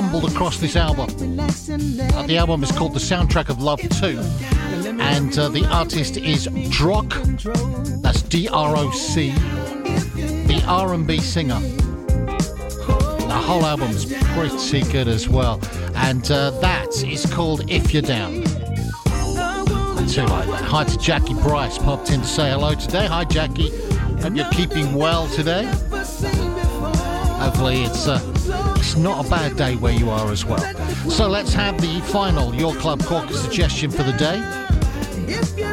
Stumbled 0.00 0.32
across 0.32 0.56
this 0.56 0.76
album. 0.76 1.10
Uh, 1.38 2.22
the 2.26 2.38
album 2.38 2.62
is 2.62 2.72
called 2.72 2.94
The 2.94 2.98
Soundtrack 2.98 3.50
of 3.50 3.60
Love 3.60 3.80
2, 3.80 4.18
and 4.98 5.38
uh, 5.38 5.50
the 5.50 5.66
artist 5.70 6.16
is 6.16 6.48
Droc. 6.70 7.10
That's 8.00 8.22
D-R-O-C. 8.22 9.30
The 9.30 10.64
R&B 10.66 11.18
singer. 11.18 11.60
The 11.60 13.42
whole 13.44 13.66
album's 13.66 14.06
pretty 14.06 14.90
good 14.90 15.06
as 15.06 15.28
well, 15.28 15.60
and 15.94 16.30
uh, 16.30 16.52
that 16.60 17.04
is 17.04 17.26
called 17.26 17.70
If 17.70 17.92
You're 17.92 18.00
Down. 18.00 18.42
Too 20.08 20.24
like 20.24 20.48
that. 20.48 20.64
Hi 20.64 20.84
to 20.84 20.96
Jackie 20.96 21.34
Bryce, 21.34 21.76
popped 21.76 22.10
in 22.10 22.22
to 22.22 22.26
say 22.26 22.48
hello 22.48 22.74
today. 22.74 23.06
Hi 23.06 23.24
Jackie, 23.24 23.68
hope 24.22 24.34
you're 24.34 24.48
keeping 24.48 24.94
well 24.94 25.28
today. 25.28 25.66
Hopefully 27.36 27.82
it's 27.82 28.08
uh, 28.08 28.18
it's 28.90 28.98
not 28.98 29.24
a 29.24 29.30
bad 29.30 29.56
day 29.56 29.76
where 29.76 29.92
you 29.92 30.10
are 30.10 30.32
as 30.32 30.44
well. 30.44 30.58
So 31.08 31.28
let's 31.28 31.52
have 31.52 31.80
the 31.80 32.00
final 32.06 32.52
Your 32.52 32.74
Club 32.74 33.00
Corker 33.04 33.34
suggestion 33.34 33.88
for 33.88 34.02
the 34.02 34.12
day. 34.14 34.40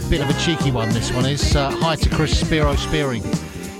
Bit 0.07 0.22
of 0.22 0.30
a 0.30 0.39
cheeky 0.39 0.69
one, 0.69 0.89
this 0.89 1.11
one 1.11 1.26
is. 1.26 1.56
Uh, 1.56 1.72
hi 1.72 1.95
to 1.95 2.10
Chris 2.11 2.39
Spiro 2.39 2.76
Spearing. 2.76 3.23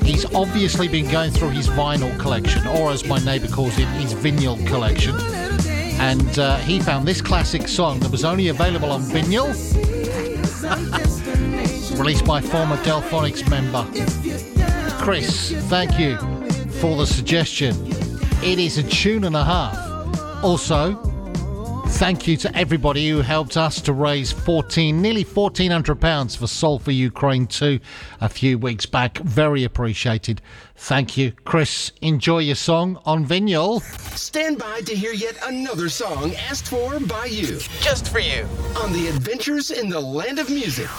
He's 0.02 0.26
obviously 0.34 0.88
been 0.88 1.08
going 1.12 1.30
through 1.30 1.50
his 1.50 1.68
vinyl 1.68 2.18
collection, 2.20 2.66
or 2.66 2.90
as 2.90 3.06
my 3.06 3.20
neighbour 3.20 3.48
calls 3.48 3.78
it, 3.78 3.86
his 4.00 4.16
vinyl 4.16 4.58
collection. 4.66 5.16
And 6.00 6.40
uh, 6.40 6.58
he 6.58 6.80
found 6.80 7.08
this 7.08 7.22
classic 7.22 7.68
song 7.68 8.00
that 8.00 8.12
was 8.12 8.26
only 8.26 8.48
available 8.48 8.92
on 8.92 9.04
vinyl, 9.04 9.54
released 12.00 12.26
by 12.26 12.42
former 12.42 12.78
Delphonics 12.78 13.48
member. 13.52 13.86
Chris, 15.04 15.52
thank 15.70 16.00
you 16.00 16.18
for 16.82 16.98
the 16.98 17.06
suggestion. 17.06 17.87
It 18.44 18.60
is 18.60 18.78
a 18.78 18.84
tune 18.84 19.24
and 19.24 19.36
a 19.36 19.44
half. 19.44 20.44
Also, 20.44 20.94
thank 21.88 22.28
you 22.28 22.38
to 22.38 22.56
everybody 22.56 23.10
who 23.10 23.22
helped 23.22 23.58
us 23.58 23.82
to 23.82 23.94
raise 23.94 24.32
14, 24.32 25.02
nearly 25.02 25.24
1400 25.24 26.00
pounds 26.00 26.36
for 26.36 26.46
Soul 26.46 26.78
for 26.78 26.92
Ukraine 26.92 27.48
2 27.48 27.80
a 28.22 28.30
few 28.30 28.60
weeks 28.60 28.86
back. 28.86 29.18
Very 29.18 29.64
appreciated. 29.64 30.42
Thank 30.76 31.18
you. 31.18 31.32
Chris, 31.46 31.92
enjoy 32.02 32.40
your 32.40 32.56
song 32.56 33.02
on 33.06 33.26
vinyl. 33.26 33.82
Stand 34.16 34.60
by 34.60 34.82
to 34.82 34.96
hear 34.96 35.14
yet 35.14 35.36
another 35.44 35.90
song 35.90 36.36
asked 36.36 36.68
for 36.68 37.00
by 37.00 37.26
you. 37.26 37.58
Just 37.82 38.10
for 38.10 38.20
you. 38.20 38.48
On 38.78 38.94
the 38.94 39.08
Adventures 39.08 39.72
in 39.72 39.90
the 39.90 40.00
Land 40.00 40.38
of 40.38 40.52
Music. 40.52 40.90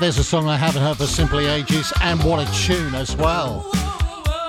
There's 0.00 0.16
a 0.16 0.24
song 0.24 0.48
I 0.48 0.56
haven't 0.56 0.82
heard 0.82 0.96
for 0.96 1.06
simply 1.06 1.44
ages, 1.44 1.92
and 2.00 2.22
what 2.24 2.40
a 2.40 2.50
tune 2.66 2.94
as 2.94 3.14
well. 3.14 3.68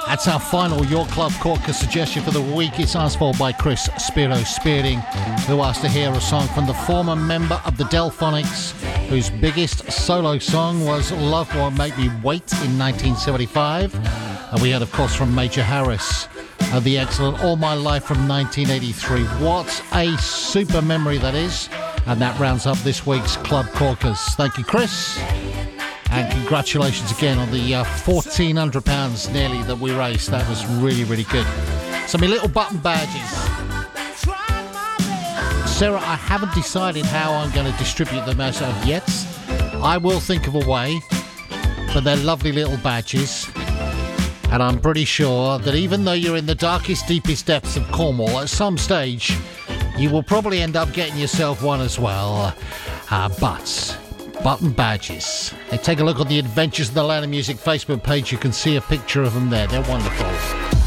That's 0.08 0.28
our 0.30 0.40
final 0.40 0.86
Your 0.86 1.06
Club 1.08 1.34
Corker 1.42 1.74
suggestion 1.74 2.24
for 2.24 2.32
the 2.32 2.42
week. 2.42 2.80
It's 2.80 2.96
asked 2.96 3.20
for 3.20 3.34
by 3.34 3.52
Chris 3.52 3.90
Spiro 3.98 4.38
Spearing, 4.38 5.00
who 5.48 5.62
asked 5.62 5.82
to 5.82 5.90
hear 5.90 6.10
a 6.10 6.22
song 6.22 6.48
from 6.50 6.68
the 6.68 6.74
former 6.74 7.18
member 7.18 7.62
of 7.66 7.78
the 7.78 7.84
Delphonics, 7.86 8.72
whose 9.10 9.30
biggest 9.30 9.92
solo 9.92 10.40
song 10.40 10.86
was 10.86 11.12
Love 11.12 11.54
Won't 11.54 11.78
Make 11.78 11.98
Me 11.98 12.10
Wait 12.24 12.50
in 12.64 12.80
1975. 12.80 13.94
And 14.54 14.62
we 14.62 14.72
heard, 14.72 14.82
of 14.82 14.92
course, 14.94 15.14
from 15.14 15.36
Major 15.36 15.64
Harris, 15.64 16.28
uh, 16.72 16.80
the 16.80 16.98
excellent 16.98 17.44
All 17.44 17.58
My 17.58 17.74
Life 17.74 18.06
from 18.06 18.26
1983. 18.26 19.24
What 19.46 19.84
a 19.94 20.18
super 20.18 20.82
memory 20.82 21.18
that 21.18 21.36
is. 21.36 21.68
And 22.08 22.20
that 22.22 22.40
rounds 22.40 22.66
up 22.66 22.78
this 22.80 23.06
week's 23.06 23.36
Club 23.38 23.68
Corkers. 23.74 24.20
Thank 24.36 24.58
you, 24.58 24.64
Chris. 24.64 25.20
And 26.12 26.30
congratulations 26.32 27.12
again 27.12 27.38
on 27.38 27.50
the 27.52 27.76
uh, 27.76 27.84
£1,400 27.86 29.34
nearly 29.34 29.64
that 29.64 29.78
we 29.78 29.94
raised. 29.94 30.30
That 30.30 30.48
was 30.50 30.66
really, 30.66 31.06
really 31.06 31.24
good. 31.24 31.48
So, 32.08 32.18
my 32.18 32.28
little 32.28 32.50
button 32.50 32.80
badges. 32.80 33.30
Sarah, 35.72 36.00
I 36.00 36.16
haven't 36.16 36.54
decided 36.54 37.06
how 37.06 37.32
I'm 37.34 37.50
going 37.52 37.72
to 37.72 37.78
distribute 37.80 38.26
them 38.26 38.42
as 38.42 38.62
of 38.62 38.86
yet. 38.86 39.10
I 39.82 39.98
will 39.98 40.20
think 40.20 40.48
of 40.48 40.56
a 40.56 40.70
way, 40.70 41.02
but 41.94 42.04
they're 42.04 42.18
lovely 42.18 42.52
little 42.52 42.78
badges. 42.78 43.50
And 44.52 44.62
I'm 44.62 44.82
pretty 44.82 45.06
sure 45.06 45.60
that 45.60 45.76
even 45.76 46.04
though 46.04 46.12
you're 46.12 46.36
in 46.36 46.46
the 46.46 46.56
darkest, 46.56 47.08
deepest 47.08 47.46
depths 47.46 47.78
of 47.78 47.90
Cornwall, 47.90 48.42
at 48.42 48.50
some 48.50 48.78
stage, 48.78 49.38
you 49.98 50.10
will 50.10 50.24
probably 50.24 50.62
end 50.62 50.76
up 50.76 50.92
getting 50.92 51.18
yourself 51.18 51.64
one 51.64 51.80
as 51.80 51.98
well. 51.98 52.54
Uh, 53.10 53.30
but 53.40 53.98
button 54.44 54.72
badges. 54.74 55.54
Hey, 55.72 55.78
take 55.78 56.02
a 56.02 56.04
look 56.04 56.20
on 56.20 56.28
the 56.28 56.38
Adventures 56.38 56.90
in 56.90 56.96
the 56.96 57.04
Land 57.04 57.24
of 57.24 57.32
Music 57.32 57.56
Facebook 57.56 58.04
page. 58.04 58.30
You 58.30 58.38
can 58.38 58.52
see 58.52 58.76
a 58.76 58.82
picture 58.82 59.24
of 59.24 59.34
them 59.34 59.50
there. 59.50 59.68
They're 59.68 59.82
wonderful. 59.90 60.81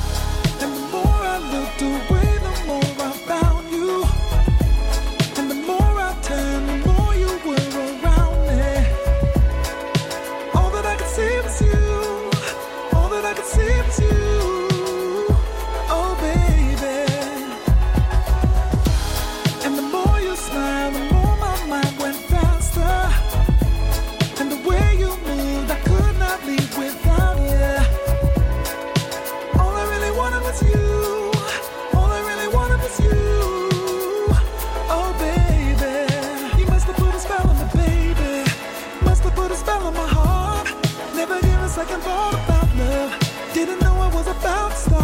Never 41.86 41.98
gave 41.98 41.98
a 41.98 42.02
second 42.02 42.02
thought 42.02 42.34
about 42.44 42.76
love. 42.76 43.54
Didn't 43.54 43.80
know 43.80 43.94
I 43.96 44.14
was 44.14 44.26
about 44.26 44.70
to 44.70 44.76
start. 44.76 45.03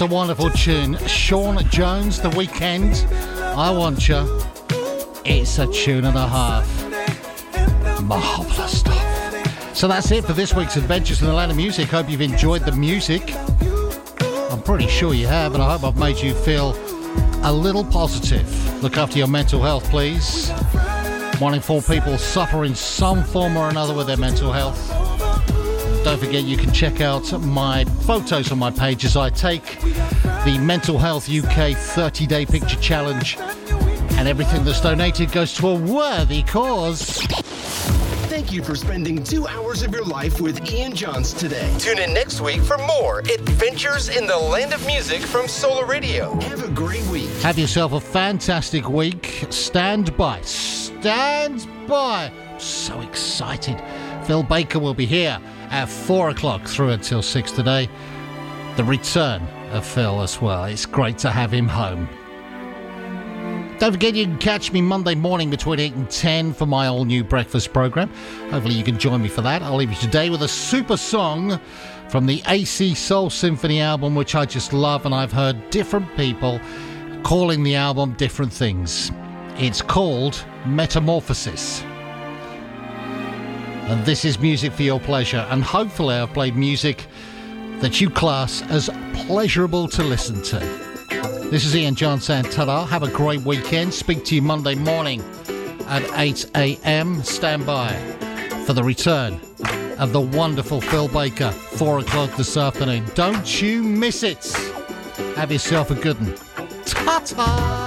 Just 0.00 0.10
a 0.10 0.14
wonderful 0.14 0.48
tune. 0.48 0.96
Sean 1.06 1.62
Jones, 1.68 2.22
The 2.22 2.30
Weekend. 2.30 3.04
I 3.38 3.70
Want 3.70 4.08
You. 4.08 4.40
It's 5.26 5.58
a 5.58 5.70
tune 5.70 6.06
and 6.06 6.16
a 6.16 6.26
half. 6.26 8.00
Marvellous 8.00 8.78
stuff. 8.78 9.76
So 9.76 9.88
that's 9.88 10.10
it 10.10 10.24
for 10.24 10.32
this 10.32 10.54
week's 10.54 10.76
Adventures 10.76 11.20
in 11.20 11.26
the 11.26 11.34
Land 11.34 11.50
of 11.50 11.58
Music. 11.58 11.86
Hope 11.90 12.08
you've 12.08 12.22
enjoyed 12.22 12.62
the 12.62 12.72
music. 12.72 13.34
I'm 14.50 14.62
pretty 14.62 14.86
sure 14.86 15.12
you 15.12 15.26
have, 15.26 15.52
and 15.52 15.62
I 15.62 15.76
hope 15.76 15.84
I've 15.84 16.00
made 16.00 16.16
you 16.16 16.32
feel 16.32 16.74
a 17.42 17.52
little 17.52 17.84
positive. 17.84 18.82
Look 18.82 18.96
after 18.96 19.18
your 19.18 19.28
mental 19.28 19.60
health, 19.60 19.84
please. 19.90 20.48
One 21.40 21.52
in 21.52 21.60
four 21.60 21.82
people 21.82 22.16
suffer 22.16 22.64
in 22.64 22.74
some 22.74 23.22
form 23.22 23.54
or 23.54 23.68
another 23.68 23.92
with 23.92 24.06
their 24.06 24.16
mental 24.16 24.50
health. 24.50 24.78
Don't 26.04 26.18
forget 26.18 26.44
you 26.44 26.56
can 26.56 26.72
check 26.72 27.02
out 27.02 27.30
my 27.42 27.84
photos 27.84 28.50
on 28.50 28.58
my 28.58 28.70
page 28.70 29.04
as 29.04 29.18
I 29.18 29.28
take 29.28 29.79
the 30.44 30.56
Mental 30.58 30.96
Health 30.98 31.28
UK 31.28 31.76
30 31.76 32.26
Day 32.26 32.46
Picture 32.46 32.80
Challenge, 32.80 33.36
and 33.38 34.26
everything 34.26 34.64
that's 34.64 34.80
donated 34.80 35.30
goes 35.32 35.52
to 35.54 35.68
a 35.68 35.74
worthy 35.74 36.42
cause. 36.42 37.18
Thank 38.30 38.50
you 38.50 38.62
for 38.64 38.74
spending 38.74 39.22
two 39.22 39.46
hours 39.48 39.82
of 39.82 39.92
your 39.92 40.04
life 40.04 40.40
with 40.40 40.66
Ian 40.70 40.94
Johns 40.94 41.34
today. 41.34 41.70
Tune 41.78 41.98
in 41.98 42.14
next 42.14 42.40
week 42.40 42.62
for 42.62 42.78
more 42.78 43.18
Adventures 43.18 44.08
in 44.08 44.26
the 44.26 44.36
Land 44.36 44.72
of 44.72 44.84
Music 44.86 45.20
from 45.20 45.46
Solar 45.46 45.84
Radio. 45.84 46.34
Have 46.40 46.64
a 46.64 46.70
great 46.70 47.04
week. 47.08 47.28
Have 47.42 47.58
yourself 47.58 47.92
a 47.92 48.00
fantastic 48.00 48.88
week. 48.88 49.46
Stand 49.50 50.16
by. 50.16 50.40
Stand 50.40 51.68
by. 51.86 52.32
So 52.56 52.98
excited. 53.02 53.78
Phil 54.24 54.42
Baker 54.42 54.78
will 54.78 54.94
be 54.94 55.06
here 55.06 55.38
at 55.70 55.86
four 55.86 56.30
o'clock 56.30 56.66
through 56.66 56.90
until 56.90 57.20
six 57.20 57.52
today. 57.52 57.90
The 58.76 58.84
return 58.84 59.46
of 59.70 59.86
Phil 59.86 60.20
as 60.22 60.40
well. 60.40 60.64
It's 60.64 60.86
great 60.86 61.18
to 61.18 61.30
have 61.30 61.52
him 61.52 61.68
home. 61.68 62.08
Don't 63.78 63.92
forget 63.92 64.14
you 64.14 64.26
can 64.26 64.36
catch 64.36 64.72
me 64.72 64.82
Monday 64.82 65.14
morning 65.14 65.48
between 65.48 65.80
8 65.80 65.94
and 65.94 66.10
10 66.10 66.52
for 66.52 66.66
my 66.66 66.86
all 66.86 67.06
new 67.06 67.24
breakfast 67.24 67.72
program. 67.72 68.10
Hopefully 68.50 68.74
you 68.74 68.84
can 68.84 68.98
join 68.98 69.22
me 69.22 69.28
for 69.28 69.40
that. 69.40 69.62
I'll 69.62 69.76
leave 69.76 69.90
you 69.90 69.96
today 69.96 70.28
with 70.28 70.42
a 70.42 70.48
super 70.48 70.98
song 70.98 71.58
from 72.10 72.26
the 72.26 72.42
AC 72.46 72.94
Soul 72.94 73.30
Symphony 73.30 73.80
album, 73.80 74.14
which 74.14 74.34
I 74.34 74.44
just 74.44 74.74
love, 74.74 75.06
and 75.06 75.14
I've 75.14 75.32
heard 75.32 75.70
different 75.70 76.14
people 76.14 76.60
calling 77.22 77.62
the 77.62 77.76
album 77.76 78.12
different 78.14 78.52
things. 78.52 79.12
It's 79.56 79.80
called 79.80 80.44
Metamorphosis. 80.66 81.82
And 83.90 84.04
this 84.04 84.24
is 84.24 84.38
music 84.38 84.72
for 84.72 84.82
your 84.82 85.00
pleasure, 85.00 85.46
and 85.50 85.62
hopefully 85.62 86.16
I've 86.16 86.34
played 86.34 86.54
music 86.54 87.06
that 87.80 88.00
you 88.00 88.10
class 88.10 88.62
as 88.68 88.90
pleasurable 89.14 89.88
to 89.88 90.02
listen 90.02 90.42
to. 90.42 90.58
This 91.50 91.64
is 91.64 91.74
Ian 91.74 91.94
John 91.94 92.20
ta 92.20 92.86
Have 92.86 93.02
a 93.02 93.10
great 93.10 93.40
weekend. 93.40 93.92
Speak 93.92 94.24
to 94.26 94.34
you 94.34 94.42
Monday 94.42 94.74
morning 94.74 95.22
at 95.86 96.02
8 96.14 96.50
a.m. 96.54 97.22
Stand 97.22 97.66
by 97.66 97.94
for 98.66 98.74
the 98.74 98.84
return 98.84 99.40
of 99.98 100.12
the 100.12 100.20
wonderful 100.20 100.80
Phil 100.80 101.08
Baker, 101.08 101.50
4 101.50 102.00
o'clock 102.00 102.36
this 102.36 102.56
afternoon. 102.56 103.04
Don't 103.14 103.60
you 103.60 103.82
miss 103.82 104.22
it. 104.22 104.46
Have 105.36 105.50
yourself 105.50 105.90
a 105.90 105.94
good 105.94 106.20
one. 106.20 106.36
Ta 106.84 107.22
ta! 107.24 107.79